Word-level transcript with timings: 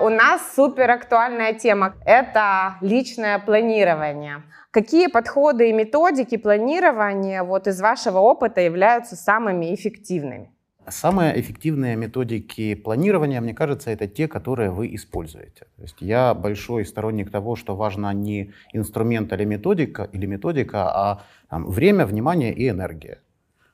У 0.00 0.10
нас 0.10 0.54
супер 0.54 0.88
актуальная 0.92 1.54
тема– 1.54 1.94
это 2.06 2.76
личное 2.80 3.40
планирование. 3.40 4.44
Какие 4.70 5.08
подходы 5.08 5.70
и 5.70 5.72
методики 5.72 6.36
планирования 6.36 7.42
вот 7.42 7.66
из 7.66 7.80
вашего 7.80 8.18
опыта 8.18 8.60
являются 8.60 9.16
самыми 9.16 9.74
эффективными? 9.74 10.52
Самые 10.88 11.40
эффективные 11.40 11.96
методики 11.96 12.76
планирования, 12.76 13.40
мне 13.40 13.54
кажется, 13.54 13.90
это 13.90 14.06
те, 14.06 14.28
которые 14.28 14.70
вы 14.70 14.94
используете. 14.94 15.66
То 15.76 15.82
есть 15.82 15.96
я 16.00 16.32
большой 16.32 16.86
сторонник 16.86 17.32
того, 17.32 17.56
что 17.56 17.74
важно 17.74 18.12
не 18.12 18.52
инструмент 18.72 19.32
или 19.32 19.44
методика, 19.44 20.04
или 20.04 20.26
методика 20.26 20.88
а 20.94 21.22
там, 21.50 21.66
время, 21.66 22.06
внимание 22.06 22.54
и 22.54 22.68
энергия. 22.68 23.18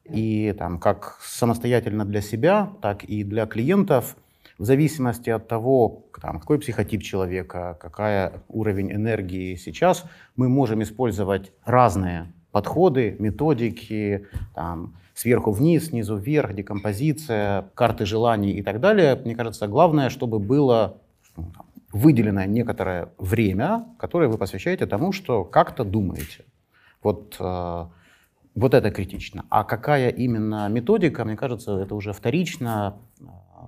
И 0.05 0.55
там, 0.59 0.81
как 0.81 1.19
самостоятельно 1.21 2.07
для 2.07 2.23
себя, 2.23 2.73
так 2.81 3.05
и 3.05 3.25
для 3.25 3.45
клиентов, 3.45 4.17
в 4.59 4.65
зависимости 4.65 5.31
от 5.31 5.49
того, 5.49 6.07
там, 6.21 6.41
какой 6.41 6.59
психотип 6.59 7.03
человека, 7.03 7.77
какая 7.81 8.45
уровень 8.49 8.93
энергии 8.93 9.57
сейчас, 9.57 10.05
мы 10.37 10.49
можем 10.49 10.83
использовать 10.83 11.53
разные 11.65 12.33
подходы, 12.53 13.17
методики, 13.19 14.27
там, 14.55 14.95
сверху 15.15 15.51
вниз, 15.51 15.87
снизу 15.87 16.17
вверх, 16.17 16.55
декомпозиция, 16.55 17.71
карты 17.75 18.07
желаний 18.07 18.53
и 18.53 18.63
так 18.63 18.81
далее. 18.81 19.21
Мне 19.25 19.35
кажется, 19.35 19.67
главное, 19.67 20.09
чтобы 20.09 20.39
было 20.39 20.99
ну, 21.37 21.53
выделено 21.93 22.45
некоторое 22.45 23.09
время, 23.19 23.87
которое 23.99 24.29
вы 24.29 24.39
посвящаете 24.39 24.87
тому, 24.87 25.13
что 25.13 25.45
как-то 25.45 25.85
думаете. 25.85 26.45
Вот, 27.03 27.37
э, 27.39 27.87
вот 28.55 28.75
это 28.75 28.91
критично. 28.91 29.45
А 29.49 29.65
какая 29.65 30.11
именно 30.11 30.69
методика, 30.69 31.25
мне 31.25 31.37
кажется, 31.37 31.79
это 31.79 31.95
уже 31.95 32.13
вторично. 32.13 32.97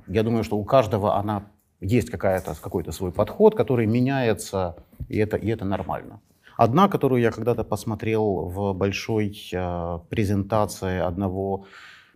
Я 0.06 0.22
думаю, 0.22 0.44
что 0.44 0.56
у 0.56 0.64
каждого 0.64 1.16
она 1.16 1.46
есть 1.80 2.10
какая-то, 2.10 2.54
какой-то 2.60 2.92
свой 2.92 3.12
подход, 3.12 3.54
который 3.54 3.86
меняется, 3.86 4.76
и 5.08 5.18
это, 5.18 5.36
и 5.36 5.48
это 5.48 5.64
нормально. 5.64 6.20
Одна, 6.56 6.88
которую 6.88 7.20
я 7.20 7.30
когда-то 7.30 7.64
посмотрел 7.64 8.46
в 8.46 8.72
большой 8.72 9.36
э, 9.52 9.98
презентации 10.08 10.98
одного 11.00 11.66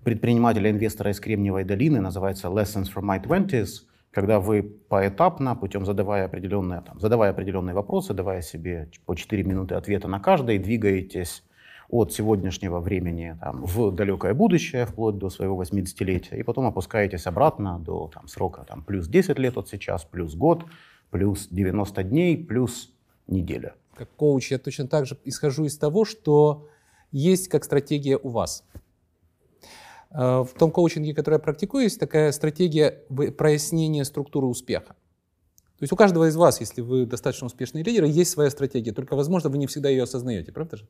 предпринимателя-инвестора 0.02 1.10
из 1.10 1.20
Кремниевой 1.20 1.64
долины, 1.64 2.00
называется 2.00 2.48
Lessons 2.48 2.86
from 2.94 3.04
My 3.04 3.22
Twenties, 3.22 3.82
когда 4.10 4.40
вы 4.40 4.62
поэтапно, 4.62 5.54
путем 5.54 5.84
задавая 5.84 6.24
определенные, 6.24 6.80
там, 6.80 6.98
задавая 6.98 7.30
определенные 7.30 7.74
вопросы, 7.74 8.14
давая 8.14 8.40
себе 8.40 8.90
по 9.04 9.14
4 9.14 9.44
минуты 9.44 9.74
ответа 9.74 10.08
на 10.08 10.20
каждый, 10.20 10.58
двигаетесь 10.58 11.44
от 11.90 12.12
сегодняшнего 12.12 12.80
времени 12.80 13.36
там, 13.40 13.64
в 13.64 13.90
далекое 13.92 14.34
будущее, 14.34 14.86
вплоть 14.86 15.18
до 15.18 15.30
своего 15.30 15.62
80-летия, 15.62 16.38
и 16.38 16.42
потом 16.42 16.66
опускаетесь 16.66 17.26
обратно 17.26 17.78
до 17.78 18.10
там, 18.12 18.28
срока 18.28 18.64
там, 18.64 18.82
плюс 18.82 19.08
10 19.08 19.38
лет 19.38 19.56
от 19.56 19.68
сейчас, 19.68 20.04
плюс 20.04 20.34
год, 20.34 20.64
плюс 21.10 21.48
90 21.48 22.02
дней, 22.04 22.36
плюс 22.36 22.92
неделя 23.26 23.74
как 24.00 24.08
коуч, 24.16 24.50
я 24.50 24.58
точно 24.58 24.88
так 24.88 25.04
же 25.04 25.18
исхожу 25.24 25.66
из 25.66 25.76
того, 25.76 26.06
что 26.06 26.66
есть 27.12 27.48
как 27.48 27.64
стратегия 27.64 28.16
у 28.16 28.30
вас. 28.30 28.64
Э, 30.10 30.42
в 30.42 30.54
том 30.58 30.70
коучинге, 30.70 31.12
который 31.12 31.34
я 31.34 31.38
практикую, 31.38 31.84
есть 31.84 32.00
такая 32.00 32.32
стратегия 32.32 32.90
прояснения 33.36 34.04
структуры 34.04 34.46
успеха. 34.46 34.94
То 35.78 35.82
есть 35.82 35.92
у 35.92 35.96
каждого 35.96 36.28
из 36.28 36.36
вас, 36.36 36.60
если 36.60 36.80
вы 36.80 37.04
достаточно 37.04 37.46
успешный 37.46 37.82
лидер, 37.82 38.04
есть 38.04 38.30
своя 38.30 38.48
стратегия, 38.48 38.92
только, 38.92 39.16
возможно, 39.16 39.50
вы 39.50 39.58
не 39.58 39.66
всегда 39.66 39.90
ее 39.90 40.04
осознаете, 40.04 40.50
правда 40.50 40.78
же? 40.78 40.88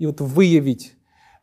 И 0.00 0.06
вот 0.06 0.22
выявить 0.22 0.94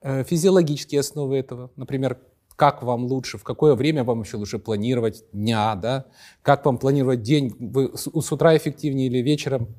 э, 0.02 0.24
физиологические 0.24 1.02
основы 1.02 1.38
этого, 1.38 1.70
например, 1.76 2.20
как 2.56 2.82
вам 2.82 3.06
лучше, 3.06 3.38
в 3.38 3.44
какое 3.44 3.76
время 3.76 4.04
вам 4.04 4.24
еще 4.24 4.38
лучше 4.38 4.58
планировать 4.58 5.24
дня, 5.32 5.76
да? 5.76 6.06
как 6.42 6.66
вам 6.66 6.80
планировать 6.80 7.22
день, 7.22 7.56
вы 7.60 7.92
с 7.96 8.32
утра 8.32 8.58
эффективнее 8.58 9.10
или 9.10 9.20
вечером, 9.20 9.76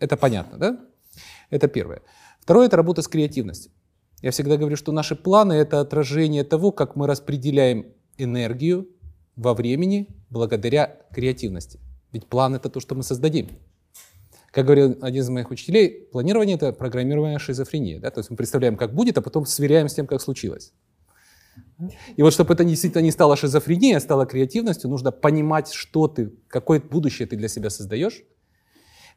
это 0.00 0.16
понятно, 0.16 0.58
да? 0.58 0.80
Это 1.50 1.68
первое. 1.68 2.02
Второе– 2.40 2.66
это 2.68 2.76
работа 2.76 3.00
с 3.00 3.06
креативностью. 3.06 3.70
Я 4.22 4.32
всегда 4.32 4.56
говорю, 4.56 4.74
что 4.74 4.90
наши 4.90 5.14
планы– 5.14 5.52
это 5.54 5.78
отражение 5.78 6.42
того, 6.42 6.72
как 6.72 6.96
мы 6.96 7.06
распределяем 7.06 7.86
энергию 8.18 8.88
во 9.36 9.54
времени 9.54 10.08
благодаря 10.30 10.98
креативности. 11.12 11.78
Ведь 12.10 12.26
план– 12.26 12.54
это 12.56 12.70
то, 12.70 12.80
что 12.80 12.96
мы 12.96 13.04
создадим. 13.04 13.50
Как 14.56 14.64
говорил 14.64 14.96
один 15.02 15.22
из 15.22 15.28
моих 15.28 15.50
учителей, 15.50 16.08
планирование– 16.10 16.56
это 16.56 16.72
программирование 16.72 17.38
шизофрении. 17.38 17.98
Да? 17.98 18.10
То 18.10 18.20
есть 18.20 18.30
мы 18.30 18.38
представляем, 18.38 18.78
как 18.78 18.94
будет, 18.94 19.18
а 19.18 19.20
потом 19.20 19.44
сверяем 19.44 19.86
с 19.86 19.94
тем, 19.94 20.06
как 20.06 20.22
случилось. 20.22 20.72
И 22.16 22.22
вот 22.22 22.32
чтобы 22.32 22.54
это 22.54 22.64
действительно 22.64 23.02
не 23.02 23.10
стало 23.10 23.36
шизофренией, 23.36 23.98
а 23.98 24.00
стало 24.00 24.24
креативностью, 24.24 24.88
нужно 24.88 25.12
понимать, 25.12 25.74
что 25.74 26.08
ты, 26.08 26.32
какое 26.48 26.80
будущее 26.80 27.28
ты 27.28 27.36
для 27.36 27.48
себя 27.48 27.68
создаешь, 27.68 28.22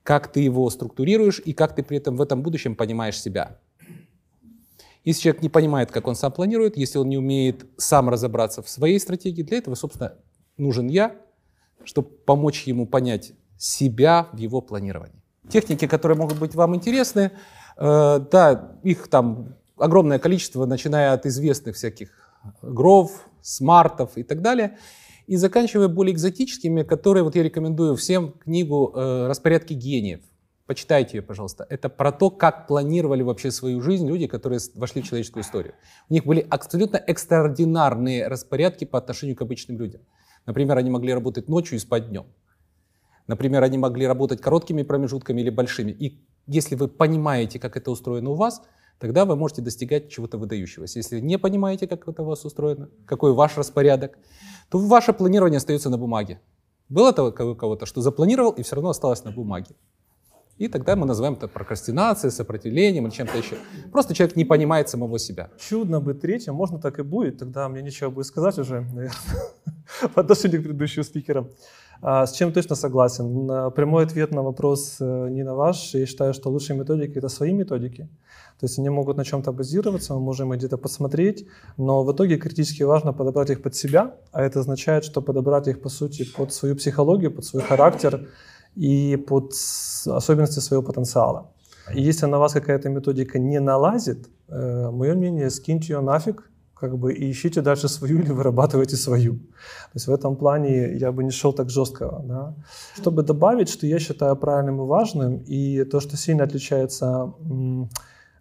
как 0.04 0.30
ты 0.30 0.42
его 0.42 0.70
структурируешь 0.70 1.42
и 1.46 1.54
как 1.54 1.74
ты 1.74 1.84
при 1.84 2.00
этом 2.00 2.18
в 2.18 2.22
этом 2.22 2.44
будущем 2.44 2.76
понимаешь 2.76 3.18
себя. 3.18 3.62
Если 5.06 5.22
человек 5.22 5.42
не 5.42 5.48
понимает, 5.48 5.90
как 5.90 6.08
он 6.08 6.16
сам 6.16 6.34
планирует, 6.34 6.76
если 6.76 6.98
он 6.98 7.08
не 7.08 7.18
умеет 7.18 7.66
сам 7.78 8.10
разобраться 8.10 8.62
в 8.62 8.68
своей 8.68 9.00
стратегии, 9.00 9.44
для 9.44 9.60
этого, 9.60 9.76
собственно, 9.76 10.16
нужен 10.58 10.88
я, 10.88 11.16
чтобы 11.86 12.10
помочь 12.10 12.64
ему 12.68 12.86
понять 12.86 13.32
себя 13.58 14.28
в 14.34 14.38
его 14.38 14.60
планировании. 14.60 15.20
Техники, 15.50 15.88
которые 15.88 16.18
могут 16.18 16.40
быть 16.40 16.56
вам 16.56 16.76
интересны, 16.76 17.32
э, 17.78 18.20
да, 18.32 18.72
их 18.84 19.08
там 19.08 19.56
огромное 19.78 20.20
количество, 20.20 20.66
начиная 20.66 21.14
от 21.14 21.26
известных 21.26 21.76
всяких 21.76 22.10
гров, 22.62 23.28
смартов 23.42 24.12
и 24.16 24.24
так 24.24 24.42
далее– 24.42 24.78
и 25.30 25.36
заканчивая 25.36 25.90
более 25.90 26.16
экзотическими, 26.16 26.82
которые 26.82 27.22
вот 27.22 27.36
я 27.36 27.44
рекомендую 27.44 27.96
всем 27.96 28.32
книгу 28.32 28.92
э, 28.96 29.28
«Распорядки 29.28 29.74
гениев». 29.74 30.22
Почитайте 30.66 31.18
ее, 31.18 31.22
пожалуйста. 31.22 31.68
Это 31.70 31.88
про 31.88 32.12
то, 32.12 32.32
как 32.32 32.66
планировали 32.66 33.22
вообще 33.22 33.52
свою 33.52 33.80
жизнь 33.80 34.08
люди, 34.08 34.26
которые 34.26 34.60
вошли 34.74 35.04
в 35.04 35.06
человеческую 35.06 35.44
историю. 35.44 35.76
У 36.10 36.14
них 36.14 36.26
были 36.26 36.48
абсолютно 36.50 36.98
экстраординарные 36.98 38.28
распорядки 38.28 38.86
по 38.86 38.98
отношению 38.98 39.36
к 39.36 39.44
обычным 39.44 39.78
людям. 39.78 40.02
Например, 40.48 40.80
они 40.80 40.90
могли 40.90 41.14
работать 41.14 41.48
ночью 41.48 41.76
и 41.76 41.80
спать 41.80 42.10
днем. 42.10 42.26
Например, 43.30 43.62
они 43.62 43.78
могли 43.78 44.08
работать 44.08 44.42
короткими 44.42 44.82
промежутками 44.82 45.42
или 45.42 45.52
большими. 45.52 45.92
И 45.92 46.20
если 46.48 46.74
вы 46.74 46.88
понимаете, 46.88 47.60
как 47.60 47.78
это 47.78 47.92
устроено 47.92 48.32
у 48.32 48.34
вас, 48.34 48.64
тогда 48.98 49.26
вы 49.26 49.36
можете 49.36 49.62
достигать 49.62 50.10
чего-то 50.10 50.40
выдающегося. 50.40 50.98
Если 50.98 51.20
не 51.20 51.38
понимаете, 51.38 51.88
как 51.88 52.08
это 52.08 52.24
у 52.24 52.26
вас 52.26 52.44
устроено, 52.44 52.90
какой 53.06 53.34
ваш 53.34 53.56
распорядок, 53.56 54.18
то 54.72 54.80
ваше 54.80 55.14
планирование 55.14 55.58
остается 55.58 55.92
на 55.92 56.00
бумаге. 56.00 56.42
Было 56.90 57.12
у 57.12 57.56
кого-то, 57.56 57.86
что 57.86 58.02
запланировал 58.02 58.50
и 58.50 58.64
все 58.64 58.76
равно 58.76 58.90
осталось 58.90 59.24
на 59.24 59.30
бумаге. 59.30 59.76
И 60.58 60.68
тогда 60.68 60.96
мы 60.96 61.06
называем 61.06 61.36
это 61.36 61.48
прокрастинацией, 61.48 62.32
сопротивлением 62.32 63.06
или 63.06 63.14
чем-то 63.14 63.38
еще. 63.38 63.58
Просто 63.92 64.16
человек 64.16 64.36
не 64.36 64.44
понимает 64.44 64.90
самого 64.90 65.20
себя. 65.20 65.52
Чудно 65.60 66.02
быть 66.02 66.20
третьим, 66.20 66.56
можно 66.56 66.80
так 66.80 66.98
и 66.98 67.04
будет, 67.04 67.38
тогда 67.38 67.70
мне 67.70 67.84
нечего 67.84 68.10
будет 68.10 68.26
сказать 68.26 68.58
уже, 68.58 68.82
наверное, 68.82 69.12
по 70.16 70.22
отношению 70.22 70.62
к 70.62 70.64
предыдущим 70.64 71.04
спикерам. 71.04 71.52
А, 72.02 72.26
с 72.26 72.32
чем 72.32 72.54
точно 72.54 72.76
согласен. 72.76 73.72
Прямой 73.72 74.06
ответ 74.06 74.32
на 74.32 74.42
вопрос 74.42 74.98
э, 75.00 75.30
не 75.30 75.44
на 75.44 75.54
ваш. 75.54 75.94
Я 75.94 76.06
считаю, 76.06 76.34
что 76.34 76.50
лучшие 76.50 76.78
методики— 76.78 77.18
это 77.20 77.30
свои 77.30 77.52
методики. 77.52 78.10
То 78.60 78.66
есть 78.66 78.78
они 78.80 78.90
могут 78.90 79.18
на 79.18 79.24
чем-то 79.24 79.54
базироваться, 79.54 80.14
мы 80.14 80.20
можем 80.20 80.52
где-то 80.52 80.78
посмотреть, 80.78 81.48
но 81.78 82.04
в 82.04 82.12
итоге 82.12 82.38
критически 82.38 82.84
важно 82.84 83.14
подобрать 83.14 83.50
их 83.50 83.62
под 83.62 83.74
себя, 83.74 84.16
а 84.34 84.42
это 84.42 84.60
означает, 84.60 85.06
что 85.06 85.22
подобрать 85.22 85.68
их, 85.68 85.82
по 85.82 85.88
сути, 85.90 86.26
под 86.36 86.52
свою 86.52 86.76
психологию, 86.76 87.32
под 87.32 87.46
свой 87.46 87.64
характер 87.64 88.28
и 88.76 89.16
под 89.16 89.54
особенности 90.06 90.60
своего 90.60 90.84
потенциала. 90.84 91.52
И 91.96 92.02
если 92.02 92.26
на 92.26 92.38
вас 92.38 92.52
какая-то 92.54 92.90
методика 92.90 93.40
не 93.40 93.60
налазит, 93.62 94.28
э, 94.50 94.90
мое 94.92 95.16
мнение, 95.16 95.50
скиньте 95.50 95.94
ее 95.94 96.02
нафиг, 96.02 96.49
как 96.80 96.98
бы 96.98 97.14
и 97.14 97.32
ищите 97.32 97.62
дальше 97.62 97.90
свою 97.90 98.20
или 98.20 98.32
вырабатывайте 98.32 98.96
свою. 98.96 99.34
То 99.34 99.96
есть 99.96 100.08
в 100.08 100.14
этом 100.14 100.36
плане 100.36 100.98
я 100.98 101.12
бы 101.12 101.24
не 101.24 101.32
шел 101.32 101.54
так 101.54 101.70
жестко. 101.70 102.22
Да? 102.24 102.56
Чтобы 102.96 103.24
добавить, 103.24 103.70
что 103.70 103.88
я 103.88 104.00
считаю 104.00 104.36
правильным 104.36 104.82
и 104.82 104.86
важным, 104.86 105.44
и 105.48 105.84
то, 105.84 106.00
что 106.00 106.18
сильно 106.18 106.44
отличается 106.44 107.34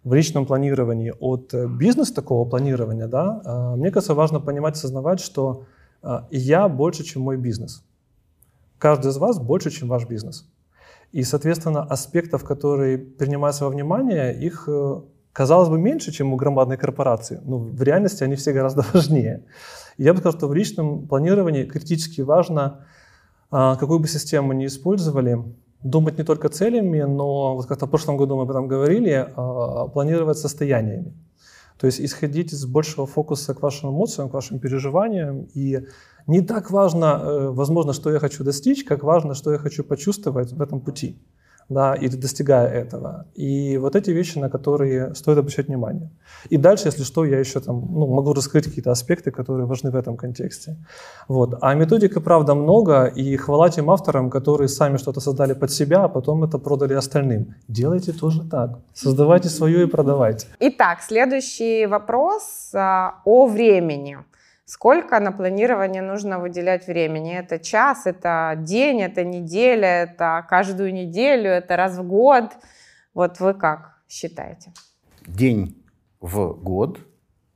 в 0.03 0.13
личном 0.13 0.45
планировании 0.45 1.13
от 1.19 1.53
э, 1.53 1.67
бизнес 1.67 2.11
такого 2.11 2.49
планирования, 2.49 3.07
да, 3.07 3.41
а, 3.43 3.75
мне 3.75 3.91
кажется, 3.91 4.13
важно 4.13 4.39
понимать, 4.39 4.75
осознавать, 4.75 5.19
что 5.19 5.65
а, 6.01 6.25
я 6.31 6.69
больше, 6.69 7.03
чем 7.03 7.21
мой 7.23 7.37
бизнес. 7.37 7.83
Каждый 8.77 9.11
из 9.11 9.17
вас 9.17 9.39
больше, 9.39 9.71
чем 9.71 9.89
ваш 9.89 10.07
бизнес. 10.07 10.47
И, 11.11 11.23
соответственно, 11.23 11.83
аспектов, 11.83 12.43
которые 12.43 12.97
принимаются 12.97 13.65
во 13.65 13.71
внимание, 13.71 14.33
их, 14.33 14.69
э, 14.69 15.01
казалось 15.33 15.69
бы, 15.69 15.77
меньше, 15.77 16.11
чем 16.11 16.33
у 16.33 16.35
громадной 16.35 16.77
корпорации. 16.77 17.39
Но 17.43 17.57
в 17.57 17.81
реальности 17.81 18.23
они 18.23 18.35
все 18.35 18.53
гораздо 18.53 18.83
важнее. 18.93 19.43
Я 19.97 20.13
бы 20.13 20.19
сказал, 20.19 20.37
что 20.37 20.47
в 20.47 20.53
личном 20.53 21.07
планировании 21.07 21.63
критически 21.63 22.21
важно, 22.21 22.85
а, 23.51 23.75
какую 23.75 23.99
бы 23.99 24.07
систему 24.07 24.53
ни 24.53 24.65
использовали, 24.65 25.43
думать 25.83 26.17
не 26.17 26.23
только 26.23 26.49
целями, 26.49 27.01
но 27.01 27.55
вот 27.55 27.65
как-то 27.65 27.85
в 27.85 27.89
прошлом 27.89 28.17
году 28.17 28.35
мы 28.35 28.43
об 28.43 28.51
этом 28.51 28.67
говорили, 28.67 29.27
а, 29.35 29.87
планировать 29.87 30.37
состояниями. 30.37 31.13
То 31.79 31.87
есть 31.87 32.01
исходить 32.01 32.51
из 32.51 32.65
большего 32.65 33.07
фокуса 33.07 33.53
к 33.53 33.61
вашим 33.61 33.91
эмоциям, 33.91 34.29
к 34.29 34.33
вашим 34.33 34.59
переживаниям 34.59 35.47
и 35.53 35.87
Не 36.27 36.41
так 36.41 36.69
важно, 36.69 37.05
э, 37.05 37.49
возможно, 37.49 37.93
что 37.93 38.11
я 38.11 38.19
хочу 38.19 38.43
достичь, 38.43 38.83
как 38.83 39.03
важно, 39.03 39.33
что 39.33 39.51
я 39.51 39.57
хочу 39.57 39.83
почувствовать 39.83 40.51
в 40.51 40.61
этом 40.61 40.79
пути 40.79 41.17
да, 41.69 41.93
или 41.93 42.15
достигая 42.15 42.67
этого. 42.67 43.25
И 43.35 43.77
вот 43.77 43.95
эти 43.95 44.11
вещи, 44.11 44.39
на 44.39 44.49
которые 44.49 45.13
стоит 45.15 45.37
обращать 45.37 45.67
внимание. 45.67 46.09
И 46.49 46.57
дальше, 46.57 46.87
если 46.87 47.03
что, 47.03 47.25
я 47.25 47.39
еще 47.39 47.59
там 47.59 47.79
ну, 47.79 48.07
могу 48.07 48.33
раскрыть 48.33 48.65
какие-то 48.65 48.91
аспекты, 48.91 49.31
которые 49.31 49.65
важны 49.67 49.91
в 49.91 49.95
этом 49.95 50.17
контексте. 50.17 50.77
Вот. 51.27 51.57
А 51.61 51.75
методик, 51.75 52.23
правда, 52.23 52.55
много, 52.55 53.05
и 53.05 53.37
хвала 53.37 53.69
тем 53.69 53.89
авторам, 53.89 54.29
которые 54.29 54.67
сами 54.67 54.97
что-то 54.97 55.21
создали 55.21 55.53
под 55.53 55.71
себя, 55.71 56.03
а 56.03 56.09
потом 56.09 56.43
это 56.43 56.57
продали 56.57 56.95
остальным. 56.95 57.55
Делайте 57.67 58.11
тоже 58.11 58.43
так. 58.49 58.79
Создавайте 58.93 59.49
свое 59.49 59.83
и 59.83 59.85
продавайте. 59.85 60.47
Итак, 60.59 61.01
следующий 61.01 61.85
вопрос 61.85 62.71
а, 62.73 63.21
о 63.25 63.45
времени. 63.45 64.17
Сколько 64.69 65.19
на 65.19 65.31
планирование 65.31 66.03
нужно 66.03 66.37
выделять 66.37 66.85
времени? 66.85 67.33
Это 67.33 67.57
час, 67.57 68.05
это 68.05 68.53
день, 68.55 69.01
это 69.01 69.23
неделя, 69.23 70.03
это 70.03 70.45
каждую 70.47 70.93
неделю, 70.93 71.49
это 71.49 71.75
раз 71.75 71.97
в 71.97 72.07
год. 72.07 72.51
Вот 73.15 73.39
вы 73.39 73.55
как 73.55 73.99
считаете? 74.07 74.71
День 75.25 75.83
в 76.19 76.53
год, 76.53 76.99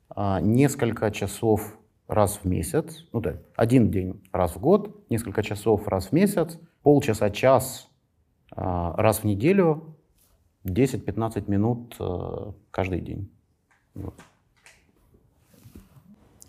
а, 0.10 0.42
несколько 0.42 1.12
часов 1.12 1.78
раз 2.08 2.40
в 2.42 2.46
месяц, 2.46 3.06
ну 3.14 3.20
да, 3.20 3.36
один 3.56 3.92
день 3.92 4.20
раз 4.32 4.56
в 4.56 4.60
год, 4.60 5.08
несколько 5.12 5.44
часов 5.44 5.88
раз 5.88 6.08
в 6.08 6.14
месяц, 6.14 6.58
полчаса, 6.82 7.30
час 7.30 7.92
а, 8.56 8.96
раз 8.98 9.20
в 9.20 9.24
неделю, 9.26 9.96
10-15 10.66 11.44
минут 11.48 11.96
а, 12.00 12.56
каждый 12.72 13.02
день. 13.02 13.30
Вот. 13.94 14.16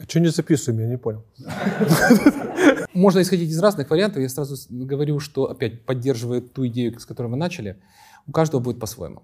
Что 0.07 0.21
не 0.21 0.29
записываем, 0.29 0.81
я 0.83 0.89
не 0.89 0.99
понял. 0.99 1.25
Можно 2.95 3.23
исходить 3.23 3.51
из 3.51 3.59
разных 3.59 3.91
вариантов. 3.91 4.23
Я 4.23 4.29
сразу 4.29 4.57
говорю, 4.69 5.21
что 5.21 5.51
опять 5.51 5.85
поддерживая 5.85 6.41
ту 6.41 6.67
идею, 6.67 6.99
с 6.99 7.07
которой 7.07 7.29
мы 7.29 7.37
начали, 7.37 7.77
у 8.27 8.33
каждого 8.33 8.61
будет 8.61 8.79
по-своему. 8.79 9.23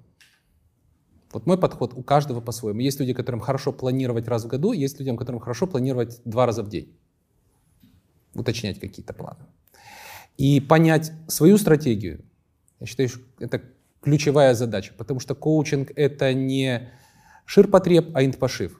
Вот 1.32 1.46
мой 1.46 1.58
подход 1.58 1.92
у 1.94 2.02
каждого 2.02 2.40
по-своему. 2.40 2.80
Есть 2.80 2.98
люди, 2.98 3.12
которым 3.12 3.40
хорошо 3.40 3.72
планировать 3.72 4.26
раз 4.26 4.44
в 4.44 4.48
году, 4.48 4.72
есть 4.72 4.98
людям, 4.98 5.16
которым 5.16 5.40
хорошо 5.40 5.66
планировать 5.66 6.20
два 6.24 6.46
раза 6.46 6.62
в 6.62 6.68
день. 6.68 6.96
Уточнять 8.34 8.80
какие-то 8.80 9.12
планы. 9.12 9.44
И 10.36 10.60
понять 10.60 11.12
свою 11.28 11.58
стратегию, 11.58 12.24
я 12.80 12.86
считаю, 12.86 13.08
что 13.08 13.20
это 13.38 13.62
ключевая 14.00 14.54
задача, 14.54 14.92
потому 14.96 15.20
что 15.20 15.34
коучинг— 15.34 15.92
это 15.96 16.32
не 16.34 16.88
ширпотреб, 17.44 18.10
а 18.14 18.24
интпошив. 18.24 18.79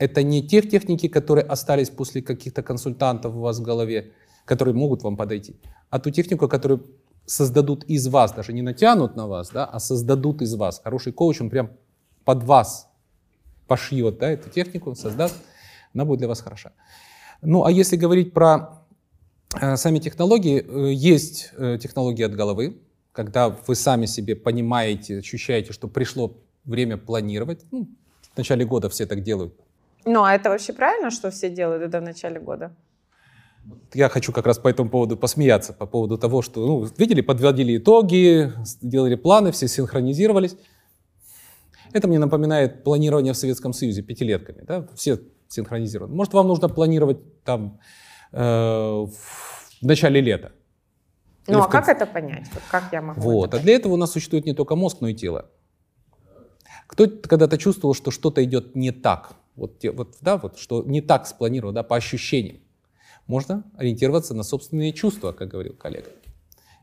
Это 0.00 0.22
не 0.22 0.42
те 0.42 0.62
техники, 0.62 1.08
которые 1.08 1.44
остались 1.44 1.90
после 1.90 2.22
каких-то 2.22 2.62
консультантов 2.62 3.34
у 3.36 3.40
вас 3.40 3.58
в 3.58 3.62
голове, 3.62 4.12
которые 4.46 4.74
могут 4.74 5.02
вам 5.02 5.14
подойти, 5.14 5.56
а 5.90 5.98
ту 5.98 6.10
технику, 6.10 6.48
которую 6.48 6.86
создадут 7.26 7.84
из 7.84 8.08
вас, 8.08 8.32
даже 8.32 8.54
не 8.54 8.62
натянут 8.62 9.14
на 9.14 9.28
вас, 9.28 9.50
да, 9.50 9.66
а 9.66 9.78
создадут 9.78 10.40
из 10.40 10.54
вас. 10.54 10.80
Хороший 10.82 11.12
коуч, 11.12 11.42
он 11.42 11.50
прям 11.50 11.70
под 12.24 12.44
вас 12.44 12.88
пошьет 13.66 14.18
да, 14.18 14.30
эту 14.30 14.48
технику, 14.48 14.94
создаст, 14.94 15.36
она 15.92 16.06
будет 16.06 16.20
для 16.20 16.28
вас 16.28 16.40
хороша. 16.40 16.72
Ну, 17.42 17.66
а 17.66 17.70
если 17.70 17.96
говорить 17.96 18.32
про 18.32 18.82
э, 19.60 19.76
сами 19.76 19.98
технологии, 19.98 20.64
э, 20.66 20.92
есть 20.94 21.50
э, 21.58 21.76
технологии 21.78 22.24
от 22.24 22.34
головы, 22.34 22.78
когда 23.12 23.50
вы 23.50 23.74
сами 23.74 24.06
себе 24.06 24.34
понимаете, 24.34 25.18
ощущаете, 25.18 25.74
что 25.74 25.88
пришло 25.88 26.38
время 26.64 26.96
планировать. 26.96 27.66
Ну, 27.70 27.86
в 28.34 28.38
начале 28.38 28.64
года 28.64 28.88
все 28.88 29.04
так 29.04 29.22
делают, 29.22 29.52
ну, 30.04 30.22
а 30.22 30.34
это 30.34 30.50
вообще 30.50 30.72
правильно, 30.72 31.10
что 31.10 31.30
все 31.30 31.50
делают 31.50 31.82
это 31.82 32.00
в 32.00 32.02
начале 32.02 32.40
года? 32.40 32.74
Я 33.92 34.08
хочу 34.08 34.32
как 34.32 34.46
раз 34.46 34.58
по 34.58 34.68
этому 34.68 34.88
поводу 34.88 35.16
посмеяться, 35.16 35.72
по 35.72 35.86
поводу 35.86 36.16
того, 36.16 36.42
что, 36.42 36.66
ну, 36.66 36.88
видели, 36.96 37.20
подводили 37.20 37.76
итоги, 37.76 38.52
делали 38.80 39.16
планы, 39.16 39.52
все 39.52 39.68
синхронизировались. 39.68 40.56
Это 41.92 42.08
мне 42.08 42.18
напоминает 42.18 42.84
планирование 42.84 43.32
в 43.32 43.36
Советском 43.36 43.72
Союзе 43.72 44.02
пятилетками, 44.02 44.62
да, 44.62 44.86
все 44.94 45.20
синхронизированы. 45.48 46.14
Может, 46.14 46.32
вам 46.32 46.48
нужно 46.48 46.68
планировать 46.68 47.42
там 47.42 47.80
э, 48.32 48.38
в 48.38 49.82
начале 49.82 50.20
лета. 50.20 50.52
Ну, 51.46 51.60
а 51.60 51.68
как 51.68 51.88
это 51.88 52.06
понять? 52.06 52.46
Вот 52.54 52.62
как 52.70 52.92
я 52.92 53.02
могу 53.02 53.20
Вот, 53.20 53.54
а 53.54 53.58
для 53.58 53.74
этого 53.74 53.94
у 53.94 53.96
нас 53.96 54.12
существует 54.12 54.46
не 54.46 54.54
только 54.54 54.76
мозг, 54.76 54.98
но 55.00 55.08
и 55.08 55.14
тело. 55.14 55.50
Кто 56.86 57.08
когда-то 57.08 57.58
чувствовал, 57.58 57.94
что 57.94 58.10
что-то 58.10 58.42
идет 58.44 58.76
не 58.76 58.92
так? 58.92 59.34
Вот, 59.60 59.84
вот, 59.92 60.16
да, 60.22 60.38
вот, 60.38 60.58
что 60.58 60.82
не 60.84 61.02
так 61.02 61.26
спланировано, 61.26 61.74
да, 61.74 61.82
по 61.82 61.94
ощущениям. 61.94 62.60
Можно 63.26 63.70
ориентироваться 63.76 64.34
на 64.34 64.42
собственные 64.42 64.94
чувства, 64.94 65.32
как 65.32 65.48
говорил 65.48 65.74
коллега. 65.74 66.08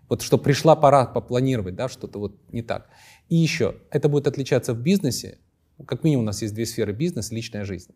Вот 0.08 0.22
что 0.22 0.38
пришла 0.38 0.76
пора 0.76 1.06
попланировать, 1.06 1.76
да, 1.76 1.90
что-то 1.90 2.20
вот 2.20 2.40
не 2.52 2.62
так. 2.62 2.88
И 3.30 3.36
еще, 3.36 3.78
это 3.90 4.10
будет 4.10 4.28
отличаться 4.28 4.76
в 4.76 4.82
бизнесе, 4.82 5.40
как 5.88 6.04
минимум 6.04 6.26
у 6.26 6.28
нас 6.28 6.44
есть 6.44 6.54
две 6.54 6.68
сферы, 6.68 6.94
бизнес 6.94 7.32
и 7.32 7.36
личная 7.36 7.66
жизнь. 7.66 7.96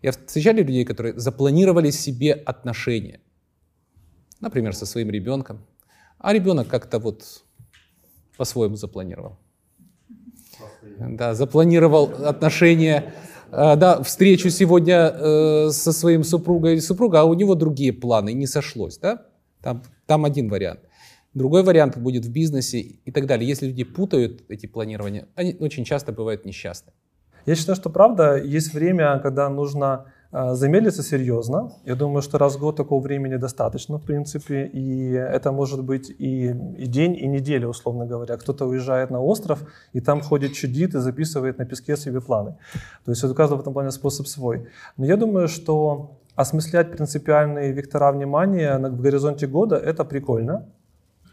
Я 0.00 0.12
встречали 0.12 0.62
людей, 0.62 0.86
которые 0.86 1.18
запланировали 1.18 1.90
себе 1.90 2.32
отношения, 2.32 3.20
например, 4.40 4.74
со 4.74 4.86
своим 4.86 5.10
ребенком, 5.10 5.66
а 6.18 6.32
ребенок 6.32 6.68
как-то 6.68 6.98
вот 6.98 7.44
по-своему 8.38 8.76
запланировал 8.76 9.38
да, 10.98 11.34
запланировал 11.34 12.12
отношения, 12.24 13.12
э, 13.50 13.76
да, 13.76 14.02
встречу 14.02 14.50
сегодня 14.50 15.12
э, 15.14 15.68
со 15.70 15.92
своим 15.92 16.24
супругой 16.24 16.74
или 16.74 16.80
супругой, 16.80 17.20
а 17.20 17.24
у 17.24 17.34
него 17.34 17.54
другие 17.54 17.92
планы, 17.92 18.32
не 18.32 18.46
сошлось, 18.46 18.98
да? 18.98 19.22
Там, 19.62 19.82
там 20.06 20.24
один 20.24 20.48
вариант. 20.48 20.80
Другой 21.32 21.62
вариант 21.64 21.96
будет 21.96 22.24
в 22.24 22.30
бизнесе 22.30 22.80
и 22.80 23.10
так 23.10 23.26
далее. 23.26 23.48
Если 23.48 23.66
люди 23.66 23.84
путают 23.84 24.44
эти 24.48 24.66
планирования, 24.66 25.26
они 25.34 25.56
очень 25.58 25.84
часто 25.84 26.12
бывают 26.12 26.44
несчастны. 26.44 26.92
Я 27.46 27.56
считаю, 27.56 27.76
что 27.76 27.90
правда, 27.90 28.36
есть 28.36 28.72
время, 28.72 29.18
когда 29.18 29.48
нужно 29.50 30.06
а, 30.36 30.54
замедлиться 30.56 31.04
серьезно. 31.04 31.70
Я 31.84 31.94
думаю, 31.94 32.20
что 32.20 32.38
раз 32.38 32.56
в 32.56 32.58
год 32.58 32.76
такого 32.76 33.00
времени 33.00 33.36
достаточно, 33.36 33.98
в 33.98 34.02
принципе, 34.02 34.66
и 34.66 35.12
это 35.12 35.52
может 35.52 35.84
быть 35.84 36.10
и, 36.10 36.48
и 36.76 36.86
день, 36.86 37.14
и 37.14 37.28
неделя, 37.28 37.68
условно 37.68 38.04
говоря. 38.04 38.36
Кто-то 38.36 38.66
уезжает 38.66 39.10
на 39.10 39.20
остров, 39.20 39.62
и 39.92 40.00
там 40.00 40.20
ходит, 40.20 40.52
чудит 40.54 40.96
и 40.96 40.98
записывает 40.98 41.58
на 41.58 41.64
песке 41.66 41.96
себе 41.96 42.20
планы. 42.20 42.56
То 43.04 43.12
есть 43.12 43.22
у 43.22 43.32
каждого 43.32 43.58
в 43.58 43.60
этом 43.60 43.74
плане 43.74 43.92
способ 43.92 44.26
свой. 44.26 44.66
Но 44.96 45.06
я 45.06 45.16
думаю, 45.16 45.46
что 45.46 46.18
осмыслять 46.34 46.90
принципиальные 46.90 47.70
вектора 47.70 48.10
внимания 48.10 48.76
в 48.78 49.00
горизонте 49.00 49.46
года– 49.46 49.76
это 49.86 50.04
прикольно. 50.04 50.66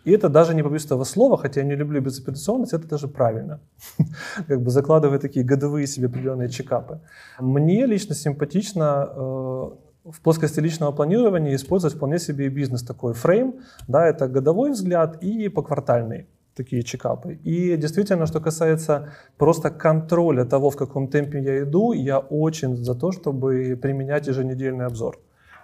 И 0.03 0.11
это 0.11 0.29
даже 0.29 0.55
не 0.55 0.63
побоюсь 0.63 0.85
этого 0.85 1.03
слова, 1.03 1.37
хотя 1.37 1.61
я 1.61 1.67
не 1.67 1.75
люблю 1.75 2.01
безапелляционность, 2.01 2.73
это 2.73 2.87
даже 2.87 3.07
правильно. 3.07 3.59
Как 4.47 4.61
бы 4.61 4.71
закладывая 4.71 5.19
такие 5.19 5.45
годовые 5.45 5.87
себе 5.87 6.07
определенные 6.07 6.49
чекапы. 6.49 6.99
Мне 7.39 7.85
лично 7.85 8.15
симпатично 8.15 9.09
э, 9.09 9.69
в 10.05 10.21
плоскости 10.21 10.59
личного 10.59 10.91
планирования 10.91 11.55
использовать 11.55 11.95
вполне 11.95 12.19
себе 12.19 12.45
и 12.45 12.49
бизнес 12.49 12.83
такой 12.83 13.13
фрейм. 13.13 13.53
Да, 13.87 14.07
это 14.07 14.27
годовой 14.27 14.71
взгляд 14.71 15.23
и 15.23 15.49
поквартальный 15.49 16.27
такие 16.55 16.83
чекапы. 16.83 17.39
И 17.43 17.77
действительно, 17.77 18.25
что 18.25 18.39
касается 18.39 19.13
просто 19.37 19.69
контроля 19.69 20.45
того, 20.45 20.69
в 20.69 20.75
каком 20.75 21.07
темпе 21.07 21.39
я 21.39 21.63
иду, 21.63 21.93
я 21.93 22.19
очень 22.19 22.75
за 22.75 22.95
то, 22.95 23.11
чтобы 23.11 23.79
применять 23.81 24.27
еженедельный 24.27 24.85
обзор. 24.85 25.17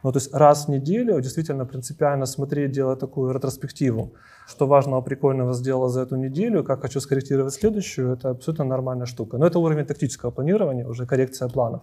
Ну, 0.03 0.11
то 0.11 0.19
есть 0.19 0.33
раз 0.33 0.65
в 0.65 0.69
неделю 0.69 1.19
действительно 1.21 1.65
принципиально 1.65 2.25
смотреть, 2.25 2.71
делать 2.71 2.99
такую 2.99 3.33
ретроспективу, 3.33 4.13
что 4.47 4.67
важного, 4.67 5.01
прикольного 5.01 5.53
сделала 5.53 5.89
за 5.89 6.01
эту 6.01 6.15
неделю, 6.15 6.63
как 6.63 6.81
хочу 6.81 6.99
скорректировать 6.99 7.53
следующую, 7.53 8.13
это 8.13 8.29
абсолютно 8.29 8.65
нормальная 8.65 9.05
штука. 9.05 9.37
Но 9.37 9.45
это 9.47 9.59
уровень 9.59 9.85
тактического 9.85 10.31
планирования, 10.31 10.87
уже 10.87 11.05
коррекция 11.05 11.49
планов. 11.49 11.81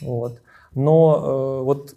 Вот. 0.00 0.40
Но 0.74 1.60
э, 1.60 1.64
вот 1.64 1.94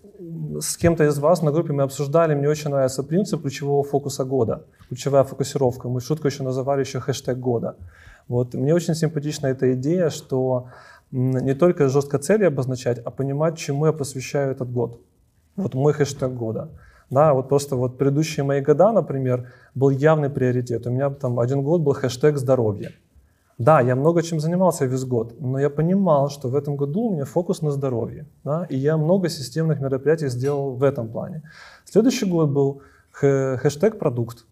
с 0.60 0.76
кем-то 0.78 1.06
из 1.06 1.18
вас 1.20 1.42
на 1.42 1.52
группе 1.52 1.72
мы 1.72 1.84
обсуждали, 1.84 2.36
мне 2.36 2.50
очень 2.50 2.72
нравится 2.72 3.04
принцип 3.04 3.42
ключевого 3.42 3.84
фокуса 3.84 4.26
года, 4.26 4.66
ключевая 4.90 5.24
фокусировка. 5.24 5.88
Мы 5.88 6.02
шутку 6.02 6.28
еще 6.28 6.44
называли 6.44 6.82
еще 6.82 7.00
хэштег 7.00 7.38
года. 7.38 7.78
Вот. 8.28 8.54
Мне 8.54 8.74
очень 8.74 8.96
симпатична 8.96 9.48
эта 9.48 9.74
идея, 9.74 10.10
что 10.10 10.68
не 11.12 11.54
только 11.54 11.88
жестко 11.88 12.18
цели 12.20 12.44
обозначать, 12.44 13.00
а 13.00 13.12
понимать, 13.12 13.58
чему 13.58 13.86
я 13.86 13.94
посвящаю 13.94 14.52
этот 14.52 14.72
год. 14.72 15.00
Вот 15.56 15.74
мой 15.74 15.94
хэштег 15.94 16.34
года. 16.34 16.70
Да, 17.10 17.34
вот 17.34 17.50
просто 17.50 17.76
вот 17.76 17.98
предыдущие 17.98 18.44
мои 18.44 18.62
года, 18.62 18.92
например, 18.92 19.52
был 19.76 19.90
явный 19.90 20.30
приоритет. 20.30 20.88
У 20.88 20.92
меня 20.92 21.10
там 21.10 21.40
один 21.40 21.62
год 21.64 21.82
был 21.82 21.94
хэштег 21.94 22.38
здоровье. 22.38 22.92
Да, 23.58 23.80
я 23.80 23.96
много 23.96 24.22
чем 24.22 24.40
занимался 24.40 24.86
весь 24.86 25.06
год, 25.06 25.36
но 25.40 25.60
я 25.60 25.70
понимал, 25.70 26.30
что 26.30 26.50
в 26.50 26.56
этом 26.56 26.76
году 26.76 27.04
у 27.04 27.14
меня 27.14 27.26
фокус 27.26 27.62
на 27.62 27.72
здоровье. 27.72 28.26
Да, 28.44 28.66
и 28.70 28.76
я 28.76 28.98
много 28.98 29.30
системных 29.30 29.80
мероприятий 29.80 30.28
сделал 30.28 30.76
в 30.76 30.84
этом 30.84 31.08
плане. 31.08 31.42
Следующий 31.86 32.26
год 32.26 32.50
был 32.50 32.82
хэштег 33.12 33.98
продукт. 33.98 34.46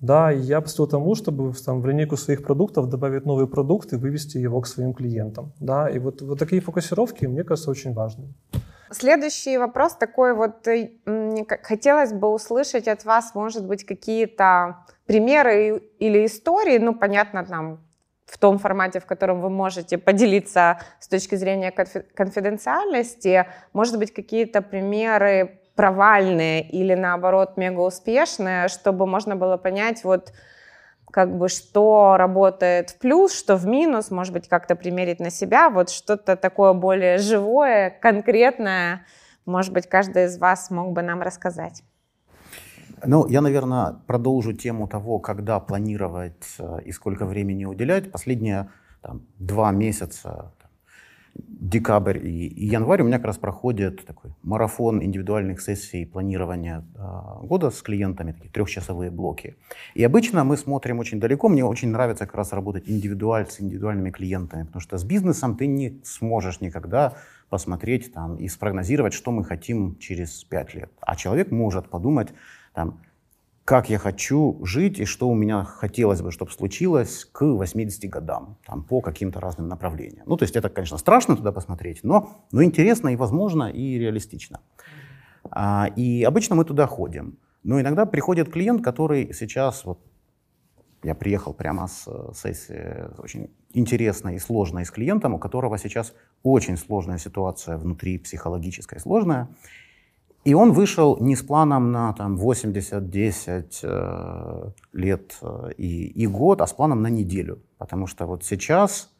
Да, 0.00 0.32
и 0.32 0.40
я 0.40 0.60
посвятил 0.60 0.88
тому, 0.88 1.14
чтобы 1.14 1.54
там, 1.64 1.80
в 1.80 1.86
линейку 1.86 2.16
своих 2.16 2.42
продуктов 2.42 2.88
добавить 2.88 3.24
новый 3.24 3.46
продукт 3.46 3.92
и 3.92 3.96
вывести 3.96 4.38
его 4.38 4.60
к 4.60 4.66
своим 4.66 4.92
клиентам. 4.92 5.52
Да, 5.60 5.88
и 5.88 6.00
вот, 6.00 6.20
вот 6.22 6.38
такие 6.38 6.60
фокусировки, 6.60 7.24
мне 7.26 7.44
кажется, 7.44 7.70
очень 7.70 7.94
важны. 7.94 8.34
Следующий 8.92 9.56
вопрос 9.58 9.94
такой 9.94 10.34
вот, 10.34 10.68
э, 10.68 10.90
хотелось 11.62 12.12
бы 12.12 12.28
услышать 12.28 12.88
от 12.88 13.04
вас, 13.04 13.34
может 13.34 13.66
быть, 13.66 13.84
какие-то 13.86 14.84
примеры 15.06 15.82
или 15.98 16.26
истории, 16.26 16.78
ну, 16.78 16.94
понятно, 16.94 17.44
там, 17.44 17.80
в 18.26 18.38
том 18.38 18.58
формате, 18.58 19.00
в 19.00 19.06
котором 19.06 19.40
вы 19.40 19.50
можете 19.50 19.98
поделиться 19.98 20.78
с 21.00 21.08
точки 21.08 21.34
зрения 21.34 21.70
конфиденциальности, 21.70 23.46
может 23.72 23.98
быть, 23.98 24.12
какие-то 24.12 24.62
примеры 24.62 25.60
провальные 25.74 26.68
или, 26.68 26.94
наоборот, 26.94 27.56
мега 27.56 27.80
успешные, 27.80 28.68
чтобы 28.68 29.06
можно 29.06 29.36
было 29.36 29.56
понять, 29.56 30.04
вот, 30.04 30.32
как 31.12 31.36
бы, 31.36 31.48
что 31.48 32.16
работает 32.16 32.90
в 32.90 32.98
плюс, 32.98 33.32
что 33.32 33.56
в 33.56 33.66
минус, 33.66 34.10
может 34.10 34.32
быть, 34.32 34.48
как-то 34.48 34.74
примерить 34.74 35.20
на 35.20 35.30
себя, 35.30 35.68
вот 35.70 35.90
что-то 35.90 36.36
такое 36.36 36.72
более 36.72 37.18
живое, 37.18 37.90
конкретное, 37.90 39.04
может 39.44 39.72
быть, 39.72 39.86
каждый 39.86 40.24
из 40.24 40.38
вас 40.38 40.70
мог 40.70 40.92
бы 40.92 41.02
нам 41.02 41.20
рассказать. 41.20 41.84
Ну, 43.04 43.26
я, 43.26 43.40
наверное, 43.40 43.96
продолжу 44.06 44.52
тему 44.52 44.88
того, 44.88 45.18
когда 45.18 45.60
планировать 45.60 46.56
э, 46.58 46.78
и 46.84 46.92
сколько 46.92 47.26
времени 47.26 47.64
уделять. 47.64 48.10
Последние 48.12 48.70
там, 49.02 49.26
два 49.38 49.72
месяца 49.72 50.52
декабрь 51.34 52.18
и, 52.18 52.48
и 52.48 52.66
январь 52.66 53.02
у 53.02 53.04
меня 53.04 53.18
как 53.18 53.26
раз 53.26 53.38
проходит 53.38 54.04
такой 54.04 54.32
марафон 54.42 55.02
индивидуальных 55.02 55.60
сессий 55.60 56.04
планирования 56.04 56.84
э, 56.94 57.46
года 57.46 57.70
с 57.70 57.80
клиентами, 57.82 58.32
такие 58.32 58.50
трехчасовые 58.50 59.10
блоки. 59.10 59.56
И 59.94 60.04
обычно 60.04 60.44
мы 60.44 60.56
смотрим 60.56 60.98
очень 60.98 61.20
далеко. 61.20 61.48
Мне 61.48 61.64
очень 61.64 61.90
нравится 61.90 62.26
как 62.26 62.34
раз 62.34 62.52
работать 62.52 62.88
индивидуаль 62.88 63.46
с 63.48 63.60
индивидуальными 63.60 64.10
клиентами, 64.10 64.64
потому 64.64 64.80
что 64.80 64.98
с 64.98 65.04
бизнесом 65.04 65.56
ты 65.56 65.66
не 65.66 66.00
сможешь 66.04 66.60
никогда 66.60 67.14
посмотреть 67.48 68.12
там, 68.12 68.36
и 68.36 68.48
спрогнозировать, 68.48 69.12
что 69.12 69.30
мы 69.30 69.44
хотим 69.44 69.98
через 69.98 70.44
пять 70.44 70.74
лет. 70.74 70.90
А 71.00 71.16
человек 71.16 71.50
может 71.50 71.88
подумать, 71.88 72.28
там, 72.74 73.00
как 73.64 73.90
я 73.90 73.98
хочу 73.98 74.58
жить 74.64 74.98
и 74.98 75.04
что 75.04 75.28
у 75.28 75.34
меня 75.34 75.64
хотелось 75.64 76.20
бы, 76.20 76.32
чтобы 76.32 76.50
случилось 76.50 77.24
к 77.24 77.44
80 77.44 78.10
годам, 78.10 78.58
там, 78.66 78.82
по 78.82 79.00
каким-то 79.00 79.40
разным 79.40 79.68
направлениям. 79.68 80.24
Ну, 80.26 80.36
то 80.36 80.44
есть 80.44 80.56
это, 80.56 80.68
конечно, 80.68 80.98
страшно 80.98 81.36
туда 81.36 81.52
посмотреть, 81.52 82.00
но, 82.02 82.44
но 82.50 82.64
интересно 82.64 83.10
и 83.10 83.16
возможно, 83.16 83.70
и 83.70 83.98
реалистично. 83.98 84.60
А, 85.50 85.88
и 85.94 86.24
обычно 86.24 86.56
мы 86.56 86.64
туда 86.64 86.86
ходим. 86.86 87.38
Но 87.62 87.80
иногда 87.80 88.06
приходит 88.06 88.50
клиент, 88.50 88.82
который 88.82 89.32
сейчас, 89.32 89.84
вот 89.84 90.00
я 91.04 91.14
приехал 91.14 91.54
прямо 91.54 91.86
с 91.86 92.08
сессии 92.34 93.08
очень 93.18 93.50
интересной 93.72 94.36
и 94.36 94.38
сложной 94.38 94.84
с 94.84 94.90
клиентом, 94.90 95.34
у 95.34 95.38
которого 95.38 95.78
сейчас 95.78 96.14
очень 96.42 96.76
сложная 96.76 97.18
ситуация 97.18 97.76
внутри, 97.76 98.18
психологическая 98.18 98.98
сложная. 98.98 99.48
И 100.44 100.54
он 100.54 100.72
вышел 100.72 101.16
не 101.20 101.36
с 101.36 101.42
планом 101.42 101.92
на 101.92 102.12
там, 102.14 102.36
80-10 102.36 103.78
э, 103.82 104.70
лет 104.92 105.38
э, 105.40 105.70
и, 105.76 106.06
и 106.06 106.26
год, 106.26 106.60
а 106.60 106.66
с 106.66 106.72
планом 106.72 107.02
на 107.02 107.08
неделю. 107.08 107.62
Потому 107.78 108.08
что 108.08 108.26
вот 108.26 108.44
сейчас 108.44 109.12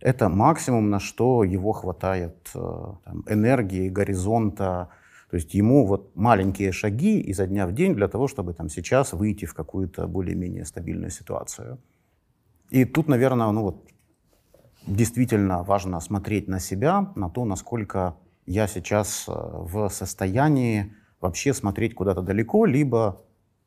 это 0.00 0.28
максимум, 0.28 0.90
на 0.90 0.98
что 0.98 1.44
его 1.44 1.72
хватает 1.72 2.50
э, 2.54 2.58
там, 3.04 3.24
энергии, 3.28 3.88
горизонта. 3.88 4.88
То 5.30 5.36
есть 5.36 5.54
ему 5.54 5.86
вот 5.86 6.16
маленькие 6.16 6.72
шаги 6.72 7.20
изо 7.20 7.46
дня 7.46 7.68
в 7.68 7.72
день 7.72 7.94
для 7.94 8.08
того, 8.08 8.26
чтобы 8.26 8.52
там, 8.52 8.68
сейчас 8.68 9.12
выйти 9.12 9.44
в 9.44 9.54
какую-то 9.54 10.08
более-менее 10.08 10.64
стабильную 10.64 11.10
ситуацию. 11.10 11.78
И 12.70 12.84
тут, 12.84 13.06
наверное, 13.06 13.48
ну 13.52 13.62
вот, 13.62 13.88
действительно 14.86 15.62
важно 15.62 16.00
смотреть 16.00 16.48
на 16.48 16.58
себя, 16.58 17.12
на 17.14 17.30
то, 17.30 17.44
насколько 17.44 18.16
я 18.46 18.66
сейчас 18.66 19.24
э, 19.28 19.32
в 19.34 19.88
состоянии 19.88 20.92
вообще 21.20 21.54
смотреть 21.54 21.94
куда-то 21.94 22.22
далеко, 22.22 22.66
либо, 22.66 23.22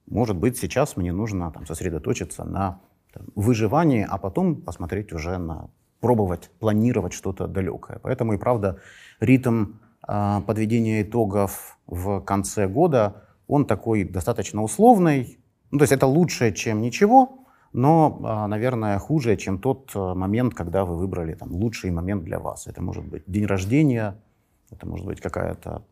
может 0.06 0.36
быть, 0.36 0.58
сейчас 0.58 0.96
мне 0.96 1.12
нужно 1.12 1.52
там, 1.52 1.66
сосредоточиться 1.66 2.44
на 2.44 2.82
там, 3.14 3.26
выживании, 3.36 4.06
а 4.08 4.18
потом 4.18 4.62
посмотреть 4.62 5.14
уже 5.14 5.38
на 5.38 5.70
пробовать 6.00 6.52
планировать 6.60 7.14
что-то 7.14 7.48
далекое. 7.48 8.00
Поэтому 8.04 8.34
и 8.34 8.38
правда 8.38 8.80
ритм 9.20 9.74
э, 10.08 10.42
подведения 10.46 11.02
итогов 11.02 11.78
в 11.88 12.22
конце 12.22 12.68
года, 12.68 13.24
он 13.48 13.66
такой 13.66 14.04
достаточно 14.04 14.62
условный. 14.62 15.40
Ну, 15.72 15.80
то 15.80 15.84
есть 15.84 15.94
это 15.94 16.06
лучше, 16.06 16.52
чем 16.54 16.82
ничего, 16.82 17.46
но, 17.74 18.20
э, 18.20 18.48
наверное, 18.48 19.00
хуже, 19.00 19.36
чем 19.38 19.60
тот 19.60 19.92
э, 19.96 20.14
момент, 20.14 20.54
когда 20.54 20.86
вы 20.86 20.98
выбрали 20.98 21.34
там, 21.34 21.52
лучший 21.52 21.92
момент 21.92 22.24
для 22.24 22.40
вас. 22.40 22.68
Это 22.68 22.82
может 22.82 23.06
быть 23.06 23.24
день 23.26 23.46
рождения, 23.46 24.22
это 24.72 24.86
может 24.88 25.06
быть 25.06 25.22
какая-то 25.22 25.84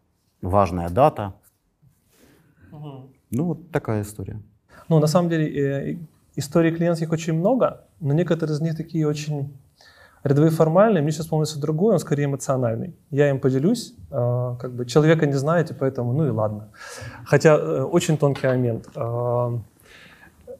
важная 0.41 0.89
дата. 0.89 1.34
Угу. 2.72 3.10
Ну, 3.32 3.46
вот 3.46 3.72
такая 3.72 4.01
история. 4.01 4.41
Ну, 4.89 5.00
на 5.00 5.08
самом 5.08 5.29
деле, 5.29 5.94
э, 5.94 5.98
историй 6.36 6.75
клиентских 6.75 7.12
очень 7.12 7.34
много, 7.34 7.86
но 8.00 8.13
некоторые 8.13 8.55
из 8.55 8.62
них 8.62 8.75
такие 8.77 9.08
очень 9.08 9.58
рядовые 10.24 10.51
формальные. 10.51 11.01
Мне 11.01 11.12
сейчас 11.12 11.25
вспомнился 11.25 11.60
другой, 11.60 11.94
он 11.94 12.00
скорее 12.00 12.25
эмоциональный. 12.25 12.96
Я 13.12 13.29
им 13.29 13.39
поделюсь. 13.39 13.96
Э, 14.12 14.55
как 14.60 14.74
бы 14.74 14.86
человека 14.86 15.25
не 15.25 15.34
знаете, 15.34 15.74
поэтому 15.74 16.13
ну 16.13 16.27
и 16.27 16.29
ладно. 16.29 16.70
Хотя 17.25 17.55
э, 17.55 17.82
очень 17.84 18.17
тонкий 18.17 18.48
момент. 18.48 18.89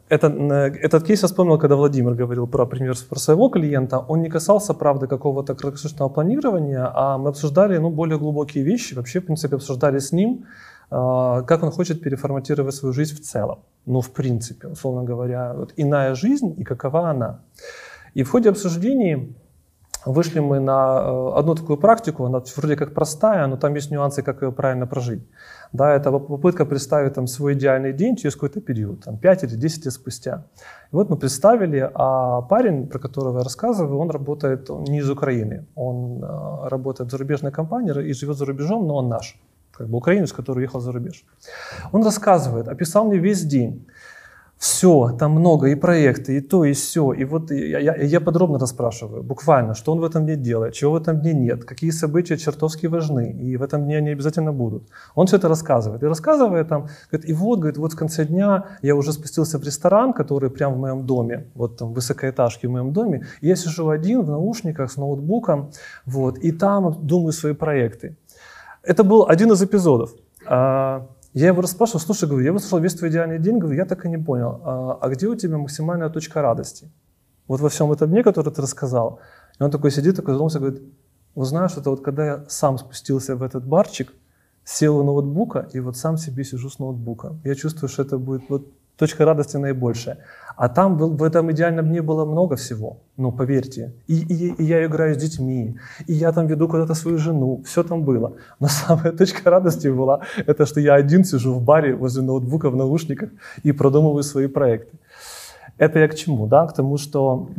Э, 0.10 0.16
это, 0.16 0.28
этот 0.28 1.04
кейс 1.04 1.22
я 1.22 1.28
вспомнил, 1.28 1.58
когда 1.58 1.76
Владимир 1.76 2.14
говорил 2.14 2.48
про 2.48 2.66
пример 2.66 2.96
про 3.10 3.20
своего 3.20 3.50
клиента. 3.50 4.00
Он 4.00 4.22
не 4.22 4.30
касался, 4.30 4.74
правда, 4.74 5.08
какого-то 5.08 5.56
краткосрочного 5.56 6.10
планирования, 6.10 6.92
а 6.94 7.18
мы 7.18 7.30
обсуждали 7.30 7.78
ну, 7.78 7.90
более 7.90 8.18
глубокие 8.18 8.64
вещи. 8.64 8.96
Вообще, 8.96 9.20
в 9.20 9.26
принципе, 9.26 9.56
обсуждали 9.56 10.00
с 10.00 10.12
ним, 10.12 10.46
а, 10.92 11.42
как 11.42 11.64
он 11.64 11.72
хочет 11.72 12.02
переформатировать 12.02 12.76
свою 12.76 12.94
жизнь 12.94 13.16
в 13.16 13.22
целом. 13.22 13.60
Ну, 13.86 14.02
в 14.02 14.12
принципе, 14.12 14.68
условно 14.68 15.04
говоря, 15.04 15.54
вот 15.54 15.74
иная 15.78 16.16
жизнь 16.16 16.54
и 16.58 16.64
какова 16.64 17.10
она. 17.10 17.40
И 18.14 18.24
в 18.24 18.32
ходе 18.32 18.50
обсуждений 18.50 19.36
вышли 20.06 20.40
мы 20.40 20.60
на 20.60 21.02
э, 21.04 21.40
одну 21.40 21.56
такую 21.56 21.78
практику, 21.78 22.26
она 22.26 22.42
вроде 22.56 22.76
как 22.76 22.94
простая, 22.94 23.48
но 23.48 23.58
там 23.58 23.76
есть 23.76 23.92
нюансы, 23.92 24.22
как 24.22 24.42
ее 24.42 24.52
правильно 24.52 24.88
прожить. 24.88 25.24
Да, 25.74 25.94
это 25.94 26.12
попытка 26.12 26.66
представить 26.66 27.14
там, 27.14 27.28
свой 27.28 27.54
идеальный 27.54 27.94
день 27.94 28.16
через 28.16 28.36
какой-то 28.36 28.62
период, 28.62 29.04
там, 29.04 29.18
5 29.18 29.44
или 29.44 29.56
10 29.56 29.86
лет 29.86 29.94
спустя. 29.94 30.46
И 30.92 30.96
вот 30.96 31.10
мы 31.10 31.18
представили, 31.18 31.90
а 31.94 32.42
парень, 32.42 32.88
про 32.88 33.00
которого 33.00 33.38
я 33.38 33.44
рассказываю, 33.44 34.00
он 34.00 34.10
работает 34.10 34.70
он 34.70 34.84
не 34.84 35.00
из 35.00 35.10
Украины. 35.10 35.66
Он 35.76 36.24
э, 36.24 36.68
работает 36.70 37.10
в 37.10 37.12
зарубежной 37.12 37.52
компании 37.52 38.10
и 38.10 38.14
живет 38.14 38.38
за 38.38 38.46
рубежом, 38.46 38.88
но 38.88 38.96
он 38.96 39.10
наш. 39.10 39.40
Как 39.72 39.88
бы 39.88 39.98
украинец, 39.98 40.32
который 40.32 40.60
уехал 40.60 40.80
за 40.80 40.92
рубеж. 40.92 41.26
Он 41.92 42.04
рассказывает, 42.04 42.68
описал 42.68 43.06
мне 43.06 43.18
весь 43.18 43.44
день 43.44 43.86
все, 44.58 45.16
там 45.20 45.32
много, 45.32 45.68
и 45.68 45.76
проекты, 45.76 46.38
и 46.38 46.42
то, 46.42 46.64
и 46.64 46.74
все. 46.74 47.14
И 47.14 47.26
вот 47.26 47.52
я, 47.52 47.80
я, 47.80 47.96
я 47.96 48.22
подробно 48.22 48.58
расспрашиваю, 48.58 49.22
буквально, 49.22 49.74
что 49.74 49.92
он 49.92 50.00
в 50.00 50.04
этом 50.04 50.26
дне 50.26 50.36
делает, 50.36 50.74
чего 50.74 50.94
в 50.94 50.96
этом 50.96 51.20
дне 51.20 51.34
нет, 51.34 51.66
какие 51.66 51.92
события 51.92 52.38
чертовски 52.38 52.88
важны, 52.88 53.32
и 53.32 53.58
в 53.58 53.64
этом 53.64 53.84
дне 53.84 53.98
они 53.98 54.12
обязательно 54.12 54.54
будут. 54.54 54.88
Он 55.14 55.28
все 55.28 55.38
это 55.38 55.50
рассказывает. 55.50 56.04
И 56.04 56.08
рассказывает 56.08 56.68
там, 56.68 56.88
говорит, 57.12 57.30
и 57.30 57.34
вот, 57.34 57.60
говорит, 57.60 57.78
вот 57.78 57.94
в 57.94 57.98
конце 57.98 58.26
дня 58.26 58.66
я 58.82 58.96
уже 58.96 59.12
спустился 59.12 59.60
в 59.60 59.64
ресторан, 59.64 60.14
который 60.14 60.50
прямо 60.50 60.76
в 60.76 60.80
моем 60.80 61.06
доме, 61.06 61.48
вот 61.56 61.78
там 61.78 61.94
высокоэтажки 61.94 62.68
в 62.68 62.72
моем 62.72 62.94
доме, 62.94 63.28
и 63.42 63.48
я 63.48 63.56
сижу 63.56 63.90
один 63.90 64.22
в 64.22 64.30
наушниках 64.30 64.90
с 64.90 64.98
ноутбуком, 64.98 65.72
вот, 66.06 66.38
и 66.38 66.52
там 66.52 67.06
думаю 67.06 67.34
свои 67.34 67.54
проекты. 67.54 68.16
Это 68.84 69.04
был 69.04 69.26
один 69.28 69.52
из 69.52 69.62
эпизодов. 69.62 70.14
Я 71.36 71.48
его 71.48 71.62
расспрашивал, 71.62 72.00
слушай, 72.00 72.30
говорю, 72.30 72.46
я 72.46 72.54
выслушал 72.54 72.80
весь 72.80 72.94
твой 72.94 73.10
идеальный 73.10 73.40
день, 73.40 73.58
говорю, 73.58 73.76
я 73.76 73.84
так 73.84 74.06
и 74.06 74.10
не 74.10 74.18
понял, 74.18 74.62
а, 74.64 74.98
а 75.02 75.10
где 75.10 75.28
у 75.28 75.36
тебя 75.36 75.58
максимальная 75.58 76.10
точка 76.10 76.42
радости? 76.42 76.90
Вот 77.50 77.60
во 77.60 77.68
всем 77.68 77.92
этом 77.92 78.10
дне, 78.10 78.24
который 78.24 78.54
ты 78.54 78.62
рассказал. 78.62 79.20
И 79.60 79.64
он 79.64 79.70
такой 79.70 79.92
сидит, 79.92 80.16
такой 80.16 80.34
задумался, 80.34 80.60
говорит, 80.60 80.82
вы 81.36 81.44
знаешь, 81.44 81.76
это 81.76 81.90
вот 81.90 82.02
когда 82.02 82.26
я 82.26 82.46
сам 82.48 82.78
спустился 82.78 83.36
в 83.36 83.44
этот 83.44 83.68
барчик, 83.68 84.14
сел 84.64 84.98
у 84.98 85.04
ноутбука 85.04 85.68
и 85.74 85.82
вот 85.82 85.98
сам 85.98 86.16
себе 86.16 86.46
сижу 86.46 86.70
с 86.70 86.80
ноутбука. 86.80 87.38
Я 87.44 87.56
чувствую, 87.56 87.90
что 87.90 88.04
это 88.04 88.18
будет 88.18 88.44
вот 88.48 88.72
точка 88.96 89.26
радости 89.26 89.58
наибольшая. 89.58 90.20
А 90.56 90.70
там 90.70 90.98
в 90.98 91.24
этом 91.24 91.52
идеальном 91.52 91.88
дне 91.88 92.02
было 92.02 92.26
много 92.26 92.56
всего, 92.56 92.98
ну, 93.18 93.32
поверьте. 93.32 93.94
И, 94.08 94.16
и, 94.16 94.54
и 94.62 94.64
я 94.64 94.86
играю 94.86 95.14
с 95.14 95.18
детьми, 95.18 95.78
и 96.08 96.14
я 96.14 96.32
там 96.32 96.48
веду 96.48 96.68
куда-то 96.68 96.94
свою 96.94 97.18
жену, 97.18 97.62
все 97.66 97.84
там 97.84 98.04
было. 98.04 98.34
Но 98.60 98.68
самая 98.68 99.12
точка 99.12 99.50
радости 99.50 99.90
была, 99.90 100.22
это 100.48 100.66
что 100.66 100.80
я 100.80 100.96
один 100.96 101.24
сижу 101.24 101.54
в 101.54 101.62
баре 101.62 101.96
возле 101.96 102.24
ноутбука 102.24 102.70
в 102.70 102.76
наушниках 102.76 103.30
и 103.64 103.72
продумываю 103.74 104.24
свои 104.24 104.48
проекты. 104.48 104.98
Это 105.78 106.00
я 106.00 106.08
к 106.08 106.16
чему? 106.16 106.48
Да? 106.48 106.68
К 106.68 106.74
тому, 106.74 106.98
что 106.98 107.50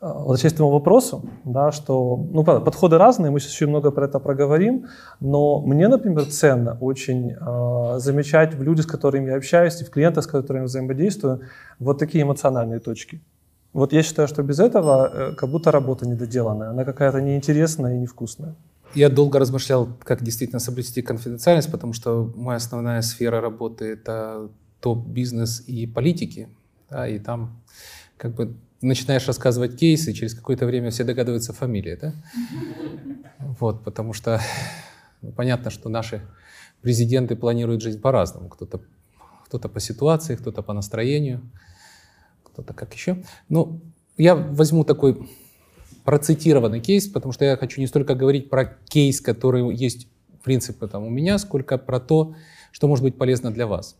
возвращаясь 0.00 0.52
к 0.52 0.56
твоему 0.56 0.72
вопросу, 0.72 1.24
да, 1.44 1.72
что 1.72 2.16
ну, 2.16 2.44
подходы 2.44 2.98
разные, 2.98 3.30
мы 3.30 3.40
сейчас 3.40 3.52
еще 3.52 3.66
много 3.66 3.90
про 3.90 4.06
это 4.06 4.18
проговорим, 4.18 4.86
но 5.20 5.60
мне, 5.60 5.88
например, 5.88 6.26
ценно 6.26 6.76
очень 6.80 7.32
э, 7.32 7.98
замечать 7.98 8.54
в 8.54 8.62
людях, 8.62 8.84
с 8.84 8.88
которыми 8.88 9.30
я 9.30 9.36
общаюсь, 9.36 9.80
и 9.80 9.84
в 9.84 9.90
клиентах, 9.90 10.24
с 10.24 10.26
которыми 10.26 10.62
я 10.62 10.66
взаимодействую, 10.66 11.40
вот 11.78 11.98
такие 11.98 12.24
эмоциональные 12.24 12.80
точки. 12.80 13.20
Вот 13.72 13.92
я 13.92 14.02
считаю, 14.02 14.28
что 14.28 14.42
без 14.42 14.58
этого 14.58 15.10
э, 15.12 15.32
как 15.34 15.50
будто 15.50 15.70
работа 15.70 16.06
недоделанная, 16.06 16.70
она 16.70 16.84
какая-то 16.84 17.20
неинтересная 17.20 17.94
и 17.94 17.98
невкусная. 17.98 18.54
Я 18.94 19.08
долго 19.08 19.38
размышлял, 19.38 19.88
как 20.04 20.22
действительно 20.22 20.60
соблюсти 20.60 21.02
конфиденциальность, 21.02 21.70
потому 21.70 21.92
что 21.92 22.32
моя 22.36 22.56
основная 22.56 23.02
сфера 23.02 23.40
работы— 23.40 23.84
это 23.92 24.48
топ-бизнес 24.80 25.64
и 25.66 25.86
политики. 25.86 26.48
Да, 26.88 27.08
и 27.08 27.18
там 27.18 27.60
как 28.16 28.34
бы 28.34 28.54
начинаешь 28.80 29.26
рассказывать 29.26 29.76
кейсы, 29.76 30.12
через 30.12 30.34
какое-то 30.34 30.66
время 30.66 30.90
все 30.90 31.04
догадываются 31.04 31.52
фамилии. 31.52 31.98
Да? 32.00 32.14
Вот, 33.58 33.84
потому 33.84 34.12
что 34.12 34.40
ну, 35.22 35.32
понятно, 35.32 35.70
что 35.70 35.88
наши 35.88 36.22
президенты 36.82 37.36
планируют 37.36 37.82
жизнь 37.82 38.00
по-разному. 38.00 38.48
Кто-то 38.48 38.80
кто 39.46 39.68
по 39.68 39.80
ситуации, 39.80 40.34
кто-то 40.34 40.62
по 40.62 40.72
настроению, 40.72 41.40
кто-то 42.42 42.74
как 42.74 42.92
еще. 42.94 43.22
Ну, 43.48 43.80
я 44.16 44.34
возьму 44.34 44.84
такой 44.84 45.28
процитированный 46.04 46.80
кейс, 46.80 47.06
потому 47.06 47.32
что 47.32 47.44
я 47.44 47.56
хочу 47.56 47.80
не 47.80 47.86
столько 47.86 48.14
говорить 48.14 48.50
про 48.50 48.64
кейс, 48.64 49.20
который 49.20 49.74
есть 49.74 50.08
в 50.40 50.44
принципе 50.44 50.86
там 50.86 51.04
у 51.04 51.10
меня, 51.10 51.38
сколько 51.38 51.78
про 51.78 52.00
то, 52.00 52.34
что 52.70 52.88
может 52.88 53.04
быть 53.04 53.16
полезно 53.16 53.50
для 53.50 53.66
вас. 53.66 53.96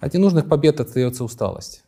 От 0.00 0.14
ненужных 0.14 0.48
побед 0.48 0.80
остается 0.80 1.24
усталость. 1.24 1.84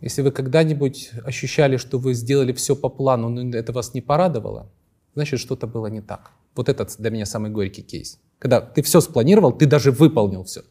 Если 0.00 0.22
вы 0.22 0.30
когда-нибудь 0.30 1.10
ощущали, 1.24 1.78
что 1.78 1.98
вы 1.98 2.14
сделали 2.14 2.52
все 2.52 2.76
по 2.76 2.88
плану, 2.88 3.28
но 3.28 3.56
это 3.56 3.72
вас 3.72 3.94
не 3.94 4.00
порадовало, 4.00 4.70
значит, 5.14 5.40
что-то 5.40 5.66
было 5.66 5.86
не 5.86 6.02
так. 6.02 6.30
Вот 6.54 6.68
этот 6.68 6.94
для 6.98 7.10
меня 7.10 7.26
самый 7.26 7.50
горький 7.50 7.82
кейс. 7.82 8.18
Когда 8.38 8.60
ты 8.60 8.82
все 8.82 9.00
спланировал, 9.00 9.52
ты 9.52 9.66
даже 9.66 9.90
выполнил 9.90 10.44
все, 10.44 10.62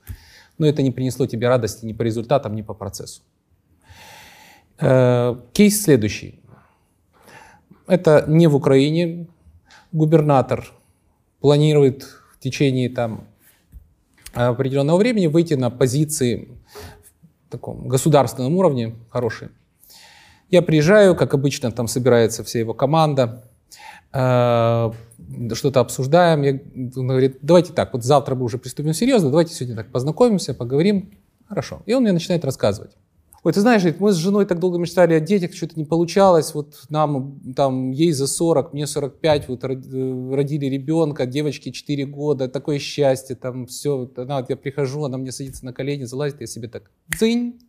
но 0.58 0.68
это 0.68 0.84
не 0.84 0.92
принесло 0.92 1.26
тебе 1.26 1.48
радости 1.48 1.86
ни 1.86 1.94
по 1.94 2.04
результатам, 2.04 2.56
ни 2.56 2.62
по 2.62 2.74
процессу. 2.74 3.22
Э, 4.80 5.36
кейс 5.54 5.82
следующий. 5.82 6.40
Это 7.88 8.26
не 8.28 8.48
в 8.48 8.56
Украине. 8.56 9.28
Губернатор 9.92 10.72
планирует 11.40 12.04
в 12.34 12.40
течение 12.40 12.90
там, 12.90 13.28
определенного 14.34 14.98
времени 14.98 15.28
выйти 15.28 15.54
на 15.54 15.70
позиции 15.70 16.50
таком 17.50 17.88
государственном 17.88 18.56
уровне 18.56 18.96
хорошие. 19.10 19.52
Я 20.50 20.62
приезжаю, 20.62 21.16
как 21.16 21.34
обычно, 21.34 21.72
там 21.72 21.88
собирается 21.88 22.44
вся 22.44 22.60
его 22.60 22.74
команда, 22.74 23.44
э, 24.14 24.92
что-то 25.54 25.80
обсуждаем. 25.80 26.42
Я, 26.44 26.60
он 26.96 27.08
говорит, 27.08 27.40
давайте 27.42 27.74
так, 27.74 27.94
вот 27.94 28.04
завтра 28.04 28.36
мы 28.36 28.44
уже 28.44 28.58
приступим 28.58 28.94
серьезно, 28.94 29.30
давайте 29.30 29.54
сегодня 29.54 29.76
так 29.76 29.92
познакомимся, 29.92 30.54
поговорим. 30.54 31.12
Хорошо. 31.48 31.82
И 31.86 31.94
он 31.94 32.04
мне 32.04 32.12
начинает 32.12 32.46
рассказывать. 32.46 32.92
Ой, 33.46 33.54
ты 33.54 33.62
знаешь, 33.62 33.84
мы 34.00 34.12
с 34.12 34.16
женой 34.16 34.48
так 34.48 34.58
долго 34.58 34.80
мечтали 34.80 35.14
о 35.14 35.20
детях, 35.20 35.54
что-то 35.54 35.76
не 35.78 35.86
получалось, 35.86 36.56
вот 36.56 36.82
нам, 36.90 37.40
там, 37.56 37.92
ей 37.92 38.12
за 38.12 38.26
40, 38.26 38.74
мне 38.74 38.88
45, 38.88 39.50
вот 39.50 39.64
э, 39.64 39.68
родили 40.34 40.66
ребенка, 40.66 41.28
девочке 41.28 41.72
4 41.72 42.08
года, 42.08 42.50
такое 42.50 42.80
счастье, 42.80 43.36
там, 43.36 43.68
все, 43.68 44.10
она, 44.18 44.40
вот 44.40 44.50
я 44.50 44.56
прихожу, 44.56 45.04
она 45.04 45.20
мне 45.20 45.32
садится 45.32 45.64
на 45.64 45.74
колени, 45.74 46.06
залазит, 46.06 46.42
я 46.42 46.48
себе 46.48 46.68
так, 46.68 46.90
дзынь, 47.08 47.60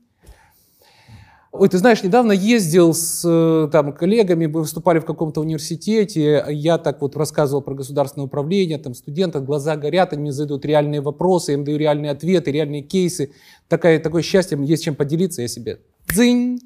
Ой, 1.59 1.69
ты 1.69 1.79
знаешь, 1.79 2.03
недавно 2.03 2.33
ездил 2.33 2.93
с 2.93 3.23
э, 3.25 3.69
там, 3.73 3.93
коллегами, 3.93 4.47
мы 4.47 4.61
выступали 4.61 4.99
в 4.99 5.07
каком-то 5.07 5.41
университете, 5.41 6.45
я 6.51 6.77
так 6.77 7.01
вот 7.01 7.17
рассказывал 7.17 7.63
про 7.63 7.75
государственное 7.75 8.27
управление, 8.27 8.79
там 8.79 8.95
студенты, 8.95 9.41
глаза 9.41 9.77
горят, 9.77 10.13
они 10.13 10.23
мне 10.23 10.33
задают 10.33 10.65
реальные 10.67 11.01
вопросы, 11.01 11.53
я 11.53 11.59
им 11.59 11.65
даю 11.65 11.79
реальные 11.79 12.11
ответы, 12.11 12.53
реальные 12.53 12.83
кейсы. 12.83 13.33
Такое, 13.69 13.99
такое 14.01 14.23
счастье, 14.23 14.59
есть 14.63 14.85
чем 14.85 14.95
поделиться, 14.95 15.41
я 15.43 15.49
себе 15.49 15.81
дзынь. 16.09 16.61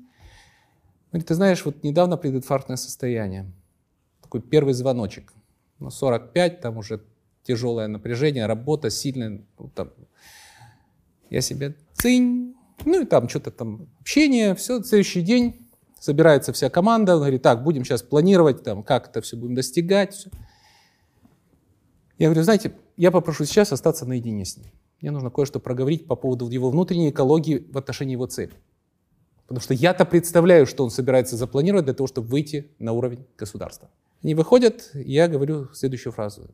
Ты 1.13 1.35
знаешь, 1.35 1.65
вот 1.65 1.83
недавно 1.85 2.17
прединфарктное 2.17 2.77
состояние. 2.77 3.51
Такой 4.23 4.41
первый 4.41 4.75
звоночек. 4.75 5.33
Ну, 5.79 5.91
45, 5.91 6.61
там 6.61 6.79
уже 6.79 7.01
тяжелое 7.43 7.89
напряжение, 7.89 8.47
работа 8.47 8.91
сильная. 8.91 9.43
Ну, 9.59 9.71
там. 9.75 9.91
Я 11.31 11.41
себе 11.41 11.77
цинь, 11.95 12.55
ну 12.85 13.03
и 13.03 13.05
там 13.05 13.29
что-то 13.29 13.51
там 13.51 13.89
общение, 14.01 14.55
все, 14.55 14.83
следующий 14.83 15.23
день 15.23 15.67
собирается 15.99 16.53
вся 16.53 16.71
команда, 16.71 17.17
говорит, 17.17 17.43
так, 17.43 17.63
будем 17.63 17.85
сейчас 17.85 18.03
планировать, 18.03 18.63
там, 18.63 18.83
как 18.83 19.09
это 19.09 19.21
все 19.21 19.37
будем 19.37 19.55
достигать. 19.55 20.15
Все. 20.15 20.31
Я 22.19 22.29
говорю, 22.29 22.43
знаете, 22.43 22.75
я 22.97 23.11
попрошу 23.11 23.45
сейчас 23.45 23.73
остаться 23.73 24.05
наедине 24.05 24.45
с 24.45 24.57
ним. 24.57 24.67
Мне 25.01 25.11
нужно 25.11 25.31
кое-что 25.31 25.61
проговорить 25.61 26.07
по 26.07 26.17
поводу 26.17 26.49
его 26.49 26.71
внутренней 26.71 27.11
экологии 27.11 27.67
в 27.71 27.79
отношении 27.79 28.13
его 28.13 28.27
цели. 28.27 28.53
Потому 29.47 29.63
что 29.63 29.75
я-то 29.75 30.05
представляю, 30.05 30.67
что 30.67 30.85
он 30.85 30.91
собирается 30.91 31.37
запланировать 31.37 31.87
для 31.87 31.95
того, 31.95 32.07
чтобы 32.07 32.29
выйти 32.29 32.71
на 32.79 32.93
уровень 32.93 33.27
государства. 33.39 33.91
Они 34.23 34.35
выходят, 34.35 34.91
я 34.93 35.29
говорю 35.29 35.73
следующую 35.73 36.13
фразу. 36.13 36.51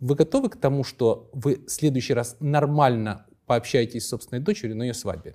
Вы 0.00 0.14
готовы 0.14 0.48
к 0.48 0.56
тому, 0.56 0.82
что 0.82 1.30
вы 1.32 1.56
в 1.66 1.70
следующий 1.70 2.14
раз 2.14 2.36
нормально 2.40 3.26
пообщаетесь 3.46 4.06
с 4.06 4.08
собственной 4.08 4.40
дочерью 4.40 4.76
на 4.76 4.82
ее 4.84 4.94
свадьбе? 4.94 5.34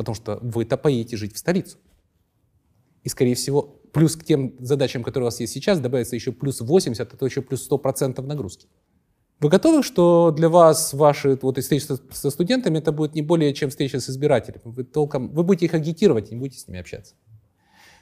Потому 0.00 0.14
что 0.14 0.38
вы-то 0.40 0.78
поедете 0.78 1.18
жить 1.18 1.34
в 1.34 1.38
столицу. 1.38 1.76
И, 3.02 3.10
скорее 3.10 3.34
всего, 3.34 3.60
плюс 3.92 4.16
к 4.16 4.24
тем 4.24 4.54
задачам, 4.58 5.02
которые 5.02 5.24
у 5.24 5.26
вас 5.26 5.40
есть 5.40 5.52
сейчас, 5.52 5.78
добавится 5.78 6.16
еще 6.16 6.32
плюс 6.32 6.62
80, 6.62 7.12
а 7.12 7.16
то 7.18 7.26
еще 7.26 7.42
плюс 7.42 7.68
100% 7.70 8.22
нагрузки. 8.22 8.66
Вы 9.40 9.50
готовы, 9.50 9.82
что 9.82 10.30
для 10.30 10.48
вас 10.48 10.94
ваши 10.94 11.38
вот, 11.42 11.58
встречи 11.58 11.84
со 12.12 12.30
студентами 12.30 12.78
это 12.78 12.92
будет 12.92 13.14
не 13.14 13.20
более 13.20 13.52
чем 13.52 13.68
встреча 13.68 14.00
с 14.00 14.08
избирателями? 14.08 14.62
Вы, 14.64 14.84
толком, 14.84 15.28
вы 15.34 15.42
будете 15.42 15.66
их 15.66 15.74
агитировать, 15.74 16.30
не 16.30 16.38
будете 16.38 16.58
с 16.60 16.66
ними 16.66 16.80
общаться. 16.80 17.14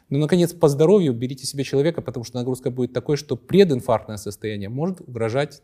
Ну, 0.08 0.20
наконец, 0.20 0.52
по 0.52 0.68
здоровью 0.68 1.14
берите 1.14 1.46
себе 1.46 1.64
человека, 1.64 2.00
потому 2.00 2.22
что 2.22 2.36
нагрузка 2.36 2.70
будет 2.70 2.92
такой, 2.92 3.16
что 3.16 3.34
прединфарктное 3.34 4.18
состояние 4.18 4.68
может 4.68 5.00
угрожать, 5.00 5.62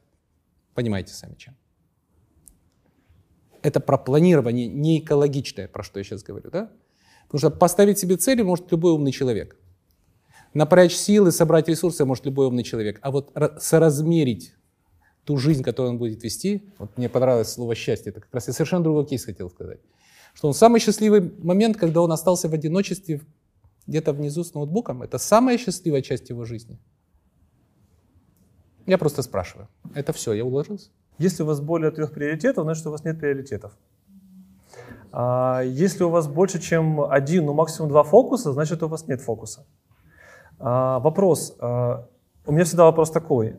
понимаете 0.74 1.14
сами 1.14 1.36
чем 1.36 1.54
это 3.64 3.80
про 3.80 3.96
планирование 3.96 4.68
не 4.68 4.98
экологичное, 4.98 5.68
про 5.68 5.82
что 5.82 5.98
я 5.98 6.04
сейчас 6.04 6.22
говорю, 6.22 6.50
да? 6.50 6.70
Потому 7.26 7.38
что 7.38 7.50
поставить 7.50 7.98
себе 7.98 8.18
цели 8.18 8.42
может 8.42 8.70
любой 8.70 8.92
умный 8.92 9.10
человек. 9.10 9.56
Напрячь 10.52 10.94
силы, 10.94 11.32
собрать 11.32 11.66
ресурсы 11.66 12.04
может 12.04 12.26
любой 12.26 12.46
умный 12.46 12.62
человек. 12.62 12.98
А 13.00 13.10
вот 13.10 13.32
соразмерить 13.58 14.54
ту 15.24 15.38
жизнь, 15.38 15.62
которую 15.62 15.92
он 15.92 15.98
будет 15.98 16.22
вести, 16.22 16.68
вот 16.76 16.96
мне 16.98 17.08
понравилось 17.08 17.52
слово 17.52 17.74
«счастье», 17.74 18.10
это 18.10 18.20
как 18.20 18.34
раз 18.34 18.48
я 18.48 18.52
совершенно 18.52 18.84
другой 18.84 19.06
кейс 19.06 19.24
хотел 19.24 19.48
сказать. 19.48 19.80
Что 20.34 20.48
он 20.48 20.54
самый 20.54 20.78
счастливый 20.78 21.32
момент, 21.38 21.78
когда 21.78 22.02
он 22.02 22.12
остался 22.12 22.50
в 22.50 22.52
одиночестве 22.52 23.22
где-то 23.86 24.12
внизу 24.12 24.44
с 24.44 24.52
ноутбуком, 24.52 25.02
это 25.02 25.16
самая 25.16 25.56
счастливая 25.56 26.02
часть 26.02 26.28
его 26.28 26.44
жизни. 26.44 26.78
Я 28.84 28.98
просто 28.98 29.22
спрашиваю. 29.22 29.68
Это 29.94 30.12
все, 30.12 30.34
я 30.34 30.44
уложился? 30.44 30.90
Если 31.18 31.42
у 31.42 31.46
вас 31.46 31.60
более 31.60 31.90
трех 31.90 32.12
приоритетов, 32.12 32.64
значит, 32.64 32.86
у 32.86 32.90
вас 32.90 33.04
нет 33.04 33.18
приоритетов. 33.18 33.72
А 35.12 35.62
если 35.62 36.02
у 36.02 36.10
вас 36.10 36.26
больше, 36.26 36.60
чем 36.60 37.00
один, 37.00 37.46
ну 37.46 37.54
максимум 37.54 37.88
два 37.88 38.02
фокуса, 38.02 38.52
значит, 38.52 38.82
у 38.82 38.88
вас 38.88 39.06
нет 39.06 39.20
фокуса. 39.20 39.64
А, 40.58 40.98
вопрос. 40.98 41.56
А, 41.60 42.08
у 42.46 42.52
меня 42.52 42.64
всегда 42.64 42.84
вопрос 42.84 43.10
такой. 43.10 43.56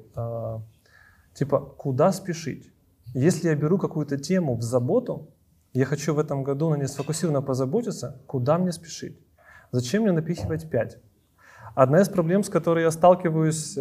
Типа, 1.34 1.60
куда 1.60 2.12
спешить? 2.12 2.72
Если 3.14 3.48
я 3.48 3.56
беру 3.56 3.78
какую-то 3.78 4.18
тему 4.18 4.56
в 4.56 4.62
заботу, 4.62 5.30
я 5.74 5.86
хочу 5.86 6.14
в 6.14 6.20
этом 6.20 6.44
году 6.44 6.70
на 6.70 6.76
ней 6.76 6.88
сфокусированно 6.88 7.42
позаботиться, 7.42 8.22
куда 8.28 8.58
мне 8.58 8.72
спешить? 8.72 9.20
Зачем 9.72 10.04
мне 10.04 10.12
напихивать 10.12 10.70
пять? 10.70 10.98
Одна 11.74 12.02
из 12.02 12.10
проблем, 12.10 12.44
с 12.44 12.50
которой 12.50 12.84
я 12.84 12.92
сталкиваюсь 12.92 13.78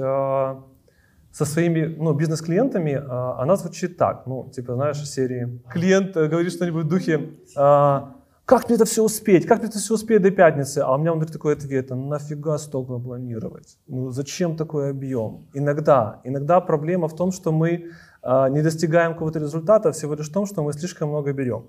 со 1.35 1.45
своими 1.45 1.87
ну, 1.87 2.15
бизнес-клиентами, 2.15 2.93
а, 2.95 3.43
она 3.43 3.57
звучит 3.57 3.97
так, 3.97 4.25
ну, 4.27 4.51
типа, 4.55 4.75
знаешь, 4.75 5.05
серии. 5.05 5.61
Клиент 5.69 6.17
э, 6.17 6.29
говорит 6.29 6.53
что-нибудь 6.53 6.85
в 6.85 6.89
духе, 6.89 7.31
а, 7.57 8.15
как 8.45 8.69
мне 8.69 8.77
это 8.77 8.85
все 8.85 9.03
успеть, 9.03 9.45
как 9.45 9.59
мне 9.59 9.69
это 9.69 9.79
все 9.79 9.95
успеть 9.95 10.23
до 10.23 10.31
пятницы? 10.31 10.79
А 10.79 10.95
у 10.95 10.99
меня 10.99 11.13
внутри 11.13 11.33
такой 11.33 11.55
ответ, 11.55 11.91
ну 11.91 12.07
нафига 12.07 12.57
столько 12.59 12.99
планировать? 12.99 13.79
Ну 13.89 14.11
зачем 14.11 14.57
такой 14.57 14.91
объем? 14.91 15.49
Иногда, 15.55 16.21
иногда 16.23 16.61
проблема 16.61 17.09
в 17.09 17.17
том, 17.17 17.33
что 17.33 17.51
мы 17.51 17.91
а, 18.23 18.49
не 18.49 18.63
достигаем 18.63 19.15
какого-то 19.15 19.41
результата 19.41 19.91
всего 19.91 20.15
лишь 20.15 20.29
в 20.29 20.33
том, 20.33 20.47
что 20.47 20.63
мы 20.63 20.73
слишком 20.73 21.09
много 21.09 21.33
берем. 21.33 21.67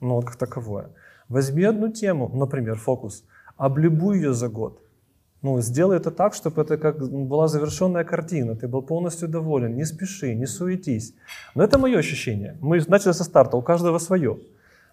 Ну 0.00 0.14
вот 0.14 0.24
как 0.24 0.36
таковое. 0.36 0.90
Возьми 1.28 1.64
одну 1.64 1.88
тему, 1.88 2.30
например, 2.32 2.76
фокус, 2.76 3.24
облюбуй 3.56 4.18
ее 4.18 4.34
за 4.34 4.48
год. 4.48 4.80
Ну, 5.42 5.60
сделай 5.62 5.96
это 5.96 6.10
так, 6.10 6.34
чтобы 6.34 6.62
это 6.62 6.76
как 6.76 6.98
была 7.08 7.48
завершенная 7.48 8.04
картина, 8.04 8.56
ты 8.56 8.68
был 8.68 8.82
полностью 8.82 9.28
доволен, 9.28 9.74
не 9.74 9.86
спеши, 9.86 10.34
не 10.34 10.46
суетись. 10.46 11.14
Но 11.54 11.64
это 11.64 11.78
мое 11.78 11.98
ощущение. 11.98 12.58
Мы 12.60 12.82
начали 12.88 13.12
со 13.12 13.24
старта, 13.24 13.56
у 13.56 13.62
каждого 13.62 13.98
свое. 13.98 14.38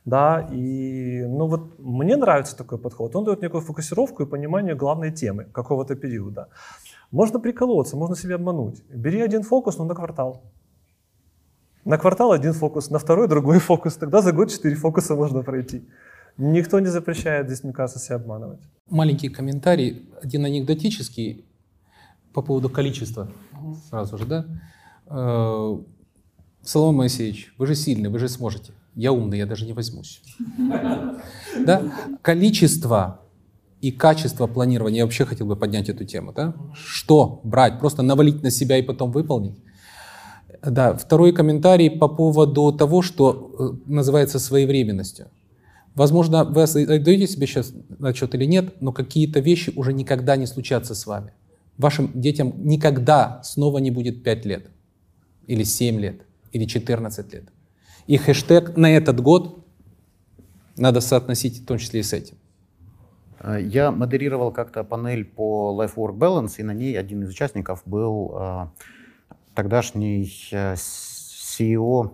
Да, 0.05 0.47
и 0.53 1.25
ну 1.27 1.47
вот 1.47 1.79
мне 1.79 2.15
нравится 2.15 2.55
такой 2.55 2.77
подход. 2.77 3.13
Он 3.15 3.25
дает 3.25 3.41
некую 3.41 3.61
фокусировку 3.61 4.23
и 4.23 4.25
понимание 4.25 4.73
главной 4.73 5.11
темы 5.11 5.43
какого-то 5.51 5.95
периода. 5.95 6.47
Можно 7.11 7.39
приколоться, 7.39 7.97
можно 7.97 8.15
себя 8.15 8.35
обмануть. 8.35 8.81
Бери 8.89 9.19
один 9.19 9.43
фокус, 9.43 9.77
но 9.77 9.83
на 9.83 9.95
квартал. 9.95 10.43
На 11.83 11.97
квартал 11.97 12.31
один 12.31 12.53
фокус, 12.53 12.89
на 12.89 12.99
второй 12.99 13.27
другой 13.27 13.59
фокус. 13.69 13.95
Тогда 13.95 14.21
за 14.21 14.31
год 14.31 14.49
четыре 14.49 14.75
фокуса 14.75 15.13
можно 15.15 15.43
пройти. 15.43 15.85
Никто 16.37 16.79
не 16.79 16.87
запрещает 16.87 17.47
здесь, 17.47 17.63
мне 17.63 17.73
кажется, 17.73 17.99
себя 17.99 18.17
обманывать. 18.17 18.59
Маленький 18.89 19.29
комментарий, 19.29 20.07
один 20.21 20.45
анекдотический. 20.45 21.45
по 22.33 22.41
поводу 22.41 22.69
количества 22.69 23.31
сразу 23.89 24.17
же, 24.17 24.25
да? 24.25 24.45
Э, 25.07 25.77
Соломон 26.61 26.95
Моисеевич, 26.97 27.53
вы 27.57 27.65
же 27.65 27.75
сильный, 27.75 28.09
вы 28.09 28.19
же 28.19 28.29
сможете. 28.29 28.73
Я 28.93 29.11
умный, 29.11 29.37
я 29.37 29.45
даже 29.45 29.65
не 29.65 29.73
возьмусь. 29.73 30.21
Да? 31.65 31.81
Количество 32.21 33.21
и 33.81 33.91
качество 33.91 34.47
планирования. 34.47 34.97
Я 34.97 35.05
вообще 35.05 35.25
хотел 35.25 35.47
бы 35.47 35.55
поднять 35.55 35.89
эту 35.89 36.03
тему. 36.03 36.33
Да? 36.33 36.53
Что 36.73 37.41
брать? 37.43 37.79
Просто 37.79 38.01
навалить 38.01 38.43
на 38.43 38.51
себя 38.51 38.77
и 38.77 38.81
потом 38.81 39.11
выполнить? 39.11 39.57
Да, 40.61 40.95
второй 40.95 41.33
комментарий 41.33 41.89
по 41.89 42.07
поводу 42.07 42.71
того, 42.73 43.01
что 43.01 43.51
э, 43.59 43.91
называется 43.91 44.39
своевременностью. 44.39 45.27
Возможно, 45.97 46.43
вы 46.43 46.61
отдаете 46.61 47.25
себе 47.25 47.47
сейчас 47.47 47.73
отчет 47.99 48.35
или 48.35 48.45
нет, 48.45 48.79
но 48.81 48.91
какие-то 48.91 49.39
вещи 49.39 49.73
уже 49.75 49.93
никогда 49.93 50.35
не 50.35 50.45
случатся 50.45 50.93
с 50.93 51.07
вами. 51.07 51.33
Вашим 51.75 52.11
детям 52.13 52.53
никогда 52.63 53.41
снова 53.43 53.79
не 53.79 53.89
будет 53.89 54.21
5 54.21 54.45
лет, 54.45 54.67
или 55.47 55.63
7 55.63 55.99
лет, 55.99 56.21
или 56.51 56.65
14 56.65 57.33
лет. 57.33 57.45
И 58.05 58.17
хэштег 58.17 58.77
на 58.77 58.95
этот 58.95 59.21
год 59.21 59.65
надо 60.75 61.01
соотносить 61.01 61.63
в 61.63 61.65
том 61.65 61.79
числе 61.79 62.01
и 62.01 62.03
с 62.03 62.13
этим. 62.13 62.37
Э, 63.39 63.57
я 63.59 63.91
модерировал 63.91 64.51
как-то 64.51 64.83
панель 64.83 65.25
по 65.25 65.75
Life-Work 65.81 66.15
Balance, 66.15 66.53
и 66.57 66.63
на 66.63 66.75
ней 66.75 66.95
один 66.95 67.23
из 67.23 67.29
участников 67.29 67.81
был 67.85 68.37
э, 68.39 68.67
тогдашний 69.55 70.31
э, 70.51 70.75
CEO 71.57 72.11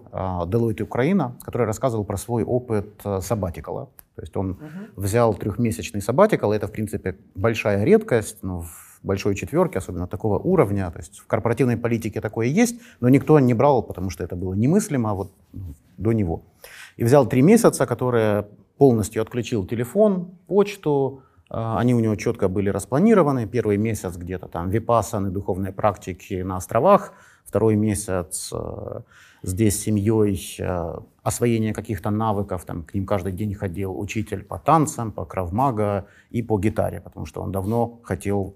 Deloitte 0.47 0.83
Украина, 0.83 1.37
который 1.41 1.65
рассказывал 1.67 2.05
про 2.05 2.17
свой 2.17 2.43
опыт 2.43 3.01
сабатикала. 3.21 3.89
То 4.15 4.21
есть 4.21 4.37
он 4.37 4.51
uh-huh. 4.51 4.89
взял 4.95 5.33
трехмесячный 5.33 6.01
сабатикал, 6.01 6.53
это, 6.53 6.67
в 6.67 6.71
принципе, 6.71 7.17
большая 7.33 7.83
редкость, 7.83 8.43
но 8.43 8.61
в 8.61 8.99
большой 9.03 9.35
четверке, 9.35 9.79
особенно 9.79 10.07
такого 10.07 10.39
уровня. 10.39 10.89
То 10.91 10.99
есть 10.99 11.19
в 11.19 11.27
корпоративной 11.27 11.77
политике 11.77 12.21
такое 12.21 12.47
есть, 12.47 12.79
но 12.99 13.09
никто 13.09 13.39
не 13.39 13.53
брал, 13.53 13.83
потому 13.83 14.09
что 14.09 14.23
это 14.23 14.35
было 14.35 14.53
немыслимо 14.53 15.13
вот 15.13 15.31
ну, 15.51 15.73
до 15.97 16.13
него. 16.13 16.43
И 16.97 17.03
взял 17.03 17.27
три 17.27 17.41
месяца, 17.41 17.85
которые 17.85 18.47
полностью 18.77 19.21
отключил 19.21 19.65
телефон, 19.65 20.37
почту, 20.47 21.23
а, 21.49 21.79
они 21.79 21.93
у 21.93 21.99
него 21.99 22.15
четко 22.15 22.47
были 22.47 22.69
распланированы. 22.69 23.45
Первый 23.45 23.77
месяц 23.77 24.15
где-то 24.15 24.47
там 24.47 24.69
випасаны, 24.69 25.29
духовные 25.29 25.73
практики 25.73 26.41
на 26.41 26.57
островах. 26.57 27.13
Второй 27.45 27.75
месяц 27.75 28.51
здесь 29.43 29.79
семьей, 29.79 30.55
э, 30.59 30.95
освоение 31.21 31.73
каких-то 31.73 32.09
навыков. 32.09 32.65
Там, 32.65 32.83
к 32.83 32.93
ним 32.93 33.05
каждый 33.05 33.33
день 33.33 33.53
ходил 33.53 33.99
учитель 33.99 34.43
по 34.43 34.57
танцам, 34.57 35.11
по 35.11 35.25
кравмага 35.25 36.07
и 36.31 36.41
по 36.41 36.57
гитаре, 36.57 37.01
потому 37.01 37.25
что 37.25 37.41
он 37.41 37.51
давно 37.51 37.99
хотел 38.03 38.55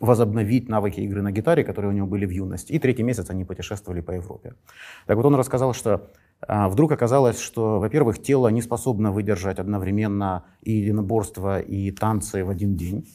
возобновить 0.00 0.68
навыки 0.68 1.00
игры 1.00 1.22
на 1.22 1.32
гитаре, 1.32 1.64
которые 1.64 1.90
у 1.90 1.94
него 1.94 2.06
были 2.06 2.24
в 2.24 2.30
юности. 2.30 2.72
И 2.72 2.78
третий 2.78 3.02
месяц 3.02 3.30
они 3.30 3.44
путешествовали 3.44 4.00
по 4.00 4.12
Европе. 4.12 4.54
Так 5.06 5.16
вот 5.16 5.26
он 5.26 5.34
рассказал, 5.34 5.74
что 5.74 6.08
а, 6.46 6.68
вдруг 6.68 6.92
оказалось, 6.92 7.40
что, 7.40 7.80
во-первых, 7.80 8.22
тело 8.22 8.48
не 8.48 8.62
способно 8.62 9.10
выдержать 9.10 9.58
одновременно 9.58 10.44
и 10.62 10.72
единоборство, 10.72 11.58
и 11.58 11.90
танцы 11.90 12.44
в 12.44 12.50
один 12.50 12.76
день. 12.76 13.08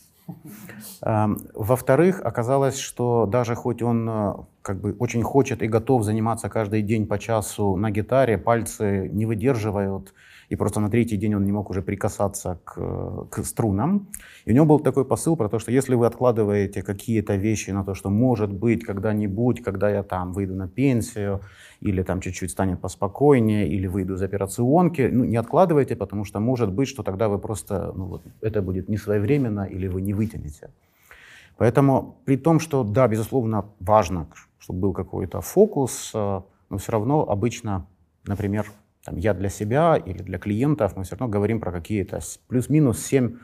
А, 1.02 1.30
во-вторых, 1.54 2.22
оказалось, 2.24 2.78
что 2.78 3.26
даже 3.26 3.56
хоть 3.56 3.82
он 3.82 4.10
а, 4.10 4.46
как 4.62 4.80
бы 4.80 4.96
очень 5.00 5.24
хочет 5.24 5.62
и 5.62 5.68
готов 5.68 6.04
заниматься 6.04 6.50
каждый 6.50 6.82
день 6.82 7.08
по 7.08 7.20
часу 7.20 7.76
на 7.76 7.92
гитаре, 7.92 8.38
пальцы 8.38 9.10
не 9.12 9.26
выдерживают, 9.26 10.14
и 10.54 10.56
просто 10.56 10.80
на 10.80 10.90
третий 10.90 11.18
день 11.18 11.34
он 11.34 11.46
не 11.46 11.52
мог 11.52 11.72
уже 11.72 11.82
прикасаться 11.82 12.60
к, 12.64 13.28
к 13.32 13.44
струнам. 13.44 14.12
И 14.46 14.52
у 14.52 14.54
него 14.54 14.66
был 14.68 14.80
такой 14.80 15.04
посыл 15.04 15.36
про 15.36 15.50
то, 15.50 15.58
что 15.58 15.72
если 15.72 15.96
вы 15.96 16.06
откладываете 16.06 16.84
какие-то 16.84 17.36
вещи 17.38 17.72
на 17.72 17.84
то, 17.84 17.96
что 17.96 18.12
может 18.12 18.54
быть 18.54 18.84
когда-нибудь, 18.84 19.64
когда 19.64 19.90
я 19.90 20.04
там 20.04 20.32
выйду 20.32 20.54
на 20.54 20.68
пенсию, 20.68 21.40
или 21.82 22.04
там 22.04 22.22
чуть-чуть 22.22 22.52
станет 22.52 22.82
поспокойнее, 22.82 23.68
или 23.68 23.88
выйду 23.88 24.14
из 24.14 24.22
операционки, 24.22 25.10
ну, 25.12 25.24
не 25.24 25.38
откладывайте, 25.38 25.96
потому 25.96 26.24
что 26.24 26.40
может 26.40 26.72
быть, 26.72 26.88
что 26.88 27.02
тогда 27.02 27.30
вы 27.30 27.40
просто, 27.40 27.92
ну, 27.96 28.06
вот, 28.06 28.22
это 28.42 28.62
будет 28.62 28.90
не 28.90 28.98
своевременно, 28.98 29.64
или 29.64 29.88
вы 29.88 30.04
не 30.04 30.14
вытянете. 30.14 30.70
Поэтому 31.58 32.18
при 32.26 32.38
том, 32.38 32.60
что, 32.60 32.84
да, 32.84 33.08
безусловно, 33.08 33.66
важно, 33.80 34.28
чтобы 34.60 34.82
был 34.82 34.94
какой-то 34.94 35.42
фокус, 35.42 36.12
э, 36.14 36.42
но 36.70 36.78
все 36.78 36.92
равно 36.92 37.28
обычно, 37.28 37.88
например, 38.28 38.68
там, 39.04 39.18
я 39.18 39.34
для 39.34 39.50
себя 39.50 39.98
или 39.98 40.20
для 40.20 40.40
клиентов, 40.40 40.96
мы 40.96 41.04
все 41.04 41.16
равно 41.16 41.28
говорим 41.28 41.60
про 41.60 41.72
какие-то 41.72 42.20
плюс-минус 42.48 43.06
7 43.06 43.38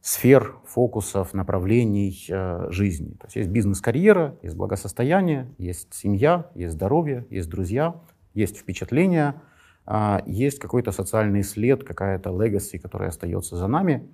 сфер, 0.00 0.56
фокусов, 0.66 1.32
направлений 1.32 2.26
э, 2.28 2.66
жизни. 2.70 3.12
То 3.12 3.24
есть 3.24 3.36
есть 3.36 3.48
бизнес-карьера, 3.48 4.36
есть 4.42 4.54
благосостояние, 4.54 5.48
есть 5.56 5.94
семья, 5.94 6.50
есть 6.54 6.74
здоровье, 6.74 7.26
есть 7.30 7.48
друзья, 7.48 7.94
есть 8.34 8.58
впечатления, 8.58 9.40
э, 9.86 10.18
есть 10.26 10.58
какой-то 10.58 10.92
социальный 10.92 11.42
след, 11.42 11.84
какая-то 11.84 12.30
legacy, 12.30 12.78
которая 12.78 13.08
остается 13.08 13.56
за 13.56 13.66
нами. 13.66 14.06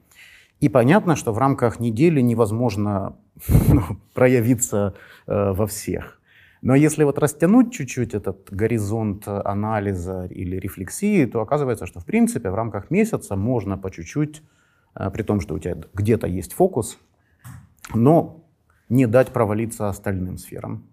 И 0.60 0.68
понятно, 0.68 1.16
что 1.16 1.32
в 1.32 1.38
рамках 1.38 1.80
недели 1.80 2.20
невозможно 2.20 3.16
ну, 3.48 3.82
проявиться 4.14 4.94
э, 5.26 5.52
во 5.52 5.66
всех. 5.66 6.19
Но 6.62 6.75
если 6.75 7.05
вот 7.05 7.18
растянуть 7.18 7.73
чуть-чуть 7.73 8.14
этот 8.14 8.53
горизонт 8.53 9.27
анализа 9.27 10.27
или 10.27 10.57
рефлексии, 10.57 11.25
то 11.25 11.40
оказывается, 11.40 11.87
что 11.87 12.01
в 12.01 12.05
принципе 12.05 12.51
в 12.51 12.55
рамках 12.55 12.90
месяца 12.90 13.37
можно 13.37 13.79
по 13.79 13.90
чуть-чуть, 13.90 14.42
э, 14.94 15.11
при 15.11 15.23
том, 15.23 15.40
что 15.40 15.55
у 15.55 15.59
тебя 15.59 15.77
где-то 15.94 16.27
есть 16.27 16.53
фокус, 16.53 16.99
но 17.94 18.44
не 18.88 19.07
дать 19.07 19.33
провалиться 19.33 19.88
остальным 19.88 20.37
сферам. 20.37 20.87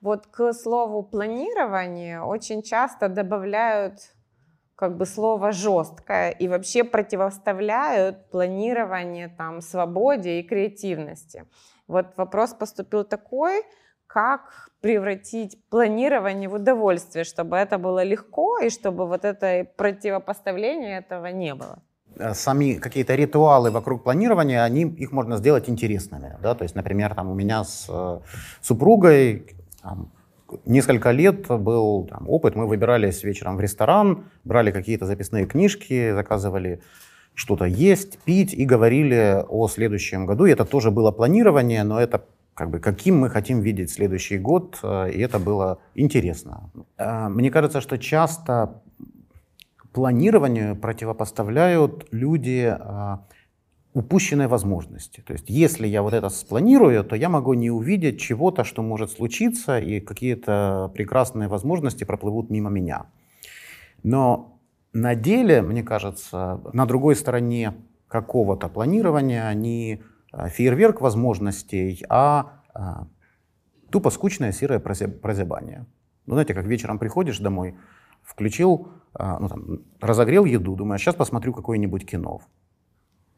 Вот 0.00 0.26
к 0.26 0.52
слову 0.52 1.02
планирование 1.02 2.22
очень 2.22 2.62
часто 2.62 3.08
добавляют 3.08 4.16
как 4.76 4.96
бы 4.96 5.06
слово 5.06 5.52
жесткое 5.52 6.30
и 6.30 6.48
вообще 6.48 6.84
противоставляют 6.84 8.30
планирование 8.30 9.28
там 9.28 9.60
свободе 9.60 10.40
и 10.40 10.42
креативности. 10.42 11.44
Вот 11.86 12.16
вопрос 12.16 12.52
поступил 12.52 13.04
такой, 13.04 13.62
как 14.16 14.70
превратить 14.80 15.58
планирование 15.68 16.48
в 16.48 16.54
удовольствие, 16.54 17.24
чтобы 17.24 17.56
это 17.56 17.76
было 17.76 18.02
легко 18.02 18.58
и 18.58 18.70
чтобы 18.70 19.06
вот 19.06 19.26
это 19.26 19.66
противопоставление 19.76 21.00
этого 21.00 21.26
не 21.26 21.54
было 21.54 21.82
э, 22.18 22.32
сами 22.32 22.78
какие-то 22.78 23.14
ритуалы 23.14 23.70
вокруг 23.70 24.04
планирования, 24.04 24.64
они, 24.64 24.84
их 24.84 25.12
можно 25.12 25.36
сделать 25.36 25.68
интересными. 25.68 26.38
Да? 26.42 26.54
То 26.54 26.64
есть, 26.64 26.74
например, 26.74 27.14
там, 27.14 27.30
у 27.30 27.34
меня 27.34 27.62
с 27.62 27.86
э, 27.90 28.20
супругой 28.62 29.54
там, 29.82 30.10
несколько 30.64 31.10
лет 31.10 31.48
был 31.48 32.06
там, 32.06 32.30
опыт, 32.30 32.56
мы 32.56 32.66
выбирались 32.66 33.22
вечером 33.24 33.58
в 33.58 33.60
ресторан, 33.60 34.24
брали 34.44 34.70
какие-то 34.70 35.04
записные 35.04 35.44
книжки, 35.44 36.12
заказывали 36.12 36.80
что-то 37.34 37.66
есть, 37.66 38.18
пить 38.24 38.54
и 38.54 38.64
говорили 38.64 39.44
о 39.46 39.68
следующем 39.68 40.24
году. 40.24 40.46
И 40.46 40.52
это 40.52 40.64
тоже 40.64 40.90
было 40.90 41.12
планирование, 41.12 41.84
но 41.84 42.00
это 42.00 42.24
как 42.56 42.70
бы, 42.70 42.80
каким 42.80 43.18
мы 43.20 43.28
хотим 43.28 43.60
видеть 43.60 43.90
следующий 43.90 44.38
год, 44.38 44.78
э, 44.82 45.10
и 45.12 45.20
это 45.20 45.38
было 45.38 45.78
интересно. 45.94 46.70
Э, 46.96 47.28
мне 47.28 47.50
кажется, 47.50 47.82
что 47.82 47.98
часто 47.98 48.82
планированию 49.92 50.74
противопоставляют 50.74 52.08
люди 52.12 52.74
э, 52.78 53.16
упущенные 53.92 54.48
возможности. 54.48 55.20
То 55.20 55.34
есть 55.34 55.50
если 55.50 55.86
я 55.86 56.00
вот 56.00 56.14
это 56.14 56.30
спланирую, 56.30 57.04
то 57.04 57.14
я 57.14 57.28
могу 57.28 57.52
не 57.52 57.70
увидеть 57.70 58.20
чего-то, 58.20 58.64
что 58.64 58.82
может 58.82 59.10
случиться, 59.10 59.78
и 59.78 60.00
какие-то 60.00 60.90
прекрасные 60.94 61.48
возможности 61.48 62.04
проплывут 62.04 62.48
мимо 62.48 62.70
меня. 62.70 63.04
Но 64.02 64.58
на 64.94 65.14
деле, 65.14 65.60
мне 65.60 65.82
кажется, 65.82 66.60
на 66.72 66.86
другой 66.86 67.16
стороне 67.16 67.74
какого-то 68.08 68.68
планирования 68.68 69.52
не 69.52 70.00
фейерверк 70.32 71.00
возможностей, 71.00 72.04
а, 72.08 72.62
а 72.74 73.06
тупо 73.90 74.10
скучное 74.10 74.52
серое 74.52 74.78
прозябание. 74.78 75.86
Ну, 76.26 76.34
знаете, 76.34 76.54
как 76.54 76.66
вечером 76.66 76.98
приходишь 76.98 77.38
домой, 77.38 77.76
включил, 78.22 78.88
а, 79.14 79.38
ну, 79.38 79.48
там, 79.48 79.78
разогрел 80.00 80.44
еду, 80.44 80.74
думаю, 80.74 80.98
сейчас 80.98 81.14
посмотрю 81.14 81.52
какое-нибудь 81.52 82.06
кино. 82.06 82.40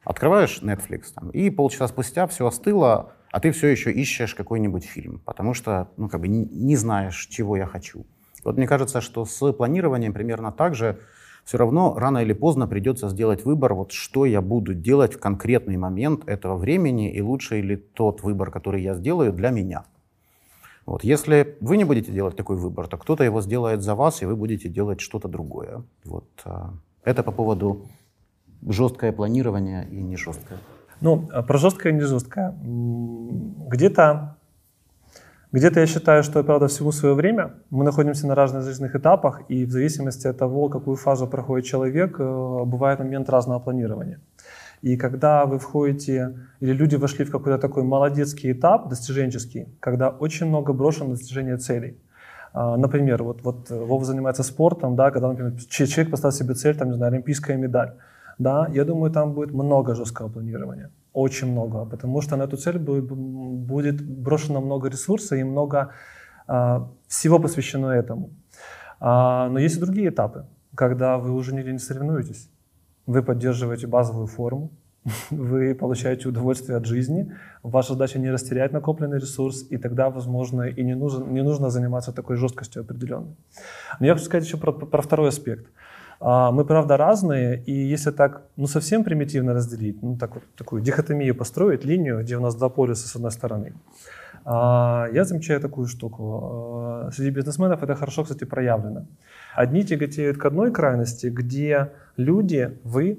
Открываешь 0.05 0.61
Netflix, 0.62 1.12
там, 1.14 1.31
и 1.31 1.51
полчаса 1.51 1.87
спустя 1.87 2.27
все 2.27 2.46
остыло, 2.46 3.12
а 3.31 3.40
ты 3.40 3.51
все 3.53 3.68
еще 3.68 3.92
ищешь 3.92 4.35
какой-нибудь 4.35 4.85
фильм, 4.85 5.20
потому 5.24 5.53
что, 5.53 5.90
ну, 5.98 6.09
как 6.09 6.20
бы 6.20 6.29
не 6.29 6.77
знаешь, 6.77 7.27
чего 7.27 7.57
я 7.57 7.66
хочу. 7.66 8.07
Вот 8.44 8.57
мне 8.57 8.66
кажется, 8.66 9.01
что 9.01 9.27
с 9.27 9.53
планированием 9.53 10.14
примерно 10.14 10.51
так 10.51 10.74
же 10.74 11.01
все 11.48 11.56
равно 11.56 11.94
рано 11.94 12.18
или 12.18 12.34
поздно 12.34 12.66
придется 12.66 13.08
сделать 13.08 13.46
выбор, 13.46 13.72
вот 13.72 13.92
что 13.92 14.26
я 14.26 14.42
буду 14.42 14.74
делать 14.74 15.14
в 15.14 15.18
конкретный 15.18 15.78
момент 15.78 16.28
этого 16.28 16.58
времени, 16.58 17.11
и 17.11 17.22
лучше 17.22 17.62
ли 17.62 17.76
тот 17.76 18.22
выбор, 18.22 18.50
который 18.50 18.82
я 18.82 18.94
сделаю, 18.94 19.32
для 19.32 19.48
меня. 19.48 19.84
Вот. 20.84 21.04
Если 21.04 21.56
вы 21.62 21.78
не 21.78 21.84
будете 21.84 22.12
делать 22.12 22.37
такой 22.37 22.58
выбор, 22.58 22.87
то 22.87 22.98
кто-то 22.98 23.24
его 23.24 23.40
сделает 23.40 23.80
за 23.80 23.94
вас, 23.94 24.20
и 24.20 24.26
вы 24.26 24.37
будете 24.37 24.68
делать 24.68 25.00
что-то 25.00 25.26
другое. 25.26 25.84
Вот. 26.04 26.28
А, 26.44 26.74
это 27.02 27.22
по 27.22 27.32
поводу 27.32 27.87
жесткое 28.68 29.12
планирование 29.12 29.88
и 29.90 30.02
не 30.02 30.18
жесткое. 30.18 30.58
Ну, 31.00 31.30
а 31.32 31.42
про 31.42 31.56
жесткое 31.56 31.94
и 31.94 31.96
не 31.96 32.02
жесткое. 32.02 32.54
Где-то 32.61 34.37
Где-то 35.50 35.80
я 35.80 35.87
считаю, 35.87 36.22
что, 36.22 36.44
правда, 36.44 36.66
всему 36.66 36.92
свое 36.92 37.14
время. 37.14 37.50
Мы 37.70 37.84
находимся 37.84 38.26
на 38.26 38.34
разных 38.34 38.64
жизненных 38.64 38.94
этапах, 38.96 39.40
и 39.48 39.64
в 39.64 39.70
зависимости 39.70 40.26
от 40.26 40.37
того, 40.37 40.68
какую 40.68 40.96
фазу 40.96 41.26
проходит 41.26 41.64
человек, 41.64 42.20
э, 42.20 42.64
бывает 42.66 42.98
момент 42.98 43.30
разного 43.30 43.58
планирования. 43.58 44.20
И 44.82 44.98
когда 44.98 45.46
вы 45.46 45.58
входите, 45.58 46.34
или 46.61 46.74
люди 46.74 46.96
вошли 46.96 47.24
в 47.24 47.30
какой-то 47.30 47.58
такой 47.58 47.82
молодецкий 47.82 48.52
этап, 48.52 48.88
достиженческий, 48.90 49.66
когда 49.80 50.11
очень 50.11 50.46
много 50.46 50.74
брошено 50.74 51.06
на 51.06 51.14
достижение 51.14 51.56
целей. 51.56 51.96
А, 52.52 52.76
например, 52.76 53.22
вот, 53.22 53.42
вот 53.42 53.70
Вова 53.70 54.04
занимается 54.04 54.42
спортом, 54.42 54.96
да, 54.96 55.11
когда, 55.11 55.28
например, 55.28 55.52
человек 55.68 56.11
поставил 56.11 56.37
себе 56.37 56.54
цель, 56.54 56.76
там, 56.76 56.88
не 56.88 56.96
знаю, 56.96 57.12
олимпийская 57.12 57.56
медаль. 57.56 57.92
Да, 58.38 58.68
я 58.74 58.84
думаю, 58.84 59.11
там 59.11 59.32
будет 59.32 59.52
много 59.52 59.94
жесткого 59.94 60.28
планирования. 60.28 60.90
Очень 61.18 61.52
много. 61.52 61.85
Потому 61.85 62.22
что 62.22 62.37
на 62.37 62.44
эту 62.44 62.57
цель 62.57 62.78
будет, 62.78 64.00
брошено 64.00 64.61
много 64.61 64.88
ресурсов 64.88 65.38
и 65.38 65.44
много 65.44 65.90
а, 66.46 66.88
всего 67.09 67.38
посвящено 67.38 67.87
этому. 67.87 68.31
А, 69.00 69.48
но 69.48 69.59
есть 69.59 69.76
и 69.76 69.81
другие 69.81 70.09
этапы, 70.09 70.46
когда 70.74 71.18
вы 71.18 71.33
уже 71.33 71.54
нигде 71.54 71.72
не 71.72 71.78
соревнуетесь 71.78 72.50
вы 73.09 73.22
поддерживаете 73.22 73.87
базовую 73.87 74.26
форму, 74.26 74.70
вы 75.31 75.74
получаете 75.74 76.28
удовольствие 76.28 76.76
от 76.76 76.85
жизни, 76.85 77.33
ваша 77.62 77.94
задача 77.94 78.18
не 78.18 78.31
растерять 78.31 78.72
накопленный 78.72 79.18
ресурс, 79.18 79.66
и 79.70 79.78
тогда, 79.78 80.11
возможно, 80.11 80.62
и 80.62 80.85
не 80.85 80.94
нужно, 80.94 81.24
не 81.24 81.42
нужно 81.42 81.70
заниматься 81.70 82.12
такой 82.12 82.37
жесткостью 82.37 82.83
определенной. 82.83 83.35
Но 83.98 84.07
я 84.07 84.12
хочу 84.12 84.26
сказать 84.26 84.46
еще 84.46 84.59
про, 84.59 84.72
про 84.72 85.02
второй 85.02 85.31
аспект. 85.31 85.66
А, 86.20 86.50
мы, 86.50 86.64
правда, 86.64 86.96
разные, 86.96 87.62
и 87.64 87.72
если 87.72 88.11
так, 88.11 88.42
ну, 88.57 88.66
совсем 88.66 89.04
примитивно 89.04 89.54
разделить, 89.54 90.02
ну, 90.02 90.16
так 90.16 90.31
такую 90.57 90.83
дихотомию 90.83 91.35
построить, 91.35 91.85
линию, 91.85 92.20
где 92.20 92.37
у 92.37 92.40
нас 92.40 92.57
два 92.57 92.68
полюса 92.68 93.07
с 93.07 93.16
одной 93.16 93.31
стороны, 93.31 93.72
а, 94.44 95.07
я 95.12 95.24
замечаю 95.24 95.61
такую 95.61 95.87
штуку. 95.87 96.40
А, 97.04 97.11
среди 97.12 97.31
бизнесменов 97.31 97.83
это 97.83 97.94
хорошо, 97.94 98.24
кстати, 98.24 98.44
проявлено. 98.44 99.07
Одни 99.54 99.85
тяготеют 99.85 100.38
к 100.38 100.44
одной 100.46 100.72
крайности, 100.72 101.28
где 101.28 101.92
люди, 102.16 102.78
вы, 102.83 103.18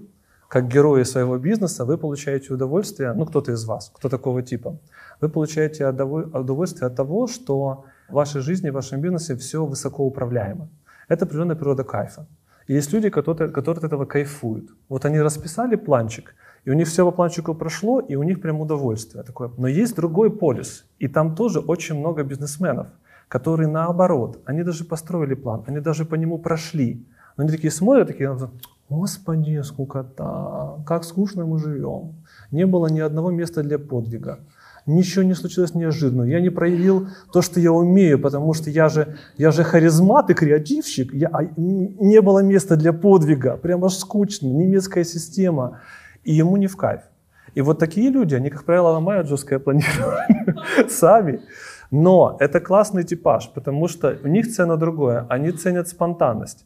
как 0.49 0.67
герои 0.67 1.03
своего 1.03 1.38
бизнеса, 1.38 1.85
вы 1.85 1.97
получаете 1.97 2.53
удовольствие, 2.53 3.13
ну 3.13 3.25
кто-то 3.25 3.53
из 3.53 3.63
вас, 3.65 3.91
кто 3.95 4.09
такого 4.09 4.41
типа, 4.41 4.77
вы 5.21 5.29
получаете 5.29 5.88
удовольствие 5.88 6.88
от 6.88 6.95
того, 6.95 7.27
что 7.27 7.85
в 8.09 8.13
вашей 8.13 8.41
жизни, 8.41 8.71
в 8.71 8.73
вашем 8.73 8.99
бизнесе 8.99 9.35
все 9.35 9.65
высоко 9.65 10.03
управляемо. 10.03 10.67
Это 11.07 11.25
определенная 11.25 11.55
природа 11.55 11.83
кайфа. 11.83 12.25
Есть 12.69 12.93
люди, 12.93 13.10
которые, 13.10 13.51
которые 13.51 13.79
от 13.79 13.84
этого 13.84 14.05
кайфуют. 14.05 14.69
Вот 14.89 15.05
они 15.05 15.19
расписали 15.21 15.75
планчик, 15.75 16.36
и 16.65 16.71
у 16.71 16.73
них 16.73 16.88
все 16.88 17.03
по 17.03 17.12
планчику 17.12 17.55
прошло, 17.55 17.99
и 17.99 18.15
у 18.15 18.23
них 18.23 18.41
прям 18.41 18.62
удовольствие 18.62 19.23
такое. 19.23 19.49
Но 19.58 19.67
есть 19.67 19.95
другой 19.95 20.29
полюс, 20.29 20.86
и 20.99 21.08
там 21.08 21.36
тоже 21.36 21.60
очень 21.60 21.99
много 21.99 22.23
бизнесменов– 22.23 22.88
которые 23.29 23.69
наоборот, 23.69 24.39
они 24.45 24.63
даже 24.63 24.84
построили 24.84 25.36
план, 25.36 25.63
они 25.67 25.79
даже 25.79 26.03
по 26.03 26.15
нему 26.15 26.39
прошли. 26.39 27.05
Но 27.38 27.43
они 27.43 27.51
такие 27.51 27.71
смотрят, 27.71 28.08
такие, 28.08 28.36
Господи, 28.89 29.62
скукота, 29.62 30.84
как 30.86 31.03
скучно 31.03 31.45
мы 31.45 31.60
живем. 31.60 32.15
Не 32.51 32.65
было 32.65 32.88
ни 32.88 32.99
одного 32.99 33.29
места 33.29 33.62
для 33.62 33.77
подвига. 33.77 34.39
Ничего 34.89 35.23
не 35.23 35.36
случилось 35.36 35.75
неожиданного. 35.75 36.25
Я 36.25 36.41
не 36.41 36.49
проявил 36.49 37.08
то, 37.32 37.41
что 37.43 37.60
я 37.60 37.71
умею, 37.71 38.19
потому 38.19 38.54
что 38.54 38.71
я 38.71 38.89
же, 38.89 39.17
я 39.38 39.52
же 39.52 39.63
харизмат 39.63 40.30
и 40.32 40.34
креативщик. 40.34 41.13
Я, 41.13 41.30
а, 41.32 41.43
не 41.58 42.21
было 42.21 42.39
места 42.39 42.75
для 42.75 42.91
подвига. 42.91 43.56
Прямо 43.58 43.86
аж 43.86 43.93
скучно. 43.93 44.47
Немецкая 44.47 45.04
система. 45.04 45.80
И 46.23 46.34
ему 46.34 46.58
не 46.58 46.67
в 46.67 46.75
кайф. 46.75 47.02
И 47.54 47.62
вот 47.62 47.78
такие 47.78 48.10
люди, 48.10 48.36
они, 48.36 48.49
как 48.49 48.63
правило, 48.63 48.89
ломают 48.89 49.28
жесткое 49.28 49.60
планирование 49.60 50.56
сами. 50.89 51.41
Но 51.91 52.38
это 52.39 52.60
классный 52.60 53.04
типаж, 53.04 53.52
потому 53.54 53.88
что 53.88 54.17
у 54.23 54.28
них 54.28 54.47
цена 54.47 54.75
другое. 54.75 55.25
Они 55.30 55.52
ценят 55.52 55.88
спонтанность. 55.88 56.65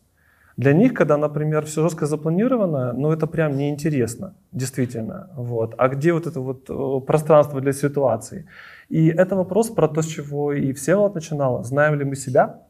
Для 0.58 0.74
них, 0.74 0.94
когда, 0.94 1.18
например, 1.18 1.66
все 1.66 1.82
жестко 1.82 2.06
запланировано, 2.06 2.94
ну 2.94 3.12
это 3.12 3.28
прям 3.28 3.58
неинтересно, 3.58 4.36
действительно. 4.52 5.30
Вот. 5.36 5.74
А 5.78 5.88
где 5.88 6.13
вот 6.13 6.28
это 6.28 6.39
вот 6.39 6.70
э, 6.70 7.06
пространство 7.06 7.60
для 7.62 7.74
ситуации? 7.74 8.46
И 8.89 9.08
это 9.08 9.36
вопрос 9.36 9.70
про 9.70 9.88
то, 9.88 10.02
с 10.02 10.06
чего 10.06 10.54
и 10.54 10.74
Всеволод 10.74 11.16
начинала. 11.16 11.63
Знаем 11.63 11.96
ли 11.96 12.06
мы 12.06 12.16
себя? 12.16 12.62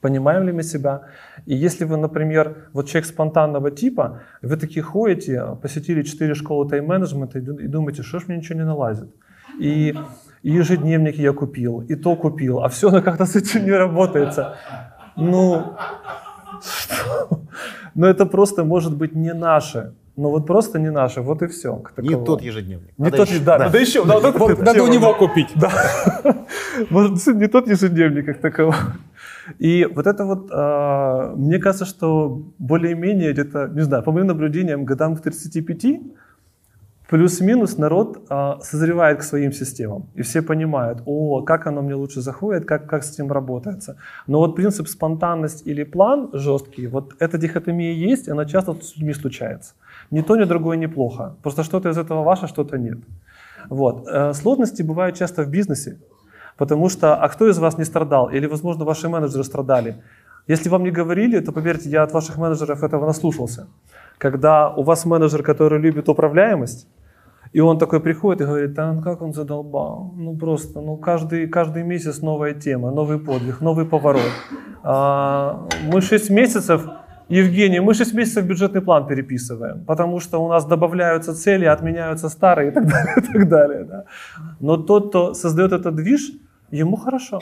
Понимаем 0.00 0.46
ли 0.46 0.52
мы 0.52 0.62
себя? 0.62 1.02
И 1.46 1.54
если 1.54 1.84
вы, 1.84 1.96
например, 1.96 2.68
вот 2.72 2.88
человек 2.88 3.06
спонтанного 3.06 3.70
типа, 3.70 4.20
вы 4.42 4.56
такие 4.56 4.82
ходите, 4.82 5.56
посетили 5.60 6.02
4 6.02 6.34
школы 6.34 6.68
тайм-менеджмента 6.68 7.38
и 7.38 7.66
думаете, 7.66 8.02
что 8.02 8.20
ж 8.20 8.28
мне 8.28 8.38
ничего 8.38 8.58
не 8.58 8.64
налазит. 8.64 9.08
И 9.58 9.94
и 10.42 10.52
ежедневник 10.52 11.18
я 11.18 11.32
купил, 11.32 11.82
и 11.82 11.94
то 11.94 12.16
купил, 12.16 12.60
а 12.60 12.68
все 12.68 12.88
оно 12.88 13.02
как-то 13.02 13.26
с 13.26 13.36
этим 13.36 13.64
не 13.64 13.72
работается. 13.72 14.56
Ну? 15.16 15.76
Но 17.94 18.06
это 18.06 18.26
просто 18.26 18.64
может 18.64 18.96
быть 18.96 19.14
не 19.14 19.34
наше. 19.34 19.94
Ну 20.16 20.28
вот 20.30 20.46
просто 20.46 20.78
не 20.78 20.90
наше, 20.90 21.22
вот 21.22 21.42
и 21.42 21.46
все. 21.46 21.82
Не 21.98 22.24
тот 22.24 22.42
ежедневник. 22.42 22.92
Не 22.98 23.04
надо 23.04 23.16
тот, 23.16 23.28
еще. 23.28 23.38
да, 23.38 23.58
да. 23.58 23.64
надо 23.64 23.78
еще. 23.78 24.04
Да, 24.06 24.18
вот 24.20 24.38
вот, 24.38 24.58
надо 24.58 24.82
у 24.82 24.88
него 24.88 25.14
купить. 25.14 25.48
Да. 25.54 25.70
Может, 26.90 27.26
не 27.26 27.46
тот 27.46 27.68
ежедневник 27.68 28.26
как 28.26 28.40
таковой. 28.40 28.74
И 29.58 29.88
вот 29.94 30.06
это 30.06 30.24
вот, 30.24 30.50
э, 30.52 31.34
мне 31.36 31.58
кажется, 31.58 31.84
что 31.84 32.42
более-менее 32.58 33.32
где-то, 33.32 33.68
не 33.68 33.82
знаю, 33.82 34.02
по 34.02 34.12
моим 34.12 34.26
наблюдениям, 34.26 34.84
годам 34.84 35.16
к 35.16 35.22
35 35.22 36.00
плюс-минус 37.10 37.76
народ 37.76 38.22
а, 38.28 38.60
созревает 38.62 39.18
к 39.18 39.22
своим 39.22 39.52
системам. 39.52 40.06
И 40.14 40.22
все 40.22 40.42
понимают, 40.42 41.02
о, 41.06 41.42
как 41.42 41.66
оно 41.66 41.82
мне 41.82 41.94
лучше 41.94 42.20
заходит, 42.20 42.64
как, 42.64 42.86
как 42.86 43.02
с 43.02 43.12
этим 43.12 43.32
работается. 43.32 43.96
Но 44.28 44.38
вот 44.38 44.54
принцип 44.54 44.86
спонтанность 44.86 45.66
или 45.66 45.82
план 45.82 46.30
жесткий, 46.32 46.86
вот 46.86 47.14
эта 47.18 47.36
дихотомия 47.36 47.92
есть, 47.92 48.28
она 48.28 48.44
часто 48.44 48.74
с 48.74 48.96
людьми 48.96 49.12
случается. 49.12 49.74
Ни 50.12 50.22
то, 50.22 50.36
ни 50.36 50.44
другое 50.44 50.76
неплохо. 50.76 51.34
Просто 51.42 51.64
что-то 51.64 51.88
из 51.88 51.98
этого 51.98 52.22
ваше, 52.22 52.46
что-то 52.46 52.78
нет. 52.78 52.98
Вот. 53.68 54.06
Э, 54.08 54.32
сложности 54.32 54.82
бывают 54.82 55.16
часто 55.16 55.42
в 55.42 55.50
бизнесе, 55.50 55.98
потому 56.56 56.88
что, 56.88 57.16
а 57.16 57.28
кто 57.28 57.48
из 57.48 57.58
вас 57.58 57.76
не 57.76 57.84
страдал? 57.84 58.30
Или, 58.30 58.46
возможно, 58.46 58.84
ваши 58.84 59.08
менеджеры 59.08 59.42
страдали? 59.42 59.96
Если 60.46 60.68
вам 60.68 60.84
не 60.84 60.92
говорили, 60.92 61.40
то 61.40 61.50
поверьте, 61.50 61.90
я 61.90 62.04
от 62.04 62.12
ваших 62.12 62.38
менеджеров 62.38 62.84
этого 62.84 63.04
наслушался. 63.06 63.66
Когда 64.18 64.68
у 64.68 64.84
вас 64.84 65.04
менеджер, 65.04 65.42
который 65.42 65.80
любит 65.80 66.08
управляемость, 66.08 66.86
и 67.52 67.60
он 67.60 67.78
такой 67.78 68.00
приходит 68.00 68.42
и 68.42 68.44
говорит, 68.44 68.78
а 68.78 69.00
как 69.02 69.22
он 69.22 69.32
задолбал, 69.32 70.12
ну 70.16 70.36
просто, 70.36 70.80
ну 70.80 70.96
каждый, 70.96 71.48
каждый 71.48 71.82
месяц 71.82 72.22
новая 72.22 72.54
тема, 72.54 72.90
новый 72.92 73.18
подвиг, 73.18 73.60
новый 73.60 73.86
поворот. 73.86 74.30
А, 74.82 75.66
мы 75.92 76.00
6 76.00 76.30
месяцев, 76.30 76.86
Евгений, 77.28 77.80
мы 77.80 77.94
6 77.94 78.14
месяцев 78.14 78.44
бюджетный 78.44 78.80
план 78.80 79.06
переписываем, 79.06 79.84
потому 79.84 80.20
что 80.20 80.44
у 80.44 80.48
нас 80.48 80.64
добавляются 80.64 81.34
цели, 81.34 81.64
отменяются 81.64 82.28
старые 82.28 82.70
и 82.70 82.74
так 82.74 82.86
далее. 82.86 83.14
И 83.16 83.32
так 83.32 83.48
далее 83.48 83.84
да. 83.84 84.04
Но 84.60 84.76
тот, 84.76 85.08
кто 85.08 85.34
создает 85.34 85.72
этот 85.72 85.96
движ, 85.96 86.32
ему 86.70 86.96
хорошо. 86.96 87.40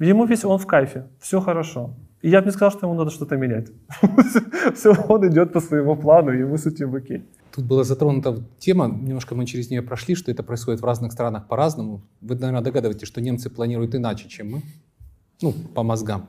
Ему 0.00 0.26
весь 0.26 0.44
он 0.44 0.58
в 0.58 0.66
кайфе, 0.66 1.06
все 1.18 1.40
хорошо. 1.40 1.90
И 2.20 2.28
я 2.28 2.40
бы 2.40 2.46
не 2.46 2.52
сказал, 2.52 2.72
что 2.72 2.86
ему 2.86 2.98
надо 2.98 3.10
что-то 3.10 3.36
менять. 3.36 3.68
Все, 4.74 4.92
он 5.08 5.26
идет 5.28 5.52
по 5.52 5.60
своему 5.60 5.96
плану, 5.96 6.32
ему 6.32 6.56
с 6.56 6.66
этим 6.66 6.94
окей. 6.94 7.24
Тут 7.58 7.66
была 7.66 7.82
затронута 7.82 8.40
тема, 8.60 8.86
немножко 8.86 9.34
мы 9.34 9.44
через 9.44 9.68
нее 9.68 9.82
прошли, 9.82 10.14
что 10.14 10.30
это 10.30 10.44
происходит 10.44 10.80
в 10.80 10.84
разных 10.84 11.10
странах 11.10 11.48
по-разному. 11.48 12.06
Вы, 12.20 12.36
наверное, 12.36 12.62
догадываетесь, 12.62 13.08
что 13.08 13.20
немцы 13.20 13.50
планируют 13.50 13.96
иначе, 13.96 14.28
чем 14.28 14.52
мы, 14.52 14.62
ну, 15.42 15.52
по 15.74 15.82
мозгам. 15.82 16.28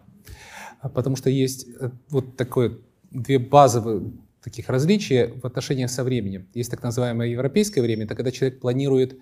А 0.82 0.90
потому 0.90 1.16
что 1.16 1.30
есть 1.30 1.68
э, 1.80 1.92
вот 2.10 2.36
такое, 2.36 2.80
две 3.12 3.38
базовые 3.38 4.12
таких 4.42 4.70
различия 4.70 5.28
в 5.28 5.46
отношениях 5.46 5.92
со 5.92 6.04
временем. 6.04 6.48
Есть 6.56 6.72
так 6.72 6.82
называемое 6.82 7.28
европейское 7.28 7.84
время, 7.84 8.06
это 8.06 8.16
когда 8.16 8.32
человек 8.32 8.60
планирует 8.60 9.20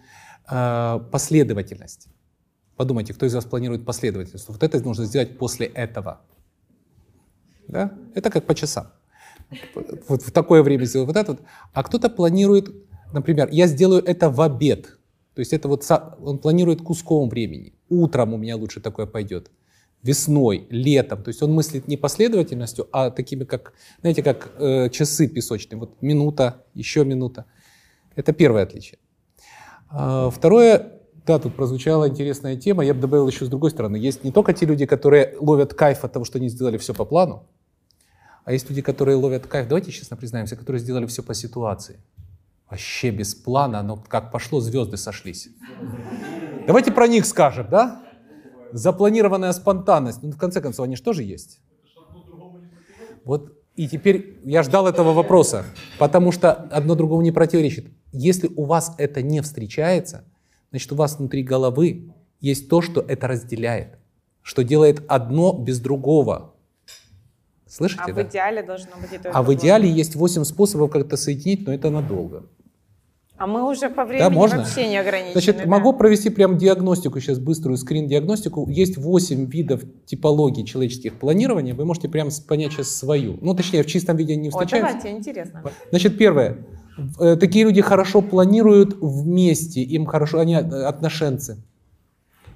э, 0.49 0.99
последовательность. 1.11 2.07
Подумайте, 2.77 3.13
кто 3.13 3.25
из 3.25 3.35
вас 3.35 3.43
планирует 3.43 3.83
последовательность? 3.83 4.47
Вот 4.47 4.63
это 4.63 4.79
нужно 4.79 5.03
сделать 5.03 5.37
после 5.37 5.65
этого. 5.65 6.21
Да? 7.67 7.91
Это 8.15 8.29
как 8.29 8.45
по 8.45 8.55
часам 8.55 8.93
вот 10.07 10.21
в 10.23 10.31
такое 10.31 10.63
время 10.63 10.85
сделаю 10.85 11.07
вот 11.07 11.15
это 11.15 11.31
вот. 11.33 11.41
А 11.73 11.83
кто-то 11.83 12.09
планирует, 12.09 12.69
например, 13.13 13.49
я 13.51 13.67
сделаю 13.67 14.03
это 14.03 14.29
в 14.29 14.41
обед. 14.41 14.97
То 15.33 15.39
есть 15.39 15.53
это 15.53 15.67
вот 15.67 15.85
он 16.21 16.39
планирует 16.39 16.81
куском 16.81 17.29
времени. 17.29 17.73
Утром 17.89 18.33
у 18.33 18.37
меня 18.37 18.55
лучше 18.55 18.81
такое 18.81 19.05
пойдет. 19.05 19.51
Весной, 20.03 20.67
летом. 20.69 21.23
То 21.23 21.29
есть 21.29 21.41
он 21.43 21.53
мыслит 21.53 21.87
не 21.87 21.97
последовательностью, 21.97 22.87
а 22.91 23.11
такими 23.11 23.43
как, 23.43 23.73
знаете, 24.01 24.23
как 24.23 24.51
э, 24.57 24.89
часы 24.89 25.27
песочные. 25.27 25.79
Вот 25.79 26.01
минута, 26.01 26.65
еще 26.73 27.05
минута. 27.05 27.45
Это 28.15 28.33
первое 28.33 28.63
отличие. 28.63 28.99
А, 29.89 30.29
второе, 30.29 30.93
да, 31.25 31.39
тут 31.39 31.55
прозвучала 31.55 32.09
интересная 32.09 32.55
тема. 32.55 32.83
Я 32.83 32.93
бы 32.93 33.01
добавил 33.01 33.27
еще 33.27 33.45
с 33.45 33.49
другой 33.49 33.71
стороны. 33.71 33.97
Есть 33.97 34.23
не 34.23 34.31
только 34.31 34.53
те 34.53 34.65
люди, 34.65 34.85
которые 34.85 35.35
ловят 35.39 35.73
кайф 35.73 36.03
от 36.03 36.13
того, 36.13 36.25
что 36.25 36.37
они 36.37 36.49
сделали 36.49 36.77
все 36.77 36.93
по 36.93 37.05
плану, 37.05 37.47
а 38.47 38.53
есть 38.53 38.69
люди, 38.69 38.81
которые 38.81 39.17
ловят 39.17 39.45
кайф, 39.45 39.67
давайте 39.67 39.91
честно 39.91 40.15
признаемся, 40.15 40.55
которые 40.55 40.79
сделали 40.79 41.05
все 41.05 41.21
по 41.21 41.33
ситуации. 41.33 41.99
Вообще 42.69 43.11
без 43.11 43.35
плана, 43.35 43.83
но 43.83 43.97
как 43.97 44.31
пошло, 44.31 44.61
звезды 44.61 44.95
сошлись. 44.95 45.49
Давайте 46.65 46.93
про 46.93 47.09
них 47.09 47.25
скажем, 47.25 47.67
да? 47.69 48.01
Запланированная 48.71 49.51
спонтанность. 49.51 50.23
Ну, 50.23 50.31
в 50.31 50.37
конце 50.37 50.61
концов, 50.61 50.85
они 50.85 50.95
же 50.95 51.03
тоже 51.03 51.23
есть. 51.23 51.59
Вот 53.25 53.51
и 53.75 53.85
теперь 53.85 54.39
я 54.45 54.63
ждал 54.63 54.87
этого 54.87 55.11
вопроса, 55.11 55.65
потому 55.99 56.31
что 56.31 56.53
одно 56.53 56.95
другому 56.95 57.23
не 57.23 57.33
противоречит. 57.33 57.87
Если 58.13 58.49
у 58.55 58.63
вас 58.63 58.95
это 58.97 59.21
не 59.21 59.41
встречается, 59.41 60.23
значит 60.69 60.89
у 60.93 60.95
вас 60.95 61.19
внутри 61.19 61.43
головы 61.43 62.13
есть 62.39 62.69
то, 62.69 62.81
что 62.81 63.01
это 63.01 63.27
разделяет, 63.27 63.99
что 64.41 64.63
делает 64.63 65.03
одно 65.09 65.51
без 65.51 65.81
другого. 65.81 66.53
Слышите? 67.69 68.03
А 68.05 68.11
да? 68.11 68.23
в 68.23 68.27
идеале 68.27 68.63
должно 68.63 68.91
быть 69.01 69.13
и 69.13 69.17
то, 69.17 69.29
и 69.29 69.31
А 69.33 69.43
в 69.43 69.53
идеале 69.53 69.89
есть 69.89 70.15
8 70.15 70.43
способов 70.43 70.91
как 70.91 71.05
это 71.05 71.17
соединить, 71.17 71.65
но 71.65 71.73
это 71.73 71.89
надолго. 71.89 72.43
А 73.37 73.45
мы 73.45 73.69
уже 73.69 73.89
по 73.89 74.03
времени 74.03 74.33
можно? 74.33 74.59
вообще 74.59 74.87
не 74.87 74.97
ограничены. 74.97 75.33
Значит, 75.33 75.57
да. 75.57 75.65
могу 75.67 75.93
провести 75.93 76.31
прям 76.31 76.57
диагностику 76.57 77.19
сейчас, 77.19 77.37
быструю 77.37 77.77
скрин-диагностику. 77.77 78.67
Есть 78.67 78.97
8 78.97 79.45
видов 79.45 79.83
типологий 80.05 80.65
человеческих 80.65 81.19
планирований. 81.19 81.73
Вы 81.73 81.85
можете 81.85 82.09
прям 82.09 82.29
понять 82.47 82.73
сейчас 82.73 82.89
свою. 82.95 83.37
Ну, 83.41 83.53
точнее, 83.53 83.83
в 83.83 83.85
чистом 83.85 84.17
виде 84.17 84.35
не 84.35 84.47
О, 84.47 84.51
встречается. 84.51 84.97
давайте, 84.97 85.11
интересно. 85.11 85.63
Значит, 85.91 86.17
первое. 86.17 86.65
Э, 87.19 87.35
Такие 87.35 87.65
люди 87.65 87.81
хорошо 87.81 88.21
планируют 88.21 88.97
вместе, 88.99 89.81
им 89.81 90.07
хорошо, 90.07 90.39
они 90.39 90.55
э, 90.55 90.59
отношенцы. 90.59 91.63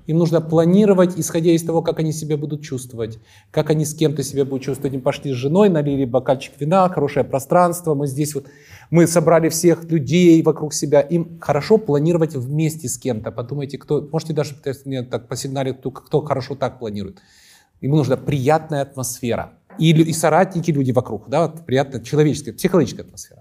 Им 0.07 0.17
нужно 0.17 0.41
планировать, 0.41 1.17
исходя 1.17 1.51
из 1.51 1.63
того, 1.63 1.81
как 1.81 1.99
они 1.99 2.11
себя 2.11 2.37
будут 2.37 2.61
чувствовать, 2.63 3.19
как 3.51 3.69
они 3.69 3.85
с 3.85 3.93
кем-то 3.93 4.23
себя 4.23 4.45
будут 4.45 4.63
чувствовать. 4.63 4.93
Им 4.93 5.01
пошли 5.01 5.31
с 5.31 5.35
женой, 5.35 5.69
налили 5.69 6.05
бокальчик 6.05 6.53
вина, 6.59 6.89
хорошее 6.89 7.23
пространство, 7.23 7.93
мы 7.93 8.07
здесь 8.07 8.33
вот, 8.35 8.47
мы 8.89 9.07
собрали 9.07 9.49
всех 9.49 9.83
людей 9.85 10.41
вокруг 10.41 10.73
себя. 10.73 11.01
Им 11.01 11.39
хорошо 11.39 11.77
планировать 11.77 12.35
вместе 12.35 12.87
с 12.87 12.97
кем-то. 12.97 13.31
Подумайте, 13.31 13.77
кто, 13.77 14.07
можете 14.11 14.33
даже 14.33 14.55
мне 14.85 15.03
так 15.03 15.27
посигналить, 15.27 15.77
кто, 15.79 15.91
кто 15.91 16.21
хорошо 16.21 16.55
так 16.55 16.79
планирует. 16.79 17.19
Ему 17.79 17.95
нужна 17.97 18.17
приятная 18.17 18.81
атмосфера. 18.81 19.53
И, 19.79 19.91
и 19.91 20.13
соратники, 20.13 20.71
люди 20.71 20.91
вокруг, 20.91 21.29
да, 21.29 21.47
вот 21.47 21.65
приятная 21.65 22.01
человеческая, 22.01 22.53
психологическая 22.53 23.05
атмосфера. 23.05 23.40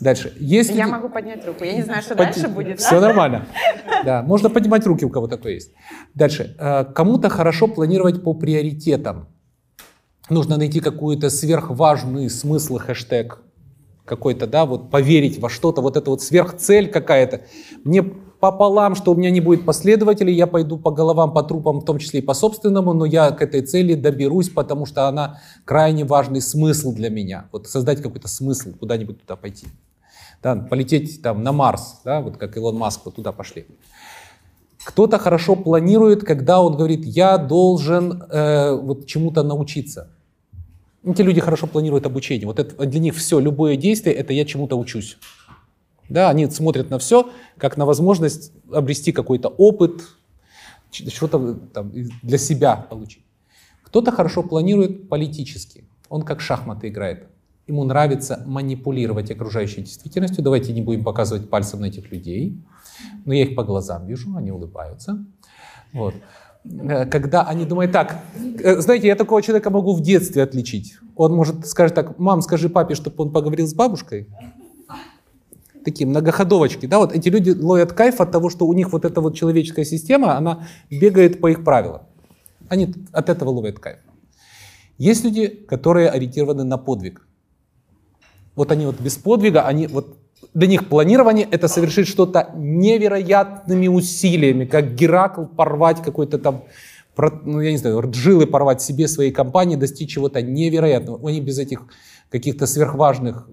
Дальше. 0.00 0.32
Есть 0.38 0.70
Я 0.70 0.86
могу 0.86 1.08
поднять 1.08 1.46
руку. 1.46 1.64
Я 1.64 1.74
не 1.74 1.82
знаю, 1.82 2.02
что 2.02 2.14
Под- 2.14 2.26
дальше 2.26 2.48
будет. 2.48 2.80
Все 2.80 3.00
нормально. 3.00 3.46
Да, 4.04 4.22
можно 4.22 4.50
поднимать 4.50 4.84
руки, 4.86 5.04
у 5.06 5.08
кого 5.10 5.28
такое 5.28 5.54
есть. 5.54 5.72
Дальше. 6.14 6.54
Э, 6.58 6.84
Кому-то 6.84 7.28
хорошо 7.30 7.66
планировать 7.68 8.22
по 8.22 8.34
приоритетам. 8.34 9.28
Нужно 10.28 10.56
найти 10.58 10.80
какую-то 10.80 11.30
сверхважный 11.30 12.28
смысл, 12.28 12.78
хэштег 12.78 13.40
какой-то, 14.04 14.46
да, 14.46 14.66
вот 14.66 14.90
поверить 14.90 15.38
во 15.38 15.48
что-то, 15.48 15.80
вот 15.80 15.96
это 15.96 16.10
вот 16.10 16.22
сверхцель 16.22 16.90
какая-то. 16.90 17.42
Мне 17.84 18.04
пополам, 18.44 18.94
что 18.94 19.12
у 19.12 19.14
меня 19.14 19.30
не 19.30 19.40
будет 19.40 19.64
последователей, 19.64 20.34
я 20.34 20.46
пойду 20.46 20.76
по 20.76 20.90
головам, 20.90 21.32
по 21.32 21.42
трупам, 21.42 21.80
в 21.80 21.84
том 21.86 21.98
числе 21.98 22.20
и 22.20 22.22
по 22.22 22.34
собственному, 22.34 22.92
но 22.92 23.06
я 23.06 23.30
к 23.30 23.40
этой 23.40 23.62
цели 23.62 23.94
доберусь, 23.94 24.50
потому 24.50 24.84
что 24.84 25.08
она 25.08 25.40
крайне 25.64 26.04
важный 26.04 26.42
смысл 26.42 26.92
для 26.92 27.08
меня. 27.08 27.46
Вот 27.52 27.68
создать 27.68 28.02
какой-то 28.02 28.28
смысл, 28.28 28.72
куда-нибудь 28.78 29.22
туда 29.22 29.36
пойти. 29.36 29.66
Да, 30.42 30.56
полететь 30.56 31.22
там 31.22 31.42
на 31.42 31.52
Марс, 31.52 32.00
да, 32.04 32.20
вот 32.20 32.36
как 32.36 32.54
Илон 32.58 32.76
Маск, 32.76 33.00
вот 33.06 33.14
туда 33.14 33.32
пошли. 33.32 33.64
Кто-то 34.84 35.18
хорошо 35.18 35.56
планирует, 35.56 36.22
когда 36.22 36.60
он 36.60 36.76
говорит, 36.76 37.06
я 37.06 37.38
должен 37.38 38.24
э, 38.30 38.74
вот 38.74 39.06
чему-то 39.06 39.42
научиться. 39.42 40.10
Эти 41.02 41.22
люди 41.22 41.40
хорошо 41.40 41.66
планируют 41.66 42.04
обучение. 42.04 42.46
Вот 42.46 42.58
это 42.58 42.84
для 42.84 43.00
них 43.00 43.14
все, 43.14 43.38
любое 43.38 43.76
действие, 43.76 44.14
это 44.14 44.34
я 44.34 44.44
чему-то 44.44 44.76
учусь. 44.76 45.16
Да, 46.08 46.28
они 46.30 46.48
смотрят 46.50 46.90
на 46.90 46.98
все, 46.98 47.30
как 47.56 47.76
на 47.76 47.86
возможность 47.86 48.52
обрести 48.72 49.12
какой-то 49.12 49.48
опыт, 49.48 50.02
что-то 50.90 51.58
для 52.22 52.38
себя 52.38 52.76
получить. 52.76 53.24
Кто-то 53.82 54.10
хорошо 54.12 54.42
планирует 54.42 55.08
политически. 55.08 55.84
Он 56.08 56.22
как 56.22 56.40
шахматы 56.40 56.88
играет. 56.88 57.28
Ему 57.66 57.84
нравится 57.84 58.42
манипулировать 58.46 59.30
окружающей 59.30 59.82
действительностью. 59.82 60.44
Давайте 60.44 60.72
не 60.72 60.82
будем 60.82 61.02
показывать 61.02 61.48
пальцем 61.48 61.80
на 61.80 61.86
этих 61.86 62.12
людей. 62.12 62.60
Но 63.24 63.32
я 63.32 63.44
их 63.44 63.54
по 63.54 63.64
глазам 63.64 64.06
вижу, 64.06 64.36
они 64.36 64.50
улыбаются. 64.50 65.24
Вот. 65.92 66.14
Э, 66.64 67.06
Когда 67.06 67.42
они 67.42 67.64
думают 67.64 67.92
так, 67.92 68.18
э, 68.62 68.80
знаете, 68.80 69.06
я 69.06 69.16
такого 69.16 69.40
человека 69.42 69.70
могу 69.70 69.94
в 69.94 70.02
детстве 70.02 70.42
отличить. 70.42 70.96
Он 71.16 71.34
может 71.34 71.66
скажет 71.66 71.94
так, 71.94 72.18
мам, 72.18 72.42
скажи 72.42 72.68
папе, 72.68 72.94
чтобы 72.94 73.24
он 73.24 73.32
поговорил 73.32 73.66
с 73.66 73.74
бабушкой. 73.74 74.28
Такие 75.84 76.06
многоходовочки, 76.06 76.86
да, 76.86 76.98
вот 76.98 77.12
эти 77.12 77.28
люди 77.28 77.50
ловят 77.50 77.92
кайф 77.92 78.20
от 78.20 78.32
того, 78.32 78.48
что 78.48 78.66
у 78.66 78.72
них 78.72 78.92
вот 78.92 79.04
эта 79.04 79.20
вот 79.20 79.36
человеческая 79.36 79.84
система, 79.84 80.36
она 80.36 80.66
бегает 80.90 81.40
по 81.40 81.48
их 81.48 81.62
правилам. 81.62 82.02
Они 82.68 82.94
от 83.12 83.28
этого 83.28 83.50
ловят 83.50 83.78
кайф. 83.78 83.98
Есть 84.96 85.24
люди, 85.24 85.48
которые 85.48 86.08
ориентированы 86.08 86.64
на 86.64 86.78
подвиг. 86.78 87.26
Вот 88.54 88.72
они 88.72 88.86
вот 88.86 89.00
без 89.00 89.16
подвига, 89.16 89.66
они 89.66 89.86
вот 89.88 90.16
для 90.54 90.68
них 90.68 90.88
планирование 90.88 91.46
это 91.50 91.68
совершить 91.68 92.06
что-то 92.06 92.52
невероятными 92.56 93.88
усилиями, 93.88 94.64
как 94.64 94.94
Геракл 94.94 95.44
порвать 95.44 96.02
какой-то 96.02 96.38
там, 96.38 96.64
ну 97.16 97.60
я 97.60 97.72
не 97.72 97.78
знаю, 97.78 98.00
рджилы 98.00 98.46
порвать 98.46 98.80
себе, 98.80 99.08
своей 99.08 99.32
компании, 99.32 99.76
достичь 99.76 100.12
чего-то 100.14 100.40
невероятного. 100.42 101.28
Они 101.28 101.40
без 101.40 101.58
этих 101.58 101.82
каких-то 102.30 102.66
сверхважных 102.66 103.48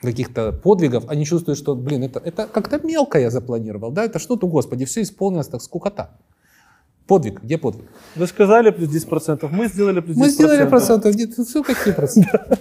каких-то 0.00 0.52
подвигов, 0.52 1.04
они 1.08 1.24
чувствуют, 1.24 1.58
что, 1.58 1.74
блин, 1.74 2.04
это, 2.04 2.20
это 2.24 2.46
как-то 2.46 2.80
мелко 2.86 3.18
я 3.18 3.30
запланировал, 3.30 3.90
да, 3.90 4.04
это 4.04 4.18
что-то, 4.18 4.46
господи, 4.46 4.84
все 4.84 5.02
исполнилось 5.02 5.48
так 5.48 5.62
скукота. 5.62 6.10
Подвиг, 7.06 7.42
где 7.42 7.58
подвиг? 7.58 7.86
Вы 8.16 8.26
сказали 8.26 8.70
плюс 8.70 8.88
10%, 8.88 9.48
мы 9.50 9.66
сделали 9.66 10.00
плюс 10.00 10.16
10%. 10.16 10.20
Мы 10.20 10.28
сделали 10.30 10.68
процентов, 10.68 11.14
нет, 11.14 11.34
все 11.34 11.62
какие 11.62 11.92
проценты? 11.92 12.58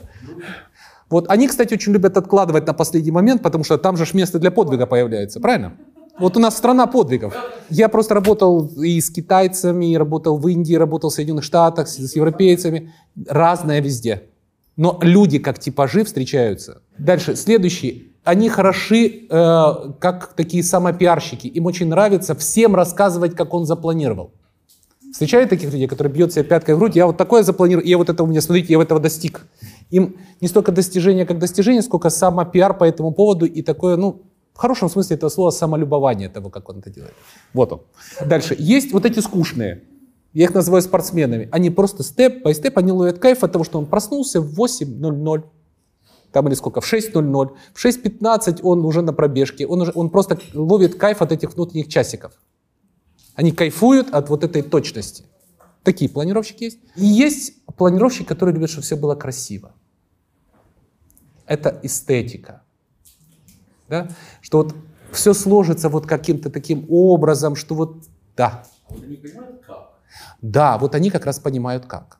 Вот 1.10 1.30
они, 1.30 1.47
кстати, 1.47 1.73
очень 1.73 1.93
любят 1.93 2.17
откладывать 2.17 2.67
на 2.67 2.73
последний 2.73 3.12
момент, 3.12 3.41
потому 3.41 3.63
что 3.63 3.78
там 3.78 3.97
же 3.97 4.06
место 4.13 4.38
для 4.38 4.52
подвига 4.52 4.86
появляется, 4.86 5.39
правильно? 5.39 5.73
Вот 6.19 6.36
у 6.36 6.39
нас 6.39 6.58
страна 6.58 6.86
подвигов. 6.86 7.34
Я 7.69 7.88
просто 7.88 8.13
работал 8.13 8.67
и 8.84 8.99
с 8.99 9.10
китайцами, 9.10 9.93
и 9.93 9.97
работал 9.97 10.38
в 10.38 10.47
Индии, 10.47 10.75
работал 10.75 11.10
в 11.10 11.13
Соединенных 11.13 11.45
Штатах, 11.45 11.88
с, 11.88 11.95
с 11.95 12.15
европейцами. 12.15 12.93
Разное 13.28 13.80
везде. 13.80 14.23
Но 14.80 14.98
люди 15.02 15.39
как 15.39 15.60
типажи 15.60 16.06
встречаются. 16.06 16.82
Дальше, 16.98 17.36
следующий. 17.36 18.13
Они 18.24 18.48
хороши, 18.48 19.28
э, 19.30 19.74
как 20.00 20.34
такие 20.38 20.63
самопиарщики. 20.63 21.48
Им 21.48 21.65
очень 21.65 21.88
нравится 21.89 22.34
всем 22.34 22.76
рассказывать, 22.76 23.36
как 23.36 23.54
он 23.54 23.65
запланировал. 23.65 24.32
Встречают 25.12 25.50
таких 25.50 25.74
людей, 25.74 25.86
которые 25.86 26.13
бьют 26.13 26.32
себя 26.32 26.46
пяткой 26.46 26.76
в 26.76 26.78
грудь, 26.78 26.96
я 26.96 27.08
вот 27.08 27.18
такое 27.18 27.44
запланировал, 27.44 27.86
я 27.86 27.98
вот 27.98 28.10
это 28.10 28.24
у 28.24 28.28
меня, 28.28 28.39
смотрите, 28.39 28.72
я 28.72 28.82
этого 28.82 29.02
достиг. 29.02 29.48
Им 29.89 30.15
не 30.39 30.48
столько 30.48 30.72
достижение, 30.72 31.26
как 31.26 31.39
достижение, 31.39 31.82
сколько 31.82 32.10
самопиар 32.10 32.74
по 32.74 32.86
этому 32.86 33.12
поводу 33.12 33.46
и 33.46 33.62
такое, 33.62 33.98
ну, 33.98 34.22
в 34.54 34.58
хорошем 34.60 34.89
смысле 34.89 35.18
этого 35.18 35.30
слова, 35.30 35.50
самолюбование 35.52 36.30
того, 36.30 36.50
как 36.50 36.70
он 36.70 36.80
это 36.80 36.89
делает. 36.89 37.15
Вот 37.54 37.74
он. 37.74 37.82
Дальше. 38.26 38.56
Есть 38.58 38.94
вот 38.94 39.06
эти 39.06 39.20
скучные. 39.20 39.84
Я 40.34 40.44
их 40.46 40.54
называю 40.54 40.82
спортсменами. 40.82 41.50
Они 41.52 41.70
просто 41.70 42.04
степ 42.04 42.44
по 42.44 42.54
степ, 42.54 42.78
они 42.78 42.92
ловят 42.92 43.20
кайф 43.20 43.44
от 43.44 43.52
того, 43.52 43.63
что 43.63 43.80
он 43.80 43.88
проснулся 43.88 44.42
в 44.42 44.60
8.00, 44.60 45.44
там 46.32 46.48
или 46.48 46.54
сколько, 46.54 46.82
в 46.82 46.94
6.00, 46.94 47.56
в 47.74 47.86
6.15 47.86 48.60
он 48.62 48.86
уже 48.86 49.02
на 49.02 49.13
пробежке, 49.13 49.65
он, 49.65 49.82
уже, 49.82 49.92
он 49.96 50.10
просто 50.10 50.39
ловит 50.54 50.96
кайф 50.96 51.22
от 51.22 51.32
этих 51.32 51.54
внутренних 51.56 51.88
часиков. 51.88 52.34
Они 53.34 53.52
кайфуют 53.52 54.13
от 54.13 54.30
вот 54.30 54.44
этой 54.44 54.62
точности. 54.62 55.26
Такие 55.84 56.10
планировщики 56.10 56.65
есть. 56.65 56.80
И 56.96 57.06
есть 57.06 57.54
планировщик, 57.78 58.28
который 58.28 58.54
любит, 58.54 58.70
чтобы 58.70 58.84
все 58.84 58.96
было 58.96 59.15
красиво. 59.15 59.72
Это 61.46 61.80
эстетика. 61.82 62.62
Да? 63.88 64.10
Что 64.42 64.60
вот 64.60 64.76
все 65.12 65.34
сложится 65.34 65.90
вот 65.90 66.06
каким-то 66.06 66.52
таким 66.52 66.86
образом, 66.90 67.56
что 67.56 67.73
вот, 67.75 68.04
да. 68.36 68.65
Да, 70.42 70.78
вот 70.78 70.96
они 70.96 71.10
как 71.10 71.26
раз 71.26 71.40
понимают 71.40 71.86
как. 71.86 72.20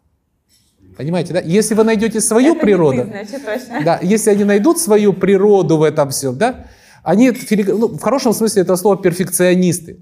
Понимаете, 0.98 1.34
да? 1.34 1.40
Если 1.40 1.76
вы 1.76 1.86
найдете 1.86 2.20
свою 2.20 2.56
Это 2.56 2.62
природу, 2.62 3.04
ты, 3.04 3.08
значит, 3.08 3.46
точно. 3.46 3.84
да, 3.86 4.00
если 4.02 4.32
они 4.32 4.44
найдут 4.44 4.80
свою 4.80 5.14
природу 5.14 5.78
в 5.78 5.84
этом 5.84 6.10
всем, 6.10 6.38
да, 6.38 6.66
они, 7.04 7.32
ну, 7.68 7.88
в 7.88 8.02
хорошем 8.02 8.34
смысле 8.34 8.64
этого 8.64 8.76
слова, 8.76 8.98
перфекционисты. 8.98 10.00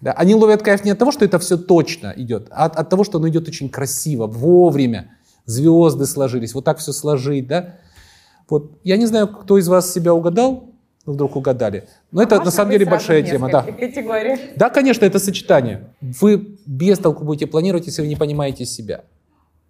Да, 0.00 0.12
они 0.12 0.34
ловят 0.34 0.62
кайф 0.62 0.84
не 0.84 0.90
от 0.90 0.98
того, 0.98 1.12
что 1.12 1.24
это 1.24 1.38
все 1.38 1.56
точно 1.56 2.12
идет, 2.16 2.48
а 2.50 2.64
от, 2.64 2.76
от 2.76 2.88
того, 2.88 3.04
что 3.04 3.18
оно 3.18 3.28
идет 3.28 3.46
очень 3.46 3.68
красиво, 3.68 4.26
вовремя. 4.26 5.16
Звезды 5.44 6.06
сложились, 6.06 6.54
вот 6.54 6.64
так 6.64 6.78
все 6.78 6.92
сложить, 6.92 7.46
да. 7.46 7.76
Вот. 8.48 8.80
Я 8.82 8.96
не 8.96 9.06
знаю, 9.06 9.28
кто 9.28 9.58
из 9.58 9.68
вас 9.68 9.92
себя 9.92 10.12
угадал, 10.12 10.69
вдруг 11.06 11.36
угадали. 11.36 11.88
Но 12.12 12.22
это 12.22 12.42
на 12.42 12.50
самом 12.50 12.72
деле 12.72 12.86
большая 12.86 13.22
тема, 13.22 13.50
да. 13.50 13.62
категориях. 13.62 14.40
Да, 14.56 14.70
конечно, 14.70 15.04
это 15.04 15.18
сочетание. 15.18 15.88
Вы 16.00 16.58
без 16.66 16.98
толку 16.98 17.24
будете 17.24 17.46
планировать, 17.46 17.86
если 17.86 18.02
вы 18.02 18.08
не 18.08 18.16
понимаете 18.16 18.66
себя. 18.66 19.04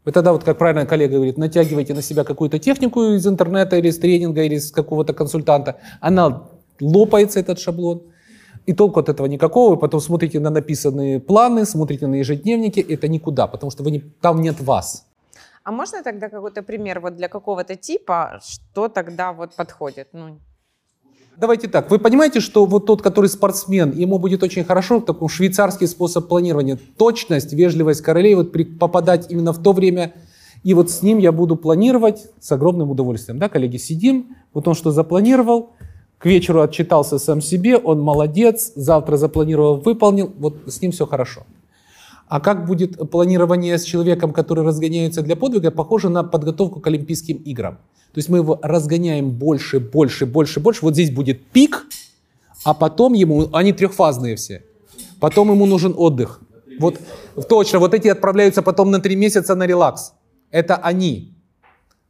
Вы 0.04 0.12
тогда, 0.12 0.32
вот 0.32 0.44
как 0.44 0.58
правильно 0.58 0.86
коллега 0.86 1.16
говорит, 1.16 1.36
натягиваете 1.36 1.94
на 1.94 2.02
себя 2.02 2.24
какую-то 2.24 2.58
технику 2.58 3.02
из 3.02 3.26
интернета 3.26 3.76
или 3.76 3.88
из 3.88 3.98
тренинга, 3.98 4.42
или 4.42 4.54
из 4.54 4.72
какого-то 4.72 5.12
консультанта. 5.12 5.76
Она 6.00 6.44
лопается, 6.80 7.38
этот 7.38 7.58
шаблон. 7.58 8.02
И 8.66 8.72
толку 8.72 9.00
от 9.00 9.08
этого 9.08 9.26
никакого. 9.26 9.74
Вы 9.74 9.76
потом 9.76 10.00
смотрите 10.00 10.40
на 10.40 10.50
написанные 10.50 11.20
планы, 11.20 11.64
смотрите 11.64 12.06
на 12.06 12.16
ежедневники. 12.16 12.80
Это 12.80 13.08
никуда, 13.08 13.46
потому 13.46 13.70
что 13.70 13.82
вы 13.82 13.90
не, 13.90 14.00
там 14.00 14.40
нет 14.40 14.60
вас. 14.60 15.06
А 15.64 15.72
можно 15.72 16.02
тогда 16.02 16.28
какой-то 16.28 16.62
пример 16.62 17.00
вот 17.00 17.16
для 17.16 17.28
какого-то 17.28 17.76
типа, 17.76 18.40
что 18.42 18.88
тогда 18.88 19.32
вот 19.32 19.54
подходит? 19.54 20.08
Ну, 20.12 20.38
Давайте 21.40 21.68
так, 21.68 21.90
вы 21.90 21.98
понимаете, 21.98 22.40
что 22.40 22.66
вот 22.66 22.84
тот, 22.84 23.00
который 23.00 23.30
спортсмен, 23.30 23.92
ему 23.92 24.18
будет 24.18 24.42
очень 24.42 24.62
хорошо 24.62 24.98
в 24.98 25.06
таком 25.06 25.30
швейцарский 25.30 25.86
способ 25.86 26.28
планирования. 26.28 26.78
Точность, 26.98 27.54
вежливость 27.54 28.02
королей, 28.02 28.34
вот 28.34 28.52
при, 28.52 28.64
попадать 28.64 29.30
именно 29.30 29.54
в 29.54 29.62
то 29.62 29.72
время, 29.72 30.12
и 30.64 30.74
вот 30.74 30.90
с 30.90 31.00
ним 31.00 31.16
я 31.16 31.32
буду 31.32 31.56
планировать 31.56 32.26
с 32.40 32.52
огромным 32.52 32.90
удовольствием. 32.90 33.38
Да, 33.38 33.48
коллеги, 33.48 33.78
сидим, 33.78 34.36
вот 34.52 34.68
он 34.68 34.74
что 34.74 34.90
запланировал, 34.90 35.70
к 36.18 36.26
вечеру 36.26 36.60
отчитался 36.60 37.18
сам 37.18 37.40
себе, 37.40 37.78
он 37.78 38.02
молодец, 38.02 38.72
завтра 38.74 39.16
запланировал, 39.16 39.76
выполнил, 39.76 40.30
вот 40.36 40.58
с 40.66 40.82
ним 40.82 40.92
все 40.92 41.06
хорошо. 41.06 41.44
А 42.30 42.38
как 42.38 42.64
будет 42.64 43.10
планирование 43.10 43.76
с 43.76 43.82
человеком, 43.82 44.32
который 44.32 44.64
разгоняется 44.64 45.20
для 45.20 45.34
подвига, 45.34 45.72
похоже 45.72 46.10
на 46.10 46.22
подготовку 46.22 46.78
к 46.78 46.86
Олимпийским 46.86 47.38
играм. 47.38 47.78
То 48.12 48.18
есть 48.18 48.28
мы 48.28 48.38
его 48.38 48.56
разгоняем 48.62 49.32
больше, 49.32 49.80
больше, 49.80 50.26
больше, 50.26 50.60
больше. 50.60 50.80
Вот 50.82 50.94
здесь 50.94 51.10
будет 51.10 51.44
пик, 51.46 51.86
а 52.64 52.72
потом 52.72 53.14
ему, 53.14 53.48
они 53.52 53.72
трехфазные 53.72 54.36
все, 54.36 54.62
потом 55.18 55.50
ему 55.50 55.66
нужен 55.66 55.92
отдых. 55.96 56.40
Вот 56.78 57.00
точно, 57.48 57.80
вот 57.80 57.94
эти 57.94 58.06
отправляются 58.06 58.62
потом 58.62 58.92
на 58.92 59.00
три 59.00 59.16
месяца 59.16 59.56
на 59.56 59.66
релакс. 59.66 60.12
Это 60.52 60.76
они. 60.76 61.34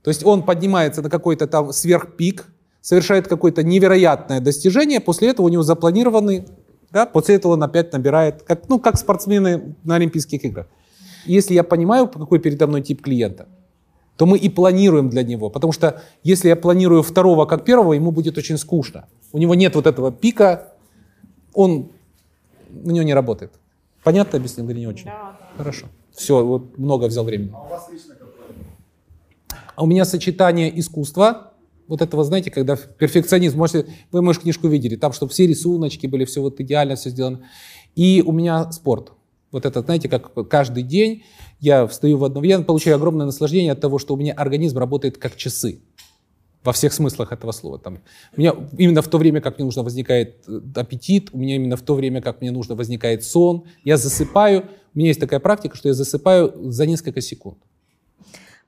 То 0.02 0.10
есть 0.10 0.22
он 0.22 0.42
поднимается 0.42 1.00
на 1.00 1.08
какой-то 1.08 1.46
там 1.46 1.72
сверхпик, 1.72 2.44
совершает 2.82 3.26
какое-то 3.26 3.62
невероятное 3.62 4.40
достижение, 4.40 5.00
после 5.00 5.30
этого 5.30 5.46
у 5.46 5.48
него 5.48 5.62
запланированы, 5.62 6.44
да, 6.92 7.06
после 7.06 7.36
этого 7.36 7.52
он 7.52 7.62
опять 7.62 7.92
набирает, 7.92 8.42
как, 8.42 8.68
ну, 8.68 8.78
как 8.78 8.98
спортсмены 8.98 9.74
на 9.84 9.96
Олимпийских 9.96 10.44
играх. 10.44 10.66
Если 11.24 11.54
я 11.54 11.62
понимаю, 11.62 12.08
какой 12.08 12.38
передо 12.38 12.66
мной 12.66 12.82
тип 12.82 13.02
клиента, 13.02 13.46
то 14.16 14.26
мы 14.26 14.36
и 14.36 14.48
планируем 14.48 15.08
для 15.08 15.22
него. 15.22 15.50
Потому 15.50 15.72
что 15.72 16.02
если 16.22 16.48
я 16.48 16.56
планирую 16.56 17.02
второго 17.02 17.46
как 17.46 17.64
первого, 17.64 17.94
ему 17.94 18.10
будет 18.10 18.36
очень 18.38 18.58
скучно. 18.58 19.06
У 19.32 19.38
него 19.38 19.54
нет 19.54 19.74
вот 19.74 19.86
этого 19.86 20.12
пика, 20.12 20.74
он 21.54 21.90
на 22.68 22.92
него 22.92 23.04
не 23.04 23.14
работает. 23.14 23.52
Понятно 24.02 24.38
объяснил 24.38 24.68
или 24.68 24.80
не 24.80 24.86
очень? 24.86 25.06
Да. 25.06 25.38
Хорошо. 25.56 25.86
Все, 26.12 26.44
вот 26.44 26.76
много 26.78 27.06
взял 27.06 27.24
времени. 27.24 27.52
А 27.54 27.62
у 27.62 27.68
вас 27.68 27.88
лично 27.90 28.14
А 29.76 29.82
у 29.82 29.86
меня 29.86 30.04
сочетание 30.04 30.78
искусства, 30.78 31.49
вот 31.90 32.02
этого, 32.02 32.22
знаете, 32.22 32.52
когда 32.52 32.76
перфекционизм, 32.76 33.58
можете, 33.58 33.86
вы, 34.12 34.22
может, 34.22 34.42
книжку 34.42 34.68
видели, 34.68 34.94
там, 34.94 35.12
чтобы 35.12 35.32
все 35.32 35.46
рисуночки 35.48 36.06
были, 36.06 36.24
все 36.24 36.40
вот 36.40 36.60
идеально 36.60 36.94
все 36.94 37.10
сделано. 37.10 37.40
И 37.96 38.22
у 38.24 38.30
меня 38.30 38.70
спорт. 38.70 39.12
Вот 39.50 39.66
это, 39.66 39.80
знаете, 39.80 40.08
как 40.08 40.48
каждый 40.48 40.84
день 40.84 41.24
я 41.58 41.88
встаю 41.88 42.16
в 42.18 42.24
одном, 42.24 42.44
я 42.44 42.60
получаю 42.60 42.94
огромное 42.94 43.26
наслаждение 43.26 43.72
от 43.72 43.80
того, 43.80 43.98
что 43.98 44.14
у 44.14 44.16
меня 44.16 44.32
организм 44.34 44.78
работает 44.78 45.18
как 45.18 45.34
часы. 45.34 45.80
Во 46.62 46.72
всех 46.72 46.92
смыслах 46.92 47.32
этого 47.32 47.50
слова. 47.50 47.80
Там, 47.80 47.98
у 48.36 48.40
меня 48.40 48.54
именно 48.78 49.02
в 49.02 49.08
то 49.08 49.18
время, 49.18 49.40
как 49.40 49.58
мне 49.58 49.64
нужно, 49.64 49.82
возникает 49.82 50.44
э, 50.46 50.60
аппетит, 50.76 51.30
у 51.32 51.38
меня 51.38 51.56
именно 51.56 51.76
в 51.76 51.82
то 51.82 51.94
время, 51.94 52.22
как 52.22 52.40
мне 52.40 52.52
нужно, 52.52 52.76
возникает 52.76 53.24
сон. 53.24 53.64
Я 53.82 53.96
засыпаю. 53.96 54.68
У 54.94 54.98
меня 54.98 55.08
есть 55.08 55.20
такая 55.20 55.40
практика, 55.40 55.76
что 55.76 55.88
я 55.88 55.94
засыпаю 55.94 56.70
за 56.70 56.86
несколько 56.86 57.20
секунд. 57.20 57.58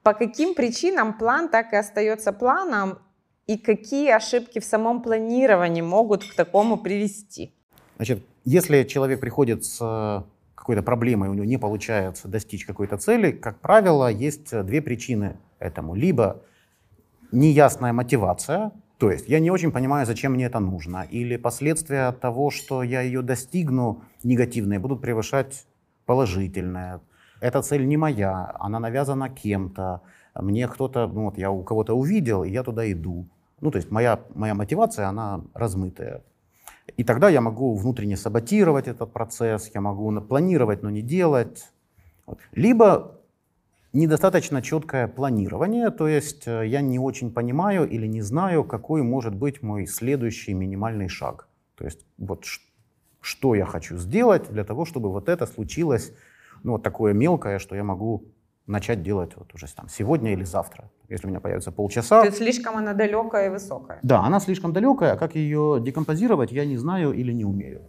По 0.02 0.14
каким 0.14 0.54
причинам 0.54 1.16
план 1.16 1.48
так 1.48 1.72
и 1.72 1.76
остается 1.76 2.32
планом, 2.32 2.98
и 3.46 3.56
какие 3.56 4.10
ошибки 4.10 4.60
в 4.60 4.64
самом 4.64 5.02
планировании 5.02 5.82
могут 5.82 6.24
к 6.24 6.34
такому 6.34 6.76
привести? 6.76 7.54
Значит, 7.96 8.24
если 8.44 8.84
человек 8.84 9.20
приходит 9.20 9.64
с 9.64 10.24
какой-то 10.54 10.82
проблемой, 10.82 11.28
у 11.28 11.34
него 11.34 11.44
не 11.44 11.58
получается 11.58 12.28
достичь 12.28 12.64
какой-то 12.64 12.96
цели, 12.96 13.32
как 13.32 13.60
правило, 13.60 14.10
есть 14.10 14.50
две 14.64 14.80
причины 14.80 15.36
этому. 15.58 15.94
Либо 15.94 16.42
неясная 17.32 17.92
мотивация, 17.92 18.70
то 18.98 19.10
есть 19.10 19.28
я 19.28 19.40
не 19.40 19.50
очень 19.50 19.72
понимаю, 19.72 20.06
зачем 20.06 20.34
мне 20.34 20.44
это 20.44 20.60
нужно, 20.60 21.04
или 21.10 21.36
последствия 21.36 22.12
того, 22.12 22.50
что 22.50 22.84
я 22.84 23.00
ее 23.00 23.22
достигну, 23.22 24.04
негативные, 24.22 24.78
будут 24.78 25.00
превышать 25.00 25.66
положительные. 26.06 27.00
Эта 27.40 27.62
цель 27.62 27.84
не 27.84 27.96
моя, 27.96 28.54
она 28.60 28.78
навязана 28.78 29.28
кем-то, 29.28 30.02
мне 30.34 30.68
кто-то, 30.68 31.06
ну 31.06 31.24
вот 31.24 31.38
я 31.38 31.50
у 31.50 31.62
кого-то 31.62 31.94
увидел, 31.94 32.44
и 32.44 32.50
я 32.50 32.62
туда 32.62 32.90
иду. 32.90 33.28
Ну, 33.60 33.70
то 33.70 33.76
есть 33.76 33.90
моя, 33.90 34.20
моя 34.34 34.54
мотивация, 34.54 35.06
она 35.06 35.44
размытая. 35.54 36.22
И 36.96 37.04
тогда 37.04 37.28
я 37.28 37.40
могу 37.40 37.74
внутренне 37.76 38.16
саботировать 38.16 38.88
этот 38.88 39.12
процесс, 39.12 39.70
я 39.72 39.80
могу 39.80 40.20
планировать, 40.20 40.82
но 40.82 40.90
не 40.90 41.02
делать. 41.02 41.68
Либо 42.52 43.20
недостаточно 43.92 44.62
четкое 44.62 45.06
планирование, 45.06 45.90
то 45.90 46.08
есть 46.08 46.48
э, 46.48 46.66
я 46.66 46.80
не 46.80 46.98
очень 46.98 47.32
понимаю 47.32 47.88
или 47.88 48.06
не 48.06 48.22
знаю, 48.22 48.64
какой 48.64 49.02
может 49.02 49.34
быть 49.34 49.62
мой 49.62 49.86
следующий 49.86 50.54
минимальный 50.54 51.08
шаг. 51.08 51.48
То 51.76 51.84
есть 51.84 52.04
вот 52.18 52.44
что 53.20 53.54
я 53.54 53.66
хочу 53.66 53.96
сделать 53.96 54.50
для 54.50 54.64
того, 54.64 54.84
чтобы 54.84 55.10
вот 55.10 55.28
это 55.28 55.46
случилось, 55.46 56.12
ну 56.62 56.72
вот 56.72 56.82
такое 56.82 57.12
мелкое, 57.12 57.58
что 57.58 57.76
я 57.76 57.84
могу 57.84 58.24
начать 58.66 59.02
делать 59.02 59.32
вот 59.36 59.54
уже 59.54 59.66
там 59.74 59.88
сегодня 59.88 60.32
или 60.32 60.44
завтра. 60.44 60.90
Если 61.08 61.26
у 61.26 61.30
меня 61.30 61.40
появится 61.40 61.72
полчаса. 61.72 62.20
То 62.20 62.26
есть 62.26 62.38
слишком 62.38 62.76
она 62.76 62.94
далекая 62.94 63.46
и 63.46 63.50
высокая. 63.50 63.98
Да, 64.02 64.20
она 64.20 64.40
слишком 64.40 64.72
далекая, 64.72 65.14
а 65.14 65.16
как 65.16 65.34
ее 65.34 65.78
декомпозировать, 65.80 66.52
я 66.52 66.64
не 66.64 66.76
знаю 66.76 67.12
или 67.12 67.32
не 67.32 67.44
умею. 67.44 67.82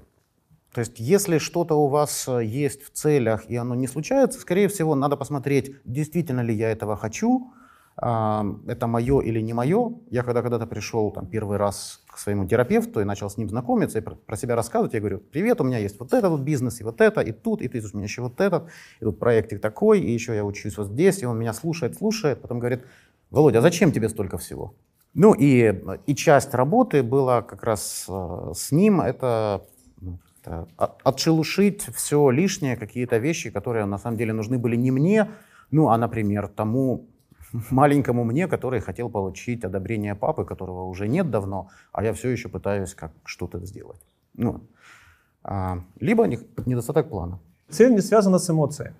То 0.74 0.80
есть, 0.80 1.00
если 1.00 1.38
что-то 1.38 1.76
у 1.76 1.88
вас 1.88 2.28
э, 2.28 2.44
есть 2.44 2.84
в 2.84 2.90
целях 2.90 3.46
и 3.48 3.56
оно 3.56 3.76
не 3.76 3.86
случается, 3.86 4.40
скорее 4.40 4.68
всего, 4.68 4.96
надо 4.96 5.16
посмотреть, 5.16 5.76
действительно 5.86 6.42
ли 6.42 6.54
я 6.56 6.72
этого 6.72 6.98
хочу, 6.98 7.54
это 7.96 8.88
мое 8.88 9.22
или 9.22 9.40
не 9.40 9.54
мое. 9.54 9.94
Я 10.10 10.24
когда 10.24 10.42
когда-то 10.42 10.66
пришел 10.66 11.12
там, 11.12 11.28
первый 11.28 11.58
раз 11.58 12.02
к 12.08 12.18
своему 12.18 12.48
терапевту 12.48 13.02
и 13.02 13.04
начал 13.04 13.30
с 13.30 13.38
ним 13.38 13.50
знакомиться 13.50 14.00
и 14.00 14.02
про 14.02 14.36
себя 14.36 14.56
рассказывать, 14.56 14.94
я 14.94 15.00
говорю, 15.00 15.20
привет, 15.20 15.62
у 15.62 15.64
меня 15.64 15.78
есть 15.78 16.00
вот 16.00 16.14
этот 16.14 16.32
вот 16.32 16.42
бизнес, 16.42 16.82
и 16.82 16.84
вот 16.84 17.02
это, 17.02 17.22
и 17.22 17.32
тут, 17.32 17.62
и 17.62 17.68
ты 17.68 17.80
у 17.80 17.98
меня 17.98 18.06
еще 18.06 18.22
вот 18.22 18.42
этот, 18.42 18.70
и 19.00 19.04
тут 19.04 19.20
проектик 19.20 19.62
такой, 19.62 20.00
и 20.00 20.12
еще 20.12 20.36
я 20.36 20.44
учусь 20.44 20.78
вот 20.78 20.88
здесь, 20.88 21.22
и 21.22 21.26
он 21.26 21.38
меня 21.38 21.54
слушает, 21.54 21.96
слушает, 21.96 22.42
потом 22.42 22.60
говорит, 22.60 22.84
Володя, 23.30 23.60
а 23.60 23.62
зачем 23.62 23.92
тебе 23.92 24.10
столько 24.10 24.38
всего? 24.38 24.74
Ну 25.14 25.34
и, 25.34 25.74
и 26.08 26.16
часть 26.16 26.54
работы 26.56 27.04
была 27.04 27.44
как 27.44 27.64
раз 27.64 28.06
э, 28.10 28.52
с 28.56 28.72
ним, 28.72 29.02
это, 29.02 29.64
ну, 30.02 30.20
это 30.42 30.68
отшелушить 31.04 31.84
все 31.96 32.32
лишнее, 32.32 32.76
какие-то 32.76 33.18
вещи, 33.18 33.52
которые 33.52 33.86
на 33.86 34.00
самом 34.00 34.18
деле 34.18 34.34
нужны 34.34 34.58
были 34.58 34.76
не 34.76 34.90
мне, 34.90 35.30
ну 35.70 35.90
а, 35.90 35.98
например, 35.98 36.48
тому 36.48 37.08
маленькому 37.72 38.24
мне, 38.24 38.48
который 38.48 38.80
хотел 38.80 39.10
получить 39.10 39.64
одобрение 39.64 40.16
папы, 40.16 40.46
которого 40.46 40.84
уже 40.86 41.08
нет 41.08 41.30
давно, 41.30 41.70
а 41.92 42.04
я 42.04 42.14
все 42.14 42.30
еще 42.30 42.50
пытаюсь 42.50 42.94
как 42.96 43.12
что-то 43.24 43.60
сделать. 43.66 44.02
Ну, 44.34 44.62
а, 45.44 45.80
либо 46.00 46.28
недостаток 46.66 47.10
плана. 47.10 47.40
Цель 47.70 47.94
не 47.94 48.02
связана 48.02 48.40
с 48.40 48.50
эмоцией. 48.50 48.92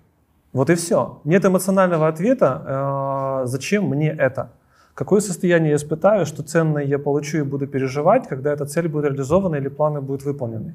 Вот 0.52 0.70
и 0.70 0.74
все. 0.74 1.20
Нет 1.24 1.44
эмоционального 1.44 2.06
ответа, 2.06 3.42
э, 3.42 3.46
зачем 3.46 3.88
мне 3.88 4.10
это. 4.10 4.52
Какое 4.94 5.20
состояние 5.20 5.70
я 5.70 5.76
испытаю, 5.76 6.26
что 6.26 6.44
ценное 6.44 6.84
я 6.84 6.98
получу 6.98 7.38
и 7.38 7.42
буду 7.42 7.66
переживать, 7.66 8.28
когда 8.28 8.52
эта 8.52 8.64
цель 8.64 8.86
будет 8.86 9.06
реализована 9.06 9.56
или 9.56 9.68
планы 9.68 10.00
будут 10.00 10.24
выполнены. 10.24 10.74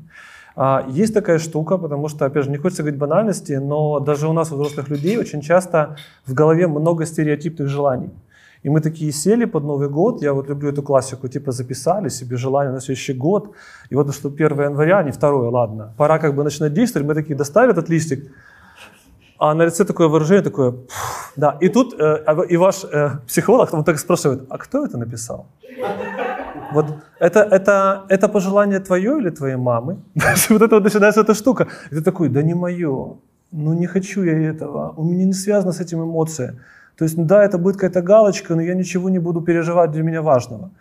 А, 0.56 0.86
есть 0.90 1.14
такая 1.14 1.40
штука, 1.40 1.78
потому 1.78 2.08
что, 2.10 2.26
опять 2.26 2.46
же, 2.46 2.52
не 2.52 2.58
хочется 2.58 2.84
говорить 2.84 3.00
банальности, 3.00 3.54
но 3.54 4.00
даже 4.00 4.28
у 4.28 4.34
нас, 4.34 4.52
у 4.52 4.56
взрослых 4.56 4.90
людей, 4.90 5.18
очень 5.18 5.42
часто 5.42 5.96
в 6.26 6.34
голове 6.34 6.68
много 6.68 7.06
стереотипных 7.06 7.70
желаний. 7.70 8.10
И 8.62 8.70
мы 8.70 8.82
такие 8.82 9.12
сели 9.14 9.46
под 9.46 9.64
Новый 9.64 9.88
год, 9.88 10.22
я 10.22 10.34
вот 10.34 10.50
люблю 10.50 10.70
эту 10.70 10.84
классику, 10.84 11.30
типа 11.30 11.52
записали 11.52 12.10
себе 12.10 12.36
желание 12.36 12.74
на 12.74 12.82
следующий 12.82 13.14
год, 13.14 13.52
и 13.90 13.96
вот 13.96 14.14
что 14.14 14.28
1 14.28 14.62
января, 14.62 15.02
не 15.04 15.12
2, 15.12 15.50
ладно, 15.50 15.94
пора 15.98 16.20
как 16.20 16.36
бы 16.36 16.44
начинать 16.44 16.74
действовать, 16.74 17.08
мы 17.08 17.14
такие 17.14 17.38
достали 17.38 17.72
этот 17.72 17.90
листик, 17.90 18.32
а 19.38 19.54
на 19.54 19.64
лице 19.64 19.86
такое 19.86 20.10
выражение, 20.10 20.44
такое, 20.44 20.74
да. 21.38 21.58
И 21.62 21.70
тут 21.70 21.96
э, 21.98 22.26
и 22.50 22.58
ваш 22.58 22.84
э, 22.84 23.12
психолог, 23.26 23.74
он 23.74 23.86
так 23.86 23.98
спрашивает, 23.98 24.42
а 24.50 24.58
кто 24.58 24.86
это 24.86 24.98
написал? 24.98 25.46
Вот 26.72 26.86
это, 27.20 27.40
это, 27.40 28.06
это 28.10 28.28
пожелание 28.28 28.80
твое 28.80 29.18
или 29.20 29.30
твоей 29.30 29.56
мамы? 29.56 29.98
вот 30.50 30.62
это 30.62 30.76
вот 30.76 30.84
начинается 30.84 31.22
эта 31.22 31.34
штука. 31.34 31.68
И 31.92 31.96
ты 31.96 32.02
такой, 32.02 32.30
да 32.30 32.42
не 32.42 32.54
мое, 32.54 33.18
ну 33.52 33.74
не 33.74 33.88
хочу 33.88 34.24
я 34.24 34.38
этого, 34.50 34.94
у 34.98 35.04
меня 35.04 35.26
не 35.26 35.34
связано 35.34 35.72
с 35.72 35.80
этим 35.80 36.04
эмоция. 36.04 36.60
То 36.98 37.06
есть, 37.06 37.18
ну 37.18 37.26
да, 37.26 37.44
это 37.44 37.58
будет 37.58 37.76
какая-то 37.76 38.02
галочка, 38.02 38.56
но 38.56 38.62
я 38.62 38.76
ничего 38.76 39.10
не 39.10 39.20
буду 39.20 39.42
переживать 39.42 39.92
для 39.92 40.04
меня 40.04 40.22
важного. 40.22 40.72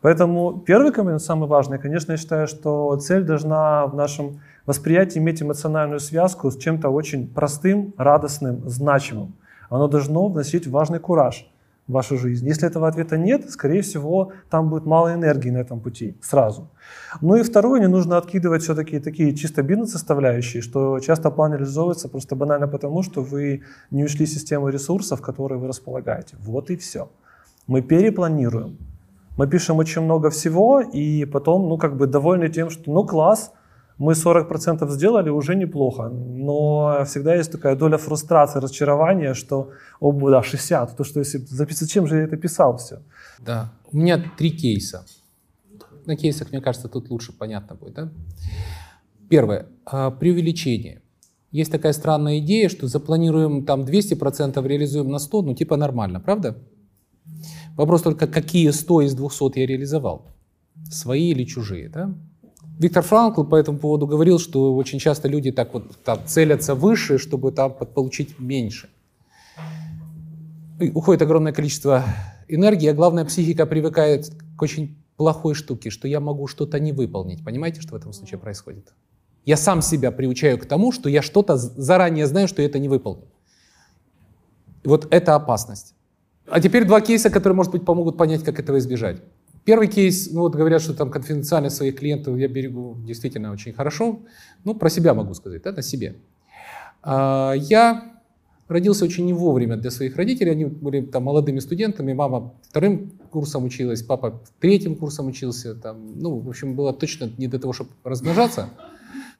Поэтому 0.00 0.62
первый 0.66 0.92
коммент, 0.92 1.22
самый 1.22 1.48
важный, 1.48 1.78
конечно, 1.78 2.12
я 2.12 2.18
считаю, 2.18 2.46
что 2.46 2.94
цель 2.96 3.24
должна 3.24 3.86
в 3.86 3.94
нашем 3.94 4.40
восприятие 4.66 5.22
иметь 5.22 5.42
эмоциональную 5.42 5.98
связку 5.98 6.50
с 6.50 6.56
чем-то 6.56 6.90
очень 6.90 7.26
простым, 7.26 7.92
радостным, 7.96 8.68
значимым. 8.68 9.34
Оно 9.70 9.88
должно 9.88 10.28
вносить 10.28 10.66
важный 10.66 10.98
кураж. 10.98 11.50
Вашу 11.86 12.18
жизнь? 12.18 12.46
Если 12.46 12.66
этого 12.66 12.88
ответа 12.88 13.16
нет, 13.16 13.50
скорее 13.50 13.82
всего, 13.82 14.32
там 14.50 14.70
будет 14.70 14.86
мало 14.86 15.14
энергии 15.14 15.50
на 15.50 15.58
этом 15.58 15.80
пути 15.80 16.16
сразу. 16.22 16.68
Ну 17.20 17.36
и 17.36 17.42
второе, 17.42 17.80
не 17.80 17.88
нужно 17.88 18.16
откидывать 18.18 18.62
все-таки 18.62 19.00
такие 19.00 19.34
чисто 19.34 19.62
бизнес-составляющие, 19.62 20.62
что 20.62 20.98
часто 21.00 21.30
план 21.30 21.52
реализовывается 21.52 22.08
просто 22.08 22.36
банально 22.36 22.68
потому, 22.68 23.02
что 23.02 23.22
вы 23.22 23.62
не 23.90 24.04
ушли 24.04 24.26
систему 24.26 24.68
ресурсов, 24.68 25.20
которые 25.20 25.58
вы 25.58 25.68
располагаете. 25.68 26.36
Вот 26.40 26.70
и 26.70 26.76
все. 26.76 27.08
Мы 27.66 27.82
перепланируем. 27.82 28.76
Мы 29.36 29.48
пишем 29.48 29.78
очень 29.78 30.02
много 30.02 30.30
всего, 30.30 30.80
и 30.80 31.24
потом, 31.24 31.68
ну, 31.68 31.76
как 31.76 31.96
бы 31.96 32.06
довольны 32.06 32.48
тем, 32.48 32.70
что, 32.70 32.92
ну, 32.92 33.04
класс, 33.04 33.52
мы 33.98 34.12
40% 34.12 34.90
сделали, 34.90 35.30
уже 35.30 35.54
неплохо. 35.54 36.08
Но 36.08 37.04
всегда 37.06 37.34
есть 37.34 37.52
такая 37.52 37.76
доля 37.76 37.96
фрустрации, 37.96 38.58
разочарования, 38.58 39.34
что, 39.34 39.70
о, 40.00 40.12
да, 40.30 40.42
60, 40.42 40.96
то, 40.96 41.04
что 41.04 41.20
если 41.20 41.38
записать, 41.38 41.88
зачем 41.88 42.06
же 42.06 42.16
я 42.16 42.24
это 42.24 42.36
писал 42.36 42.76
все? 42.76 43.02
Да. 43.38 43.72
У 43.92 43.96
меня 43.96 44.22
три 44.36 44.50
кейса. 44.50 45.04
На 46.06 46.16
кейсах, 46.16 46.50
мне 46.50 46.60
кажется, 46.60 46.88
тут 46.88 47.10
лучше 47.10 47.32
понятно 47.32 47.76
будет. 47.76 47.94
Да? 47.94 48.08
Первое. 49.28 49.66
А, 49.86 50.10
преувеличение. 50.10 51.00
Есть 51.52 51.70
такая 51.70 51.92
странная 51.92 52.40
идея, 52.40 52.68
что 52.68 52.88
запланируем 52.88 53.64
там 53.64 53.82
200%, 53.82 54.66
реализуем 54.66 55.08
на 55.08 55.18
100, 55.18 55.42
ну 55.42 55.54
типа 55.54 55.76
нормально, 55.76 56.18
правда? 56.20 56.58
Вопрос 57.76 58.02
только, 58.02 58.26
какие 58.26 58.70
100 58.70 59.02
из 59.02 59.14
200 59.14 59.58
я 59.60 59.66
реализовал? 59.66 60.26
Свои 60.90 61.30
или 61.30 61.44
чужие, 61.44 61.88
да? 61.88 62.12
Виктор 62.78 63.02
Франкл 63.02 63.44
по 63.44 63.54
этому 63.54 63.78
поводу 63.78 64.06
говорил, 64.06 64.38
что 64.38 64.74
очень 64.74 64.98
часто 64.98 65.28
люди 65.28 65.52
так 65.52 65.74
вот 65.74 65.96
там 66.04 66.20
целятся 66.26 66.74
выше, 66.74 67.18
чтобы 67.18 67.52
там 67.52 67.72
получить 67.72 68.38
меньше. 68.38 68.88
И 70.80 70.90
уходит 70.90 71.22
огромное 71.22 71.52
количество 71.52 72.04
энергии, 72.48 72.88
а 72.88 72.94
главное, 72.94 73.24
психика 73.24 73.64
привыкает 73.64 74.30
к 74.56 74.62
очень 74.62 74.96
плохой 75.16 75.54
штуке, 75.54 75.90
что 75.90 76.08
я 76.08 76.18
могу 76.18 76.48
что-то 76.48 76.80
не 76.80 76.92
выполнить. 76.92 77.44
Понимаете, 77.44 77.80
что 77.80 77.92
в 77.92 77.96
этом 77.96 78.12
случае 78.12 78.38
происходит? 78.38 78.92
Я 79.44 79.56
сам 79.56 79.82
себя 79.82 80.10
приучаю 80.10 80.58
к 80.58 80.66
тому, 80.66 80.90
что 80.90 81.08
я 81.08 81.22
что-то 81.22 81.56
заранее 81.56 82.26
знаю, 82.26 82.48
что 82.48 82.60
я 82.60 82.66
это 82.66 82.80
не 82.80 82.88
выполню. 82.88 83.24
Вот 84.82 85.06
это 85.12 85.36
опасность. 85.36 85.94
А 86.46 86.60
теперь 86.60 86.84
два 86.84 87.00
кейса, 87.00 87.30
которые, 87.30 87.56
может 87.56 87.72
быть, 87.72 87.84
помогут 87.84 88.16
понять, 88.16 88.42
как 88.42 88.58
этого 88.58 88.78
избежать. 88.78 89.22
Первый 89.64 89.88
кейс, 89.88 90.30
ну 90.30 90.40
вот 90.40 90.54
говорят, 90.54 90.82
что 90.82 90.92
там 90.92 91.10
конфиденциальность 91.10 91.76
своих 91.76 91.96
клиентов 91.96 92.36
я 92.36 92.48
берегу 92.48 92.98
действительно 93.06 93.50
очень 93.52 93.72
хорошо. 93.72 94.20
Ну, 94.64 94.74
про 94.74 94.90
себя 94.90 95.14
могу 95.14 95.32
сказать, 95.34 95.62
да, 95.62 95.72
на 95.72 95.82
себе. 95.82 96.16
А, 97.02 97.54
я 97.56 98.12
родился 98.68 99.06
очень 99.06 99.24
не 99.24 99.32
вовремя 99.32 99.76
для 99.76 99.90
своих 99.90 100.16
родителей. 100.16 100.52
Они 100.52 100.66
были 100.66 101.00
там 101.00 101.24
молодыми 101.24 101.60
студентами. 101.60 102.12
Мама 102.12 102.52
вторым 102.68 103.12
курсом 103.30 103.64
училась, 103.64 104.02
папа 104.02 104.42
третьим 104.60 104.96
курсом 104.96 105.28
учился. 105.28 105.74
Там, 105.74 106.18
ну, 106.18 106.38
в 106.38 106.48
общем, 106.48 106.74
было 106.74 106.92
точно 106.92 107.30
не 107.38 107.48
для 107.48 107.58
того, 107.58 107.72
чтобы 107.72 107.90
размножаться. 108.04 108.68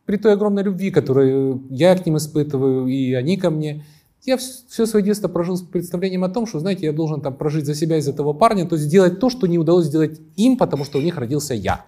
При 0.07 0.17
той 0.17 0.33
огромной 0.33 0.63
любви, 0.63 0.91
которую 0.91 1.65
я 1.69 1.97
к 1.97 2.05
ним 2.07 2.17
испытываю, 2.17 2.87
и 2.87 3.13
они 3.13 3.37
ко 3.37 3.51
мне– 3.51 3.85
я 4.27 4.37
все 4.37 4.87
свое 4.87 5.05
детство 5.05 5.29
прожил 5.29 5.57
с 5.57 5.63
представлением 5.63 6.25
о 6.25 6.29
том, 6.29 6.47
что, 6.47 6.59
знаете, 6.59 6.87
я 6.87 6.93
должен 6.93 7.21
там 7.21 7.35
прожить 7.35 7.67
за 7.67 7.75
себя 7.75 7.99
из 7.99 8.09
этого 8.09 8.33
парня, 8.33 8.67
то 8.67 8.77
есть 8.77 8.87
сделать 8.87 9.21
то, 9.21 9.31
что 9.31 9.47
не 9.47 9.59
удалось 9.59 9.87
сделать 9.87 10.21
им, 10.37 10.57
потому 10.57 10.85
что 10.85 10.99
у 10.99 11.03
них 11.03 11.17
родился 11.17 11.55
я. 11.55 11.85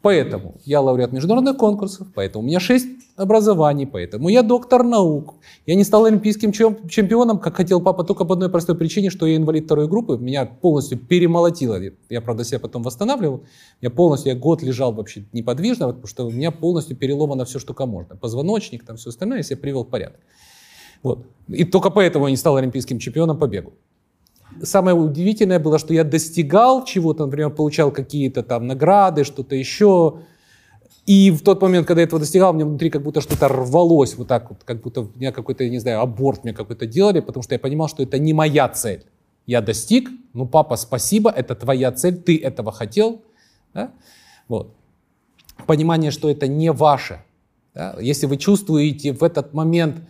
Поэтому 0.00 0.54
я 0.64 0.80
лауреат 0.80 1.12
международных 1.12 1.56
конкурсов, 1.56 2.06
поэтому 2.14 2.44
у 2.44 2.46
меня 2.46 2.60
шесть 2.60 2.86
образований, 3.16 3.84
поэтому 3.84 4.28
я 4.28 4.42
доктор 4.42 4.84
наук. 4.84 5.34
Я 5.66 5.74
не 5.74 5.82
стал 5.82 6.04
олимпийским 6.04 6.52
чемпионом, 6.52 7.40
как 7.40 7.56
хотел 7.56 7.80
папа, 7.80 8.04
только 8.04 8.24
по 8.24 8.34
одной 8.34 8.48
простой 8.48 8.76
причине, 8.76 9.10
что 9.10 9.26
я 9.26 9.34
инвалид 9.34 9.64
второй 9.64 9.88
группы. 9.88 10.16
Меня 10.16 10.46
полностью 10.46 10.98
перемолотило. 10.98 11.80
Я, 12.08 12.20
правда, 12.20 12.44
себя 12.44 12.60
потом 12.60 12.84
восстанавливал. 12.84 13.42
Я 13.80 13.90
полностью, 13.90 14.32
я 14.32 14.38
год 14.38 14.62
лежал 14.62 14.92
вообще 14.92 15.24
неподвижно, 15.32 15.88
потому 15.88 16.06
что 16.06 16.26
у 16.26 16.30
меня 16.30 16.52
полностью 16.52 16.96
переломано 16.96 17.44
все, 17.44 17.58
что 17.58 17.74
можно. 17.84 18.14
Позвоночник, 18.14 18.84
там 18.84 18.96
все 18.98 19.10
остальное 19.10 19.38
я 19.38 19.42
себя 19.42 19.56
привел 19.56 19.84
в 19.84 19.88
порядок. 19.88 20.20
Вот. 21.02 21.26
И 21.48 21.64
только 21.64 21.90
поэтому 21.90 22.26
я 22.26 22.30
не 22.30 22.36
стал 22.36 22.56
олимпийским 22.56 22.98
чемпионом 22.98 23.38
по 23.38 23.46
бегу. 23.46 23.72
Самое 24.62 24.96
удивительное 24.96 25.58
было, 25.58 25.78
что 25.78 25.94
я 25.94 26.04
достигал 26.04 26.84
чего-то, 26.84 27.26
например, 27.26 27.50
получал 27.50 27.90
какие-то 27.90 28.42
там 28.42 28.66
награды, 28.66 29.24
что-то 29.24 29.54
еще. 29.54 30.20
И 31.06 31.30
в 31.30 31.42
тот 31.42 31.62
момент, 31.62 31.86
когда 31.86 32.02
я 32.02 32.06
этого 32.06 32.20
достигал, 32.20 32.52
мне 32.52 32.64
внутри 32.64 32.90
как 32.90 33.02
будто 33.02 33.20
что-то 33.20 33.48
рвалось, 33.48 34.14
вот 34.16 34.28
так 34.28 34.50
вот, 34.50 34.58
как 34.64 34.82
будто 34.82 35.08
меня 35.14 35.32
какой-то, 35.32 35.68
не 35.68 35.78
знаю, 35.78 36.00
аборт 36.00 36.44
мне 36.44 36.52
какой-то 36.52 36.86
делали, 36.86 37.20
потому 37.20 37.42
что 37.42 37.54
я 37.54 37.58
понимал, 37.58 37.88
что 37.88 38.02
это 38.02 38.18
не 38.18 38.32
моя 38.32 38.68
цель. 38.68 39.04
Я 39.46 39.62
достиг, 39.62 40.10
ну, 40.34 40.46
папа, 40.46 40.76
спасибо, 40.76 41.30
это 41.30 41.54
твоя 41.54 41.92
цель, 41.92 42.16
ты 42.16 42.36
этого 42.36 42.72
хотел. 42.72 43.22
Да? 43.72 43.92
Вот. 44.48 44.74
Понимание, 45.66 46.10
что 46.10 46.28
это 46.28 46.46
не 46.46 46.72
ваше. 46.72 47.22
Да? 47.74 47.96
Если 48.00 48.26
вы 48.26 48.36
чувствуете 48.36 49.12
в 49.12 49.22
этот 49.22 49.54
момент, 49.54 50.02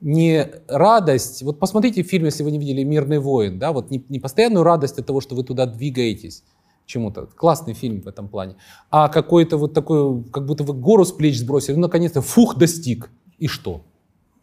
не 0.00 0.46
радость, 0.66 1.42
вот 1.42 1.58
посмотрите 1.58 2.02
фильм, 2.02 2.24
если 2.24 2.42
вы 2.42 2.50
не 2.50 2.58
видели 2.58 2.82
«Мирный 2.82 3.18
воин», 3.18 3.58
да, 3.58 3.72
вот 3.72 3.90
не, 3.90 4.04
не 4.08 4.18
постоянную 4.18 4.64
радость 4.64 4.98
от 4.98 5.06
того, 5.06 5.20
что 5.20 5.34
вы 5.34 5.44
туда 5.44 5.66
двигаетесь, 5.66 6.44
чему-то. 6.86 7.26
Классный 7.26 7.74
фильм 7.74 8.00
в 8.00 8.08
этом 8.08 8.28
плане. 8.28 8.56
А 8.90 9.08
какой-то 9.08 9.56
вот 9.56 9.74
такой, 9.74 10.24
как 10.24 10.46
будто 10.46 10.64
вы 10.64 10.74
гору 10.74 11.04
с 11.04 11.12
плеч 11.12 11.38
сбросили, 11.38 11.74
ну, 11.74 11.82
наконец-то, 11.82 12.22
фух, 12.22 12.56
достиг. 12.56 13.10
И 13.38 13.46
что? 13.46 13.84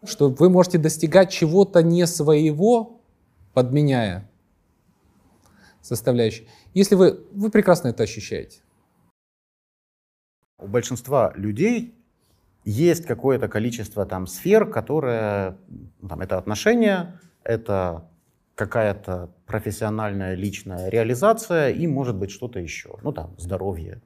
Что 0.06 0.30
вы 0.30 0.50
можете 0.50 0.78
достигать 0.78 1.32
чего-то 1.32 1.82
не 1.82 2.06
своего, 2.06 3.02
подменяя 3.54 4.30
составляющие. 5.82 6.48
Если 6.74 6.96
вы, 6.96 7.26
вы 7.32 7.50
прекрасно 7.50 7.88
это 7.88 8.04
ощущаете. 8.04 8.60
У 10.60 10.68
большинства 10.68 11.34
людей 11.36 11.97
есть 12.70 13.06
какое-то 13.06 13.48
количество 13.48 14.06
там 14.06 14.28
сфер, 14.28 14.66
которые, 14.66 15.56
там, 16.08 16.20
это 16.20 16.38
отношения, 16.38 17.18
это 17.44 18.10
какая-то 18.56 19.30
профессиональная 19.46 20.36
личная 20.36 20.90
реализация 20.90 21.70
и, 21.70 21.88
может 21.88 22.18
быть, 22.18 22.30
что-то 22.30 22.60
еще, 22.60 22.98
ну 23.04 23.14
там, 23.14 23.34
здоровье, 23.38 24.02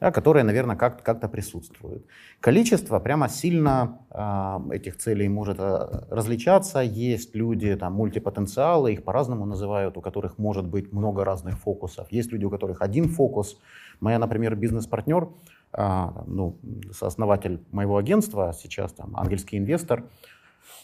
да, 0.00 0.12
которое, 0.12 0.44
наверное, 0.44 0.76
как- 0.76 1.02
как-то 1.02 1.28
присутствует. 1.28 2.06
Количество 2.40 3.00
прямо 3.00 3.28
сильно 3.28 3.98
э, 4.10 4.74
этих 4.76 4.96
целей 4.96 5.28
может 5.28 5.58
э, 5.58 6.06
различаться. 6.10 6.80
Есть 6.80 7.34
люди, 7.34 7.76
там, 7.76 7.92
мультипотенциалы, 7.92 8.94
их 8.94 9.04
по-разному 9.04 9.44
называют, 9.44 9.98
у 9.98 10.00
которых 10.00 10.38
может 10.38 10.66
быть 10.66 10.90
много 10.90 11.22
разных 11.22 11.58
фокусов. 11.58 12.06
Есть 12.10 12.32
люди, 12.32 12.46
у 12.46 12.50
которых 12.50 12.80
один 12.80 13.08
фокус. 13.08 13.58
Моя, 14.00 14.18
например, 14.18 14.54
бизнес-партнер, 14.56 15.24
а, 15.24 15.28
ну, 15.76 16.58
сооснователь 16.90 17.60
моего 17.70 17.98
агентства, 17.98 18.54
сейчас 18.58 18.92
там 18.92 19.16
ангельский 19.16 19.58
инвестор, 19.58 20.04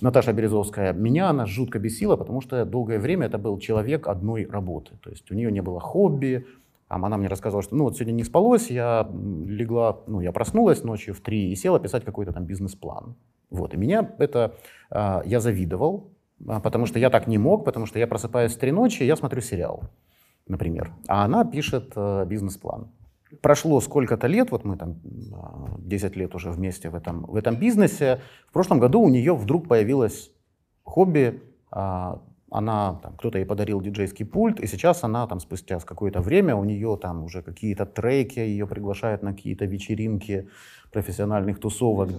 Наташа 0.01 0.33
Березовская, 0.33 0.93
меня 0.93 1.31
она 1.31 1.47
жутко 1.47 1.79
бесила, 1.79 2.17
потому 2.17 2.41
что 2.41 2.65
долгое 2.65 2.99
время 2.99 3.27
это 3.27 3.39
был 3.39 3.59
человек 3.59 4.09
одной 4.09 4.47
работы. 4.47 4.97
То 5.03 5.11
есть 5.11 5.31
у 5.31 5.35
нее 5.35 5.53
не 5.53 5.63
было 5.63 5.81
хобби, 5.81 6.47
там 6.89 7.05
она 7.05 7.17
мне 7.17 7.29
рассказывала, 7.29 7.63
что 7.63 7.77
ну 7.77 7.85
вот 7.85 7.97
сегодня 7.97 8.13
не 8.13 8.25
спалось, 8.25 8.71
я 8.71 9.09
легла, 9.13 10.01
ну 10.07 10.21
я 10.21 10.33
проснулась 10.33 10.83
ночью 10.83 11.15
в 11.15 11.21
три 11.21 11.51
и 11.51 11.57
села 11.57 11.79
писать 11.79 12.05
какой-то 12.05 12.33
там 12.33 12.45
бизнес-план. 12.45 13.15
Вот, 13.51 13.75
и 13.75 13.77
меня 13.77 14.15
это, 14.19 14.57
а, 14.91 15.23
я 15.25 15.41
завидовал, 15.41 16.11
а, 16.49 16.61
потому 16.61 16.87
что 16.87 16.99
я 16.99 17.09
так 17.09 17.27
не 17.27 17.39
мог, 17.39 17.65
потому 17.65 17.87
что 17.87 17.99
я 17.99 18.07
просыпаюсь 18.07 18.55
в 18.55 18.59
три 18.59 18.73
ночи, 18.73 19.05
я 19.05 19.17
смотрю 19.17 19.41
сериал, 19.41 19.85
например, 20.49 20.93
а 21.07 21.25
она 21.25 21.45
пишет 21.45 21.93
э, 21.97 22.25
бизнес-план 22.27 22.89
прошло 23.41 23.81
сколько-то 23.81 24.27
лет, 24.27 24.51
вот 24.51 24.65
мы 24.65 24.77
там 24.77 25.01
10 25.79 26.17
а, 26.17 26.19
лет 26.19 26.35
уже 26.35 26.51
вместе 26.51 26.91
в 26.91 26.95
этом, 26.95 27.25
в 27.25 27.37
этом 27.37 27.57
бизнесе, 27.57 28.21
в 28.49 28.53
прошлом 28.53 28.79
году 28.79 29.01
у 29.01 29.09
нее 29.09 29.35
вдруг 29.35 29.69
появилось 29.69 30.31
хобби, 30.85 31.43
а, 31.71 32.21
она, 32.51 33.01
там, 33.03 33.15
кто-то 33.17 33.39
ей 33.39 33.47
подарил 33.47 33.81
диджейский 33.81 34.27
пульт, 34.27 34.61
и 34.61 34.67
сейчас 34.67 35.05
она 35.05 35.27
там 35.27 35.41
спустя 35.41 35.79
какое-то 35.79 36.21
время, 36.21 36.55
у 36.55 36.65
нее 36.65 36.99
там 37.01 37.25
уже 37.25 37.43
какие-то 37.43 37.87
треки, 37.87 38.39
ее 38.39 38.67
приглашают 38.67 39.23
на 39.23 39.33
какие-то 39.33 39.65
вечеринки 39.65 40.49
профессиональных 40.93 41.59
тусовок, 41.61 42.11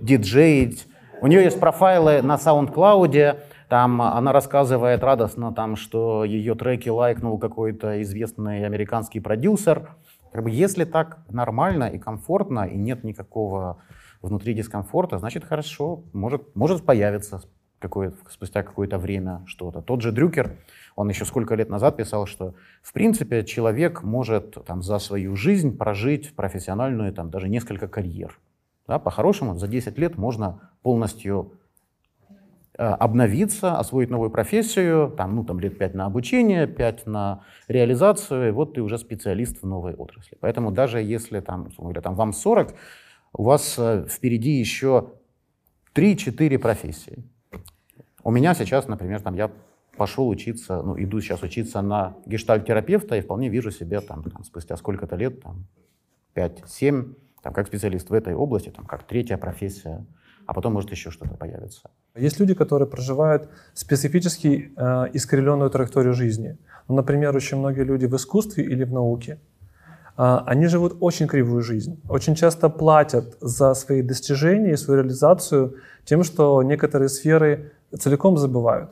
диджеить. 0.00 0.86
У 1.20 1.26
нее 1.26 1.44
есть 1.44 1.60
профайлы 1.60 2.22
на 2.22 2.36
SoundCloud, 2.36 3.38
там 3.68 4.02
она 4.02 4.32
рассказывает 4.32 5.02
радостно, 5.02 5.52
там, 5.52 5.76
что 5.76 6.24
ее 6.24 6.54
треки 6.54 6.88
лайкнул 6.88 7.38
какой-то 7.38 8.02
известный 8.02 8.64
американский 8.64 9.20
продюсер, 9.20 9.90
как 10.34 10.42
бы, 10.42 10.50
если 10.50 10.84
так 10.84 11.18
нормально 11.30 11.84
и 11.84 11.96
комфортно, 11.96 12.64
и 12.64 12.76
нет 12.76 13.04
никакого 13.04 13.78
внутри 14.20 14.52
дискомфорта, 14.52 15.18
значит 15.18 15.44
хорошо, 15.44 16.02
может, 16.12 16.56
может 16.56 16.84
появиться 16.84 17.40
какое 17.78 18.12
спустя 18.28 18.64
какое-то 18.64 18.98
время 18.98 19.44
что-то. 19.46 19.80
Тот 19.80 20.00
же 20.00 20.10
Дрюкер, 20.10 20.56
он 20.96 21.08
еще 21.08 21.24
сколько 21.24 21.54
лет 21.54 21.70
назад 21.70 21.96
писал, 21.96 22.26
что 22.26 22.56
в 22.82 22.92
принципе 22.92 23.44
человек 23.44 24.02
может 24.02 24.58
там, 24.66 24.82
за 24.82 24.98
свою 24.98 25.36
жизнь 25.36 25.76
прожить 25.76 26.34
профессиональную 26.34 27.12
там, 27.12 27.30
даже 27.30 27.48
несколько 27.48 27.86
карьер. 27.86 28.36
Да, 28.88 28.98
по-хорошему, 28.98 29.56
за 29.56 29.68
10 29.68 29.96
лет 29.98 30.18
можно 30.18 30.72
полностью 30.82 31.52
обновиться, 32.76 33.78
освоить 33.78 34.10
новую 34.10 34.30
профессию, 34.30 35.12
там, 35.16 35.36
ну, 35.36 35.44
там 35.44 35.60
лет 35.60 35.78
5 35.78 35.94
на 35.94 36.06
обучение, 36.06 36.66
5 36.66 37.06
на 37.06 37.44
реализацию, 37.68 38.48
и 38.48 38.50
вот 38.50 38.74
ты 38.74 38.82
уже 38.82 38.98
специалист 38.98 39.62
в 39.62 39.66
новой 39.66 39.94
отрасли. 39.94 40.36
Поэтому 40.40 40.72
даже 40.72 41.00
если 41.00 41.40
там, 41.40 41.68
говоря, 41.78 42.00
там 42.00 42.14
вам 42.14 42.32
40, 42.32 42.74
у 43.32 43.42
вас 43.42 43.76
э, 43.78 44.06
впереди 44.08 44.52
еще 44.52 45.12
3-4 45.94 46.58
профессии. 46.58 47.24
У 48.22 48.30
меня 48.30 48.54
сейчас, 48.54 48.88
например, 48.88 49.20
там 49.20 49.34
я 49.34 49.50
пошел 49.96 50.28
учиться, 50.28 50.82
ну, 50.82 51.00
иду 51.00 51.20
сейчас 51.20 51.42
учиться 51.42 51.82
на 51.82 52.16
гештальт-терапевта 52.26 53.16
и 53.16 53.20
вполне 53.20 53.48
вижу 53.48 53.70
себя 53.70 54.00
там, 54.00 54.24
там 54.24 54.44
спустя 54.44 54.76
сколько-то 54.76 55.16
лет, 55.16 55.40
там, 55.42 55.66
5-7, 56.34 57.14
там, 57.42 57.52
как 57.52 57.66
специалист 57.66 58.10
в 58.10 58.14
этой 58.14 58.34
области, 58.34 58.70
там, 58.70 58.86
как 58.86 59.04
третья 59.04 59.36
профессия, 59.36 60.04
а 60.46 60.54
потом, 60.54 60.72
может, 60.72 60.90
еще 60.90 61.10
что-то 61.10 61.34
появится. 61.34 61.90
Есть 62.14 62.40
люди, 62.40 62.54
которые 62.54 62.88
проживают 62.88 63.48
специфически 63.74 64.72
э, 64.76 65.06
искривленную 65.12 65.70
траекторию 65.70 66.14
жизни. 66.14 66.58
Ну, 66.88 66.96
например, 66.96 67.36
очень 67.36 67.58
многие 67.58 67.84
люди 67.84 68.06
в 68.06 68.14
искусстве 68.14 68.64
или 68.64 68.84
в 68.84 68.92
науке. 68.92 69.38
Э, 70.16 70.38
они 70.46 70.66
живут 70.66 70.96
очень 71.00 71.26
кривую 71.26 71.62
жизнь. 71.62 72.00
Очень 72.08 72.34
часто 72.34 72.68
платят 72.68 73.36
за 73.40 73.74
свои 73.74 74.02
достижения 74.02 74.72
и 74.72 74.76
свою 74.76 75.02
реализацию 75.02 75.76
тем, 76.04 76.24
что 76.24 76.62
некоторые 76.62 77.08
сферы 77.08 77.72
целиком 77.98 78.36
забывают. 78.36 78.90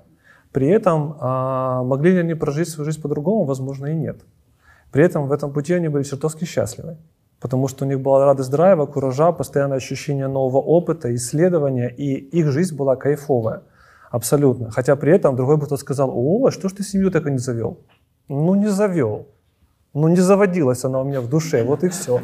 При 0.52 0.68
этом 0.68 1.16
а, 1.18 1.82
могли 1.82 2.12
ли 2.12 2.18
они 2.18 2.34
прожить 2.34 2.68
свою 2.68 2.84
жизнь 2.84 3.00
по-другому? 3.00 3.44
Возможно, 3.44 3.86
и 3.86 3.94
нет. 3.94 4.20
При 4.90 5.02
этом 5.02 5.26
в 5.26 5.32
этом 5.32 5.52
пути 5.52 5.72
они 5.72 5.88
были 5.88 6.02
чертовски 6.02 6.44
счастливы, 6.44 6.98
потому 7.42 7.68
что 7.68 7.84
у 7.84 7.88
них 7.88 8.00
была 8.00 8.24
радость 8.24 8.50
драйва, 8.50 8.86
куража, 8.86 9.32
постоянное 9.32 9.78
ощущение 9.78 10.28
нового 10.28 10.58
опыта, 10.58 11.12
исследования, 11.14 11.88
и 11.88 12.14
их 12.14 12.52
жизнь 12.52 12.76
была 12.76 12.94
кайфовая. 12.96 13.62
Абсолютно. 14.10 14.70
Хотя 14.70 14.94
при 14.94 15.12
этом 15.12 15.36
другой 15.36 15.56
бы 15.56 15.66
кто 15.66 15.76
сказал, 15.76 16.10
о, 16.14 16.46
а 16.46 16.50
что 16.52 16.68
ж 16.68 16.72
ты 16.72 16.84
семью 16.84 17.10
так 17.10 17.26
и 17.26 17.30
не 17.30 17.38
завел? 17.38 17.78
Ну, 18.28 18.54
не 18.54 18.68
завел. 18.68 19.26
Ну, 19.94 20.08
не 20.08 20.16
заводилась 20.16 20.84
она 20.84 21.00
у 21.00 21.04
меня 21.04 21.20
в 21.20 21.28
душе, 21.28 21.64
вот 21.64 21.84
и 21.84 21.88
все. 21.88 22.20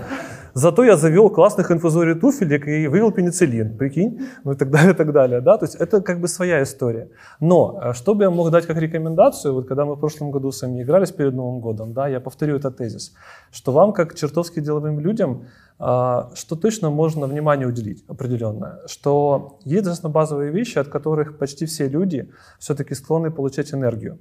Зато 0.54 0.84
я 0.84 0.96
завел 0.96 1.30
классных 1.30 1.70
инфузорий 1.70 2.14
туфелек 2.14 2.66
и 2.66 2.88
вывел 2.88 3.12
пенициллин, 3.12 3.76
прикинь, 3.76 4.20
ну 4.44 4.52
и 4.52 4.56
так 4.56 4.70
далее, 4.70 4.92
и 4.92 4.96
так 4.96 5.12
далее. 5.12 5.40
Да? 5.40 5.56
То 5.58 5.66
есть 5.66 5.76
это 5.76 6.00
как 6.00 6.20
бы 6.20 6.28
своя 6.28 6.62
история. 6.62 7.10
Но 7.40 7.78
э, 7.82 7.92
что 7.92 8.14
бы 8.14 8.24
я 8.24 8.30
мог 8.30 8.50
дать 8.50 8.66
как 8.66 8.78
рекомендацию, 8.78 9.54
вот 9.54 9.68
когда 9.68 9.84
мы 9.84 9.94
в 9.94 10.00
прошлом 10.00 10.30
году 10.30 10.50
с 10.50 10.62
вами 10.62 10.82
игрались 10.82 11.12
перед 11.12 11.34
Новым 11.34 11.60
годом, 11.60 11.92
да, 11.92 12.08
я 12.08 12.20
повторю 12.20 12.56
этот 12.56 12.78
тезис, 12.78 13.14
что 13.52 13.72
вам, 13.72 13.92
как 13.92 14.14
чертовски 14.14 14.60
деловым 14.60 15.00
людям, 15.00 15.44
э, 15.78 16.22
что 16.34 16.56
точно 16.56 16.90
можно 16.90 17.26
внимание 17.26 17.68
уделить 17.68 18.04
определенное, 18.08 18.78
что 18.86 19.58
есть 19.64 19.84
достаточно 19.84 20.08
базовые 20.08 20.50
вещи, 20.50 20.78
от 20.78 20.88
которых 20.88 21.38
почти 21.38 21.66
все 21.66 21.88
люди 21.88 22.30
все-таки 22.58 22.94
склонны 22.94 23.30
получать 23.30 23.74
энергию 23.74 24.18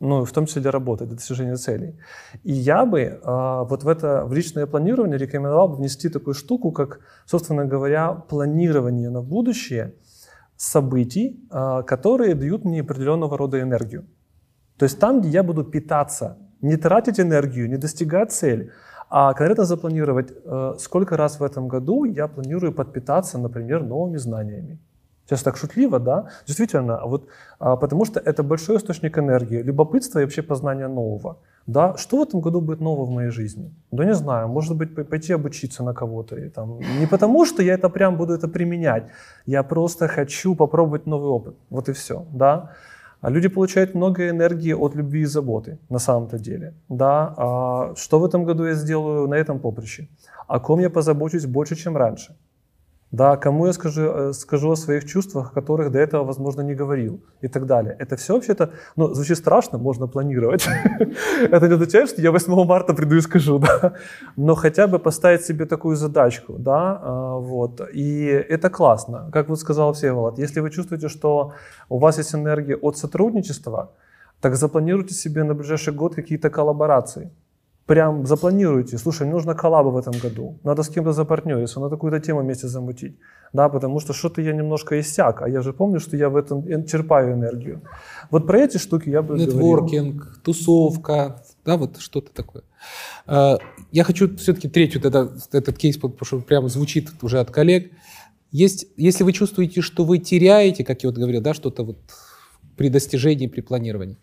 ну, 0.00 0.24
в 0.24 0.32
том 0.32 0.46
числе 0.46 0.62
для 0.62 0.70
работы, 0.70 1.04
для 1.04 1.14
достижения 1.14 1.56
целей. 1.56 1.94
И 2.42 2.52
я 2.52 2.86
бы 2.86 3.00
э, 3.00 3.20
вот 3.22 3.84
в 3.84 3.88
это, 3.88 4.24
в 4.24 4.32
личное 4.32 4.66
планирование 4.66 5.18
рекомендовал 5.18 5.68
бы 5.68 5.76
внести 5.76 6.08
такую 6.08 6.34
штуку, 6.34 6.72
как, 6.72 7.00
собственно 7.26 7.66
говоря, 7.66 8.12
планирование 8.12 9.10
на 9.10 9.22
будущее 9.22 9.92
событий, 10.56 11.46
э, 11.52 11.82
которые 11.86 12.34
дают 12.34 12.64
мне 12.64 12.80
определенного 12.80 13.36
рода 13.36 13.60
энергию. 13.60 14.06
То 14.78 14.84
есть 14.84 14.98
там, 14.98 15.20
где 15.20 15.28
я 15.28 15.42
буду 15.42 15.64
питаться, 15.64 16.38
не 16.62 16.76
тратить 16.76 17.20
энергию, 17.20 17.68
не 17.68 17.76
достигать 17.76 18.32
цели, 18.32 18.70
а 19.10 19.34
конкретно 19.34 19.64
запланировать, 19.64 20.32
э, 20.32 20.74
сколько 20.78 21.16
раз 21.16 21.40
в 21.40 21.42
этом 21.42 21.68
году 21.68 22.04
я 22.04 22.26
планирую 22.26 22.72
подпитаться, 22.72 23.38
например, 23.38 23.82
новыми 23.82 24.16
знаниями 24.16 24.78
Сейчас 25.30 25.42
так 25.42 25.56
шутливо, 25.56 26.00
да? 26.00 26.24
Действительно, 26.46 27.00
вот, 27.06 27.28
а, 27.60 27.76
потому 27.76 28.04
что 28.04 28.18
это 28.18 28.42
большой 28.42 28.76
источник 28.78 29.16
энергии, 29.16 29.62
любопытства 29.62 30.18
и 30.18 30.24
вообще 30.24 30.42
познания 30.42 30.88
нового. 30.88 31.36
Да? 31.66 31.96
Что 31.96 32.16
в 32.16 32.22
этом 32.22 32.40
году 32.40 32.60
будет 32.60 32.80
нового 32.80 33.04
в 33.04 33.10
моей 33.10 33.30
жизни? 33.30 33.72
Да 33.92 34.04
не 34.04 34.14
знаю, 34.14 34.48
может 34.48 34.76
быть, 34.76 35.08
пойти 35.08 35.32
обучиться 35.32 35.84
на 35.84 35.94
кого-то. 35.94 36.36
И, 36.36 36.48
там, 36.48 36.80
не 37.00 37.06
потому, 37.06 37.46
что 37.46 37.62
я 37.62 37.74
это 37.74 37.88
прям 37.88 38.16
буду 38.16 38.32
это 38.32 38.48
применять, 38.48 39.04
я 39.46 39.62
просто 39.62 40.08
хочу 40.08 40.56
попробовать 40.56 41.06
новый 41.06 41.30
опыт. 41.30 41.54
Вот 41.70 41.88
и 41.88 41.92
все. 41.92 42.24
Да? 42.32 42.70
А 43.20 43.30
люди 43.30 43.48
получают 43.48 43.94
много 43.94 44.28
энергии 44.30 44.72
от 44.72 44.96
любви 44.96 45.20
и 45.20 45.26
заботы, 45.26 45.78
на 45.90 46.00
самом-то 46.00 46.40
деле. 46.40 46.74
Да? 46.88 47.34
А 47.36 47.94
что 47.94 48.18
в 48.18 48.24
этом 48.24 48.44
году 48.44 48.64
я 48.64 48.74
сделаю 48.74 49.28
на 49.28 49.34
этом 49.34 49.60
поприще? 49.60 50.08
О 50.48 50.58
ком 50.58 50.80
я 50.80 50.90
позабочусь 50.90 51.46
больше, 51.46 51.76
чем 51.76 51.96
раньше? 51.96 52.34
Да, 53.12 53.36
кому 53.36 53.66
я 53.66 53.72
скажу, 53.72 54.02
э, 54.02 54.32
скажу 54.32 54.70
о 54.70 54.76
своих 54.76 55.04
чувствах, 55.04 55.50
о 55.50 55.54
которых 55.54 55.90
до 55.90 55.98
этого, 55.98 56.24
возможно, 56.24 56.62
не 56.62 56.74
говорил 56.74 57.20
и 57.42 57.48
так 57.48 57.66
далее. 57.66 57.96
Это 57.98 58.14
все 58.14 58.34
вообще-то, 58.34 58.70
ну, 58.96 59.14
звучит 59.14 59.36
страшно, 59.36 59.78
можно 59.78 60.06
планировать. 60.06 60.68
Это 61.50 61.66
не 61.66 61.74
означает, 61.74 62.10
что 62.10 62.22
я 62.22 62.30
8 62.30 62.64
марта 62.64 62.94
приду 62.94 63.16
и 63.16 63.20
скажу, 63.20 63.58
да. 63.58 63.92
Но 64.36 64.54
хотя 64.54 64.86
бы 64.86 65.00
поставить 65.00 65.44
себе 65.44 65.66
такую 65.66 65.96
задачку, 65.96 66.54
да, 66.58 67.00
а, 67.02 67.38
вот. 67.38 67.80
И 67.92 68.26
это 68.50 68.70
классно. 68.70 69.28
Как 69.32 69.48
вот 69.48 69.58
сказал 69.58 69.92
Всеволод, 69.92 70.38
если 70.38 70.60
вы 70.60 70.70
чувствуете, 70.70 71.08
что 71.08 71.52
у 71.88 71.98
вас 71.98 72.18
есть 72.18 72.34
энергия 72.34 72.76
от 72.76 72.96
сотрудничества, 72.96 73.90
так 74.40 74.54
запланируйте 74.54 75.14
себе 75.14 75.44
на 75.44 75.54
ближайший 75.54 75.92
год 75.92 76.14
какие-то 76.14 76.48
коллаборации 76.48 77.30
прям 77.90 78.24
запланируйте, 78.24 78.98
слушай, 78.98 79.22
мне 79.22 79.32
нужно 79.32 79.54
коллаба 79.54 79.88
в 79.88 79.96
этом 79.96 80.14
году, 80.22 80.60
надо 80.62 80.82
с 80.82 80.88
кем-то 80.88 81.12
запартнериться, 81.12 81.80
надо 81.80 81.96
какую-то 81.96 82.20
тему 82.20 82.40
вместе 82.40 82.68
замутить, 82.68 83.16
да, 83.52 83.68
потому 83.68 84.00
что 84.00 84.12
что-то 84.12 84.40
я 84.42 84.52
немножко 84.52 85.00
иссяк, 85.00 85.42
а 85.42 85.48
я 85.48 85.60
же 85.60 85.72
помню, 85.72 85.98
что 85.98 86.16
я 86.16 86.28
в 86.28 86.36
этом 86.36 86.86
черпаю 86.86 87.32
энергию. 87.32 87.80
Вот 88.30 88.46
про 88.46 88.58
эти 88.58 88.78
штуки 88.78 89.10
я 89.10 89.22
бы 89.22 89.36
Нетворкинг, 89.36 90.38
тусовка, 90.44 91.42
да, 91.64 91.76
вот 91.76 91.98
что-то 91.98 92.32
такое. 92.32 92.62
А, 93.26 93.58
я 93.90 94.04
хочу 94.04 94.36
все-таки 94.36 94.68
третью 94.68 95.00
тогда, 95.00 95.28
этот 95.50 95.76
кейс, 95.76 95.96
потому 95.96 96.24
что 96.24 96.38
прямо 96.38 96.68
звучит 96.68 97.08
уже 97.22 97.40
от 97.40 97.50
коллег. 97.50 97.90
Есть, 98.52 98.86
если 98.96 99.24
вы 99.24 99.32
чувствуете, 99.32 99.80
что 99.80 100.04
вы 100.04 100.18
теряете, 100.18 100.84
как 100.84 101.02
я 101.02 101.08
вот 101.08 101.18
говорил, 101.18 101.40
да, 101.40 101.54
что-то 101.54 101.82
вот 101.82 101.98
при 102.76 102.88
достижении, 102.88 103.48
при 103.48 103.62
планировании, 103.62 104.16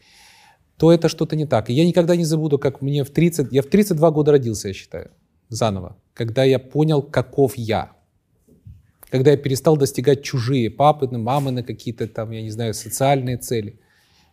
то 0.78 0.92
это 0.92 1.10
что-то 1.10 1.36
не 1.36 1.46
так. 1.46 1.70
И 1.70 1.74
я 1.74 1.86
никогда 1.86 2.16
не 2.16 2.24
забуду, 2.24 2.60
как 2.60 2.82
мне 2.82 3.04
в 3.04 3.10
30... 3.10 3.52
Я 3.52 3.62
в 3.62 3.66
32 3.66 4.12
года 4.12 4.32
родился, 4.32 4.68
я 4.68 4.74
считаю, 4.74 5.12
заново. 5.50 5.98
Когда 6.14 6.44
я 6.44 6.60
понял, 6.60 7.02
каков 7.02 7.58
я. 7.58 7.92
Когда 9.10 9.32
я 9.32 9.38
перестал 9.38 9.76
достигать 9.78 10.24
чужие 10.24 10.70
папы, 10.70 11.08
мамы 11.08 11.52
на 11.52 11.64
какие-то 11.64 12.08
там, 12.08 12.32
я 12.32 12.42
не 12.42 12.52
знаю, 12.52 12.74
социальные 12.74 13.38
цели. 13.38 13.80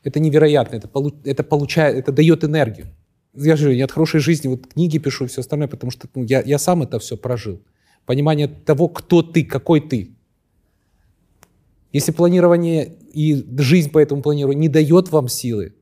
Это 0.02 0.20
невероятно, 0.20 0.76
это, 0.76 0.86
получ... 0.86 1.14
это, 1.24 1.42
получает, 1.42 1.96
это 1.96 2.12
дает 2.12 2.44
энергию. 2.44 2.88
Я 3.34 3.56
же 3.56 3.74
не 3.74 3.80
от 3.80 3.90
хорошей 3.90 4.20
жизни, 4.20 4.48
вот 4.48 4.66
книги 4.66 4.98
пишу 4.98 5.24
и 5.24 5.28
все 5.28 5.40
остальное, 5.40 5.68
потому 5.68 5.90
что 5.90 6.08
ну, 6.14 6.24
я, 6.24 6.42
я 6.42 6.58
сам 6.58 6.82
это 6.82 6.98
все 6.98 7.16
прожил. 7.16 7.62
Понимание 8.04 8.48
того, 8.48 8.88
кто 8.88 9.22
ты, 9.22 9.44
какой 9.44 9.80
ты. 9.80 10.10
Если 11.92 12.12
планирование 12.12 12.92
и 13.12 13.44
жизнь 13.58 13.90
по 13.90 13.98
этому 13.98 14.20
планированию 14.20 14.60
не 14.60 14.68
дает 14.68 15.10
вам 15.10 15.28
силы, 15.28 15.72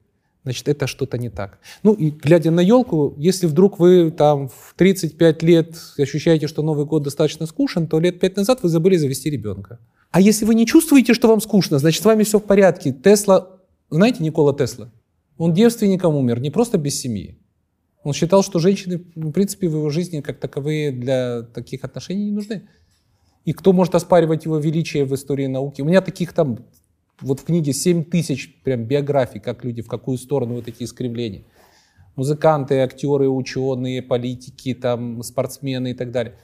значит, 0.44 0.68
это 0.68 0.86
что-то 0.86 1.18
не 1.18 1.30
так. 1.30 1.58
Ну 1.82 1.92
и 1.92 2.10
глядя 2.10 2.50
на 2.50 2.60
елку, 2.60 3.14
если 3.16 3.46
вдруг 3.46 3.78
вы 3.78 4.10
там 4.10 4.48
в 4.48 4.74
35 4.76 5.42
лет 5.42 5.76
ощущаете, 5.98 6.46
что 6.46 6.62
Новый 6.62 6.84
год 6.84 7.02
достаточно 7.02 7.46
скучен, 7.46 7.86
то 7.86 8.00
лет 8.00 8.20
5 8.20 8.36
назад 8.36 8.62
вы 8.62 8.68
забыли 8.68 8.96
завести 8.96 9.30
ребенка. 9.30 9.78
А 10.10 10.20
если 10.20 10.44
вы 10.44 10.54
не 10.54 10.66
чувствуете, 10.66 11.14
что 11.14 11.28
вам 11.28 11.40
скучно, 11.40 11.78
значит, 11.78 12.02
с 12.02 12.04
вами 12.04 12.24
все 12.24 12.38
в 12.38 12.44
порядке. 12.44 12.92
Тесла, 12.92 13.48
знаете 13.90 14.22
Никола 14.22 14.54
Тесла? 14.54 14.90
Он 15.38 15.54
девственником 15.54 16.14
умер, 16.14 16.40
не 16.40 16.50
просто 16.50 16.78
без 16.78 17.00
семьи. 17.00 17.38
Он 18.04 18.12
считал, 18.12 18.42
что 18.42 18.58
женщины, 18.58 19.04
в 19.14 19.30
принципе, 19.30 19.68
в 19.68 19.74
его 19.76 19.88
жизни 19.90 20.20
как 20.20 20.38
таковые 20.38 20.90
для 20.90 21.42
таких 21.42 21.84
отношений 21.84 22.26
не 22.26 22.32
нужны. 22.32 22.68
И 23.44 23.52
кто 23.52 23.72
может 23.72 23.94
оспаривать 23.94 24.44
его 24.44 24.58
величие 24.58 25.04
в 25.04 25.14
истории 25.14 25.46
науки? 25.46 25.82
У 25.82 25.84
меня 25.84 26.00
таких 26.00 26.32
там 26.32 26.58
вот 27.22 27.40
в 27.40 27.44
книге 27.44 27.72
7 27.72 28.04
тысяч 28.04 28.54
прям 28.62 28.84
биографий, 28.84 29.40
как 29.40 29.64
люди, 29.64 29.82
в 29.82 29.88
какую 29.88 30.18
сторону 30.18 30.54
вот 30.54 30.68
эти 30.68 30.82
искривления. 30.82 31.44
Музыканты, 32.16 32.80
актеры, 32.80 33.28
ученые, 33.28 34.02
политики, 34.02 34.74
там, 34.74 35.22
спортсмены 35.22 35.92
и 35.92 35.94
так 35.94 36.10
далее. 36.10 36.36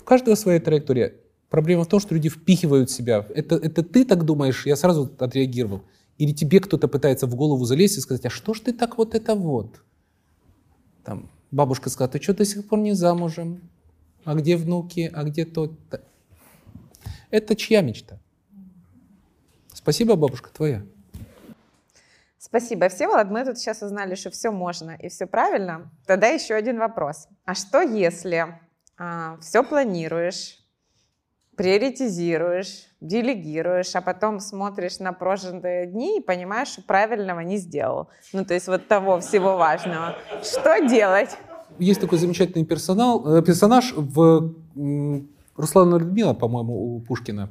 У 0.00 0.04
каждого 0.04 0.34
своя 0.34 0.60
траектория. 0.60 1.14
Проблема 1.48 1.84
в 1.84 1.88
том, 1.88 1.98
что 1.98 2.14
люди 2.14 2.28
впихивают 2.28 2.90
себя. 2.90 3.26
Это, 3.34 3.56
это 3.56 3.82
ты 3.82 4.04
так 4.04 4.24
думаешь? 4.24 4.66
Я 4.66 4.76
сразу 4.76 5.10
отреагировал. 5.18 5.82
Или 6.18 6.32
тебе 6.32 6.60
кто-то 6.60 6.86
пытается 6.86 7.26
в 7.26 7.34
голову 7.34 7.64
залезть 7.64 7.98
и 7.98 8.00
сказать, 8.00 8.26
а 8.26 8.30
что 8.30 8.54
ж 8.54 8.60
ты 8.60 8.72
так 8.72 8.98
вот 8.98 9.14
это 9.14 9.34
вот? 9.34 9.82
Там, 11.04 11.30
бабушка 11.50 11.90
сказала, 11.90 12.12
ты 12.12 12.22
что 12.22 12.34
до 12.34 12.44
сих 12.44 12.68
пор 12.68 12.78
не 12.80 12.92
замужем? 12.92 13.60
А 14.24 14.34
где 14.34 14.56
внуки? 14.56 15.10
А 15.12 15.24
где 15.24 15.44
тот? 15.44 15.72
Это 17.30 17.56
чья 17.56 17.80
мечта? 17.82 18.20
Спасибо, 19.84 20.16
бабушка, 20.16 20.48
твоя. 20.48 20.80
Спасибо, 22.38 22.88
Всеволод. 22.88 23.28
Мы 23.28 23.44
тут 23.44 23.58
сейчас 23.58 23.82
узнали, 23.82 24.14
что 24.14 24.30
все 24.30 24.50
можно 24.50 24.92
и 24.92 25.10
все 25.10 25.26
правильно. 25.26 25.90
Тогда 26.06 26.28
еще 26.28 26.54
один 26.54 26.78
вопрос. 26.78 27.28
А 27.44 27.54
что 27.54 27.82
если 27.82 28.58
а, 28.96 29.36
все 29.42 29.62
планируешь, 29.62 30.58
приоритизируешь, 31.54 32.86
делегируешь, 33.02 33.94
а 33.94 34.00
потом 34.00 34.40
смотришь 34.40 35.00
на 35.00 35.12
прожитые 35.12 35.84
дни 35.84 36.18
и 36.18 36.22
понимаешь, 36.22 36.68
что 36.68 36.80
правильного 36.80 37.40
не 37.40 37.58
сделал. 37.58 38.08
Ну, 38.32 38.42
то 38.46 38.54
есть 38.54 38.68
вот 38.68 38.88
того 38.88 39.20
всего 39.20 39.58
важного. 39.58 40.16
Что 40.42 40.78
делать? 40.88 41.36
Есть 41.78 42.00
такой 42.00 42.16
замечательный 42.16 42.64
персонал, 42.64 43.36
э, 43.36 43.42
персонаж 43.42 43.92
в 43.94 44.54
Руслана 45.56 45.96
Людмила, 45.96 46.34
по-моему, 46.34 46.96
у 46.96 47.00
Пушкина. 47.00 47.50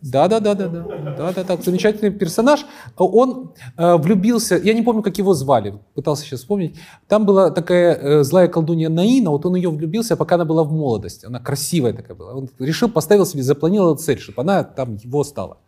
Да, 0.00 0.28
да, 0.28 0.40
да, 0.40 0.54
да, 0.54 0.68
да, 0.68 0.84
да, 1.16 1.32
да, 1.32 1.44
да, 1.44 1.56
замечательный 1.62 2.10
персонаж. 2.10 2.64
Он 2.96 3.52
э, 3.76 3.96
влюбился, 3.96 4.56
я 4.56 4.72
не 4.72 4.82
помню, 4.82 5.02
как 5.02 5.18
его 5.18 5.34
звали, 5.34 5.74
пытался 5.94 6.24
сейчас 6.24 6.40
вспомнить. 6.40 6.76
Там 7.08 7.26
была 7.26 7.50
такая 7.50 7.94
э, 7.94 8.22
злая 8.22 8.48
колдунья 8.48 8.88
Наина, 8.88 9.30
вот 9.30 9.44
он 9.44 9.56
ее 9.56 9.70
влюбился, 9.70 10.16
пока 10.16 10.36
она 10.36 10.44
была 10.44 10.64
в 10.64 10.72
молодости, 10.72 11.26
она 11.26 11.40
красивая 11.40 11.92
такая 11.92 12.16
была. 12.16 12.34
Он 12.34 12.48
решил, 12.58 12.88
поставил 12.88 13.26
себе, 13.26 13.42
запланировал 13.42 13.96
цель, 13.96 14.18
чтобы 14.18 14.42
она 14.42 14.64
там 14.64 14.96
его 14.96 15.24
стала. 15.24 15.58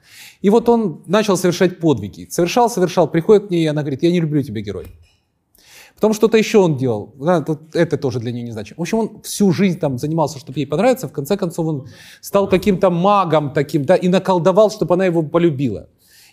И 0.41 0.51
вот 0.51 0.69
он 0.69 1.03
начал 1.07 1.37
совершать 1.37 1.81
подвиги, 1.81 2.29
совершал, 2.31 2.71
совершал, 2.71 3.09
приходит 3.09 3.49
к 3.49 3.51
ней, 3.51 3.65
и 3.65 3.67
она 3.67 3.83
говорит, 3.83 4.03
я 4.03 4.11
не 4.11 4.21
люблю 4.21 4.43
тебя, 4.43 4.61
герой. 4.61 4.87
Потом 5.99 6.15
что-то 6.15 6.39
еще 6.39 6.59
он 6.59 6.77
делал. 6.77 7.13
Это 7.73 7.99
тоже 7.99 8.21
для 8.21 8.31
нее 8.31 8.45
не 8.45 8.53
значит. 8.53 8.79
В 8.79 8.81
общем, 8.81 8.99
он 8.99 9.21
всю 9.23 9.51
жизнь 9.51 9.81
там 9.81 9.99
занимался, 9.99 10.39
чтобы 10.39 10.61
ей 10.61 10.65
понравиться. 10.65 11.09
В 11.09 11.13
конце 11.13 11.37
концов, 11.37 11.67
он 11.67 11.89
стал 12.21 12.49
каким-то 12.49 12.89
магом 12.89 13.53
таким, 13.53 13.85
да, 13.85 13.97
и 13.97 14.07
наколдовал, 14.07 14.71
чтобы 14.71 14.95
она 14.95 15.07
его 15.07 15.25
полюбила. 15.25 15.89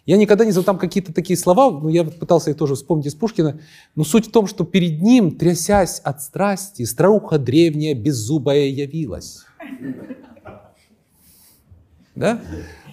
Я 0.06 0.18
никогда 0.18 0.46
не 0.46 0.52
знал 0.52 0.66
там 0.66 0.78
какие-то 0.78 1.12
такие 1.12 1.36
слова, 1.36 1.72
но 1.72 1.90
я 1.90 2.04
пытался 2.04 2.52
их 2.52 2.58
тоже 2.58 2.76
вспомнить 2.76 3.08
из 3.08 3.16
Пушкина. 3.16 3.60
Но 3.96 4.04
суть 4.04 4.28
в 4.28 4.32
том, 4.32 4.46
что 4.46 4.66
перед 4.66 5.02
ним, 5.02 5.36
трясясь 5.36 6.00
от 6.00 6.22
страсти, 6.22 6.84
старуха 6.84 7.40
древняя 7.40 7.96
беззубая 7.96 8.68
явилась. 8.68 9.46
Да? 12.14 12.40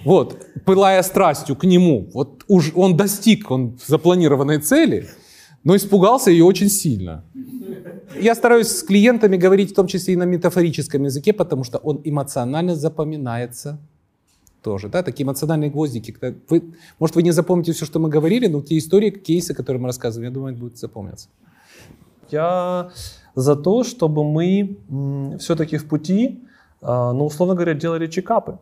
Вот, 0.07 0.43
пылая 0.65 1.03
страстью 1.03 1.55
к 1.55 1.65
нему. 1.65 2.09
Вот 2.15 2.45
уж 2.49 2.73
он 2.75 2.97
достиг 2.97 3.51
он 3.51 3.79
запланированной 3.87 4.59
цели– 4.59 5.07
но 5.65 5.77
испугался 5.77 6.31
ее 6.31 6.45
очень 6.45 6.69
сильно. 6.69 7.25
Я 8.21 8.35
стараюсь 8.35 8.69
с 8.69 8.83
клиентами 8.83 9.37
говорить 9.37 9.71
в 9.71 9.75
том 9.75 9.87
числе 9.87 10.15
и 10.15 10.17
на 10.17 10.25
метафорическом 10.25 11.05
языке, 11.05 11.33
потому 11.33 11.65
что 11.65 11.79
он 11.79 12.01
эмоционально 12.05 12.75
запоминается 12.75 13.79
тоже. 14.63 14.89
Да? 14.89 15.03
Такие 15.03 15.25
эмоциональные 15.25 15.71
гвоздики. 15.71 16.15
Вы, 16.49 16.63
может, 16.99 17.17
вы 17.17 17.23
не 17.23 17.33
запомните 17.33 17.73
все, 17.73 17.87
что 17.87 17.99
мы 17.99 18.09
говорили, 18.09 18.49
но 18.49 18.61
те 18.61 18.77
истории, 18.77 19.11
кейсы, 19.11 19.55
которые 19.55 19.81
мы 19.81 19.87
рассказываем, 19.89 20.31
я 20.31 20.35
думаю, 20.35 20.55
будут 20.57 20.79
запомниться. 20.79 21.29
Я 22.31 22.91
за 23.35 23.57
то, 23.57 23.85
чтобы 23.85 24.25
мы 24.25 24.77
все-таки 25.39 25.79
в 25.79 25.89
пути, 25.89 26.45
а, 26.81 27.13
ну, 27.13 27.27
условно 27.27 27.55
говоря, 27.55 27.75
делали 27.75 28.07
чекапы 28.07 28.59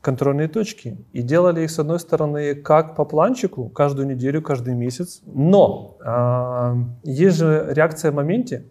контрольные 0.00 0.48
точки. 0.48 0.96
И 1.12 1.22
делали 1.22 1.62
их, 1.62 1.70
с 1.70 1.78
одной 1.78 1.98
стороны, 1.98 2.54
как 2.54 2.96
по 2.96 3.04
планчику, 3.04 3.68
каждую 3.68 4.06
неделю, 4.08 4.42
каждый 4.42 4.74
месяц. 4.74 5.20
Но 5.26 5.96
э, 6.00 7.10
есть 7.10 7.36
же 7.36 7.66
реакция 7.70 8.10
в 8.12 8.14
моменте, 8.14 8.64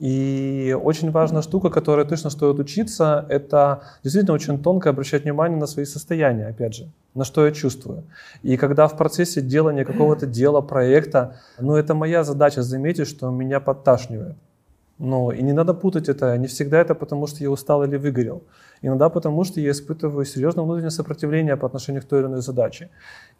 и 0.00 0.76
очень 0.82 1.12
важная 1.12 1.42
штука, 1.42 1.70
которая 1.70 2.04
точно 2.04 2.28
стоит 2.28 2.58
учиться, 2.58 3.24
это 3.28 3.84
действительно 4.02 4.34
очень 4.34 4.60
тонко 4.60 4.90
обращать 4.90 5.22
внимание 5.22 5.58
на 5.58 5.66
свои 5.66 5.84
состояния, 5.84 6.48
опять 6.48 6.74
же, 6.74 6.90
на 7.14 7.24
что 7.24 7.46
я 7.46 7.52
чувствую. 7.52 8.02
И 8.42 8.56
когда 8.56 8.88
в 8.88 8.96
процессе 8.96 9.40
делания 9.40 9.84
какого-то 9.84 10.26
дела, 10.26 10.60
проекта, 10.60 11.36
ну 11.60 11.76
это 11.76 11.94
моя 11.94 12.24
задача 12.24 12.62
заметить, 12.62 13.06
что 13.06 13.30
меня 13.30 13.60
подташнивает. 13.60 14.36
Но 14.98 15.32
и 15.32 15.42
не 15.42 15.52
надо 15.52 15.74
путать 15.74 16.08
это, 16.08 16.36
не 16.38 16.46
всегда 16.48 16.80
это 16.80 16.94
потому, 16.94 17.26
что 17.26 17.42
я 17.42 17.50
устал 17.50 17.84
или 17.84 17.96
выгорел. 17.96 18.42
Иногда 18.84 19.08
потому, 19.08 19.44
что 19.44 19.60
я 19.60 19.70
испытываю 19.70 20.26
серьезное 20.26 20.62
внутреннее 20.64 20.90
сопротивление 20.90 21.56
по 21.56 21.66
отношению 21.66 22.02
к 22.02 22.04
той 22.04 22.20
или 22.20 22.26
иной 22.26 22.42
задаче. 22.42 22.90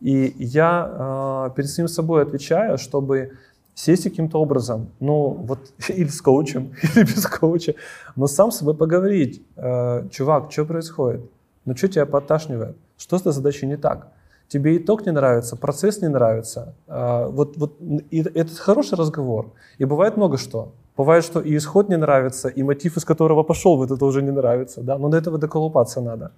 И 0.01 0.35
я 0.39 1.51
э, 1.51 1.55
перед 1.55 1.69
самим 1.69 1.89
собой 1.89 2.23
отвечаю, 2.23 2.79
чтобы 2.79 3.33
сесть 3.75 4.05
каким-то 4.05 4.41
образом, 4.41 4.89
ну 5.01 5.29
вот 5.29 5.59
или 5.89 6.09
с 6.09 6.23
коучем, 6.23 6.73
или 6.97 7.03
без 7.05 7.27
коуча, 7.27 7.75
но 8.17 8.27
сам 8.27 8.51
с 8.51 8.57
собой 8.59 8.75
поговорить. 8.75 9.43
Э, 9.57 10.09
чувак, 10.11 10.51
что 10.51 10.65
происходит? 10.65 11.21
Ну 11.67 11.77
что 11.77 11.89
тебя 11.89 12.07
подташнивает? 12.07 12.77
Что 12.97 13.19
с 13.19 13.21
этой 13.21 13.33
задачей 13.33 13.67
не 13.67 13.77
так? 13.77 14.09
Тебе 14.49 14.79
итог 14.79 15.05
не 15.05 15.13
нравится, 15.13 15.57
процесс 15.57 16.01
не 16.01 16.09
нравится. 16.09 16.75
Э, 16.87 17.27
вот, 17.29 17.59
вот 17.59 17.77
и 18.11 18.21
это 18.21 18.55
хороший 18.57 18.97
разговор. 18.97 19.53
И 19.77 19.85
бывает 19.85 20.17
много 20.17 20.39
что. 20.39 20.73
Бывает, 20.97 21.25
что 21.25 21.41
и 21.41 21.57
исход 21.57 21.89
не 21.89 21.97
нравится, 21.97 22.49
и 22.49 22.63
мотив, 22.63 22.97
из 22.97 23.05
которого 23.05 23.43
пошел, 23.43 23.77
вот 23.77 23.91
это 23.91 24.05
уже 24.05 24.23
не 24.23 24.31
нравится, 24.31 24.81
да, 24.81 24.97
но 24.97 25.09
до 25.09 25.17
этого 25.17 25.39
доколупаться 25.39 26.01
надо. 26.01 26.31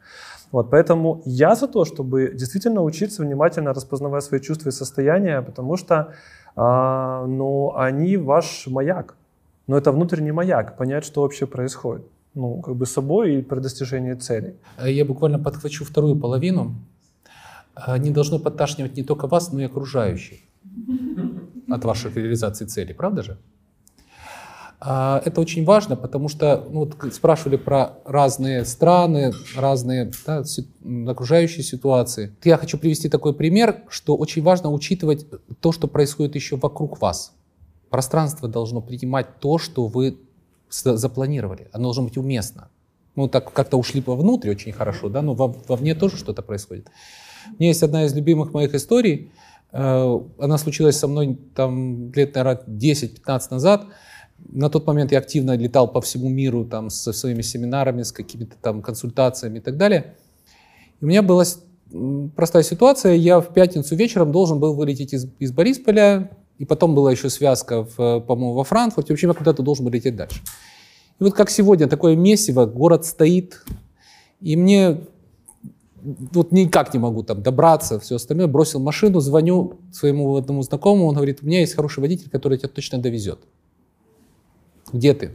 Вот, 0.52 0.70
поэтому 0.70 1.20
я 1.26 1.54
за 1.54 1.68
то, 1.68 1.84
чтобы 1.84 2.32
действительно 2.34 2.82
учиться 2.82 3.22
внимательно 3.22 3.74
распознавать 3.74 4.24
свои 4.24 4.40
чувства 4.40 4.70
и 4.70 4.72
состояния, 4.72 5.42
потому 5.42 5.76
что 5.76 6.14
а, 6.54 7.26
ну, 7.26 7.76
они 7.76 8.16
ваш 8.16 8.66
маяк. 8.66 9.14
Но 9.66 9.76
это 9.76 9.92
внутренний 9.92 10.32
маяк, 10.32 10.76
понять, 10.76 11.04
что 11.04 11.22
вообще 11.22 11.46
происходит. 11.46 12.07
Ну, 12.34 12.61
как 12.62 12.76
бы 12.76 12.86
собой 12.86 13.36
и 13.36 13.42
при 13.42 13.61
достижении 13.61 14.14
целей. 14.14 14.54
Я 14.82 15.04
буквально 15.04 15.38
подхвачу 15.38 15.84
вторую 15.84 16.16
половину. 16.16 16.74
Не 17.98 18.11
должно 18.11 18.38
подташнивать 18.38 18.96
не 18.96 19.02
только 19.02 19.26
вас, 19.26 19.52
но 19.52 19.61
и 19.61 19.64
окружающих 19.64 20.38
от 21.68 21.84
вашей 21.84 22.12
реализации 22.12 22.66
целей, 22.66 22.94
правда 22.94 23.22
же? 23.22 23.36
А, 24.78 25.22
это 25.24 25.40
очень 25.40 25.64
важно, 25.64 25.96
потому 25.96 26.28
что 26.28 26.66
ну, 26.70 26.80
вот 26.80 27.14
спрашивали 27.14 27.56
про 27.56 27.98
разные 28.04 28.64
страны, 28.64 29.32
разные 29.56 30.10
да, 30.26 30.42
окружающие 31.06 31.62
ситуации. 31.62 32.36
Я 32.44 32.58
хочу 32.58 32.78
привести 32.78 33.08
такой 33.08 33.34
пример, 33.34 33.84
что 33.88 34.16
очень 34.16 34.42
важно 34.42 34.70
учитывать 34.70 35.26
то, 35.60 35.72
что 35.72 35.88
происходит 35.88 36.34
еще 36.34 36.56
вокруг 36.56 37.00
вас. 37.00 37.32
Пространство 37.88 38.48
должно 38.48 38.82
принимать 38.82 39.38
то, 39.40 39.58
что 39.58 39.86
вы 39.86 40.18
запланировали. 40.68 41.68
Оно 41.72 41.84
должно 41.84 42.04
быть 42.04 42.18
уместно. 42.18 42.68
Ну, 43.14 43.28
так 43.28 43.50
как-то 43.50 43.78
ушли 43.78 44.02
вовнутрь 44.04 44.50
очень 44.50 44.72
хорошо, 44.72 45.08
да, 45.08 45.22
но 45.22 45.34
вовне 45.34 45.94
тоже 45.94 46.18
что-то 46.18 46.42
происходит. 46.42 46.88
У 47.48 47.62
меня 47.62 47.68
есть 47.68 47.82
одна 47.82 48.04
из 48.04 48.14
любимых 48.14 48.52
моих 48.52 48.74
историй. 48.74 49.32
Э, 49.72 50.20
она 50.38 50.58
случилась 50.58 50.98
со 50.98 51.06
мной 51.06 51.38
там 51.54 52.12
лет, 52.12 52.34
наверное, 52.34 52.62
10-15 52.66 53.40
назад– 53.50 53.86
на 54.39 54.70
тот 54.70 54.87
момент 54.87 55.12
я 55.12 55.18
активно 55.18 55.57
летал 55.57 55.91
по 55.91 56.01
всему 56.01 56.28
миру 56.28 56.64
там, 56.64 56.91
со 56.91 57.12
своими 57.12 57.43
семинарами, 57.43 58.03
с 58.03 58.12
какими-то 58.12 58.57
там 58.61 58.82
консультациями 58.82 59.59
и 59.59 59.61
так 59.61 59.76
далее. 59.76 60.14
И 61.01 61.05
у 61.05 61.09
меня 61.09 61.22
была 61.22 61.45
простая 62.34 62.62
ситуация. 62.62 63.14
Я 63.14 63.41
в 63.41 63.53
пятницу 63.53 63.95
вечером 63.97 64.32
должен 64.32 64.59
был 64.59 64.74
вылететь 64.74 65.12
из, 65.12 65.26
из 65.39 65.53
Борисполя, 65.53 66.30
и 66.59 66.64
потом 66.64 66.95
была 66.95 67.12
еще 67.12 67.28
связка, 67.28 67.84
в, 67.84 68.20
по-моему, 68.20 68.55
во 68.55 68.64
Франкфурте. 68.64 69.12
В 69.12 69.14
общем, 69.14 69.28
я 69.28 69.34
куда-то 69.34 69.62
должен 69.62 69.84
был 69.84 69.93
лететь 69.93 70.16
дальше. 70.16 70.41
И 71.20 71.24
вот 71.24 71.34
как 71.34 71.51
сегодня, 71.51 71.87
такое 71.87 72.16
месиво, 72.16 72.66
город 72.66 73.05
стоит, 73.05 73.64
и 74.41 74.57
мне 74.57 75.01
вот 76.03 76.53
никак 76.53 76.95
не 76.95 77.01
могу 77.01 77.22
там 77.22 77.43
добраться, 77.43 77.99
все 77.99 78.16
остальное. 78.16 78.47
Бросил 78.47 78.80
машину, 78.80 79.20
звоню 79.20 79.80
своему 79.93 80.37
одному 80.37 80.62
знакомому, 80.62 81.09
он 81.09 81.14
говорит, 81.14 81.41
у 81.43 81.47
меня 81.47 81.61
есть 81.61 81.74
хороший 81.74 82.01
водитель, 82.01 82.30
который 82.30 82.59
тебя 82.59 82.68
точно 82.68 82.99
довезет 82.99 83.41
где 84.93 85.14
ты? 85.14 85.32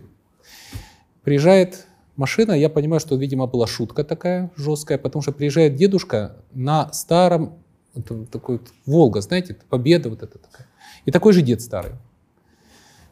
Приезжает 1.23 1.85
машина, 2.15 2.53
я 2.53 2.69
понимаю, 2.69 2.99
что, 2.99 3.15
видимо, 3.15 3.47
была 3.47 3.67
шутка 3.67 4.03
такая 4.03 4.51
жесткая, 4.55 4.97
потому 4.97 5.21
что 5.21 5.31
приезжает 5.31 5.75
дедушка 5.75 6.37
на 6.53 6.91
старом, 6.93 7.59
вот, 7.93 8.29
такой 8.29 8.57
вот, 8.57 8.69
Волга, 8.85 9.21
знаете, 9.21 9.57
Победа 9.69 10.09
вот 10.09 10.23
эта 10.23 10.37
такая. 10.37 10.67
И 11.05 11.11
такой 11.11 11.33
же 11.33 11.41
дед 11.41 11.61
старый. 11.61 11.93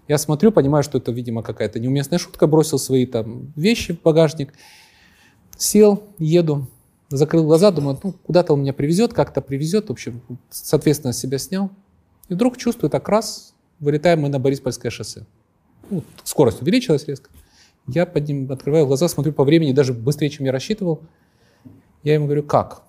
Я 0.07 0.17
смотрю, 0.17 0.51
понимаю, 0.51 0.83
что 0.83 0.97
это, 0.97 1.11
видимо, 1.11 1.43
какая-то 1.43 1.79
неуместная 1.79 2.17
шутка, 2.17 2.47
бросил 2.47 2.79
свои 2.79 3.05
там 3.05 3.53
вещи 3.55 3.93
в 3.93 4.01
багажник, 4.01 4.53
сел, 5.57 6.03
еду, 6.17 6.67
закрыл 7.09 7.45
глаза, 7.45 7.71
думаю, 7.71 7.99
ну, 8.01 8.13
куда-то 8.13 8.53
он 8.53 8.61
меня 8.61 8.73
привезет, 8.73 9.13
как-то 9.13 9.41
привезет, 9.41 9.89
в 9.89 9.91
общем, 9.91 10.21
соответственно, 10.49 11.13
себя 11.13 11.37
снял. 11.37 11.69
И 12.27 12.33
вдруг 12.33 12.57
чувствую, 12.57 12.89
так 12.89 13.07
раз, 13.07 13.53
вылетаем 13.79 14.21
мы 14.21 14.29
на 14.29 14.39
Бориспольское 14.39 14.91
шоссе 14.91 15.25
ну, 15.89 16.03
скорость 16.23 16.61
увеличилась 16.61 17.07
резко. 17.07 17.29
Я 17.87 18.05
под 18.05 18.27
ним 18.27 18.51
открываю 18.51 18.85
глаза, 18.85 19.07
смотрю 19.07 19.33
по 19.33 19.43
времени, 19.43 19.71
даже 19.71 19.93
быстрее, 19.93 20.29
чем 20.29 20.45
я 20.45 20.51
рассчитывал. 20.51 21.01
Я 22.03 22.13
ему 22.13 22.25
говорю, 22.25 22.43
как? 22.43 22.83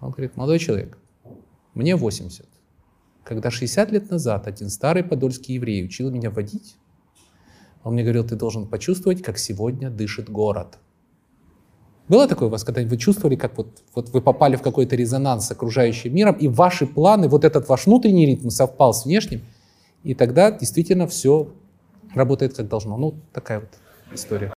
Он 0.00 0.10
говорит, 0.10 0.36
молодой 0.36 0.58
человек, 0.58 0.98
мне 1.74 1.96
80. 1.96 2.46
Когда 3.24 3.50
60 3.50 3.92
лет 3.92 4.10
назад 4.10 4.46
один 4.46 4.68
старый 4.68 5.04
подольский 5.04 5.54
еврей 5.54 5.84
учил 5.84 6.10
меня 6.10 6.30
водить, 6.30 6.76
он 7.84 7.94
мне 7.94 8.02
говорил, 8.02 8.24
ты 8.24 8.36
должен 8.36 8.66
почувствовать, 8.66 9.22
как 9.22 9.38
сегодня 9.38 9.90
дышит 9.90 10.30
город. 10.30 10.78
Было 12.08 12.26
такое 12.26 12.48
у 12.48 12.50
вас, 12.50 12.64
когда 12.64 12.82
вы 12.82 12.96
чувствовали, 12.96 13.36
как 13.36 13.56
вот, 13.56 13.82
вот 13.94 14.08
вы 14.10 14.20
попали 14.20 14.56
в 14.56 14.62
какой-то 14.62 14.96
резонанс 14.96 15.46
с 15.46 15.50
окружающим 15.50 16.14
миром, 16.14 16.34
и 16.34 16.48
ваши 16.48 16.86
планы, 16.86 17.28
вот 17.28 17.44
этот 17.44 17.68
ваш 17.68 17.86
внутренний 17.86 18.26
ритм 18.26 18.50
совпал 18.50 18.92
с 18.92 19.04
внешним, 19.04 19.42
и 20.04 20.14
тогда 20.14 20.50
действительно 20.50 21.06
все 21.06 21.52
работает 22.14 22.54
как 22.54 22.68
должно. 22.68 22.96
Ну, 22.96 23.14
такая 23.32 23.60
вот 23.60 23.70
история. 24.12 24.52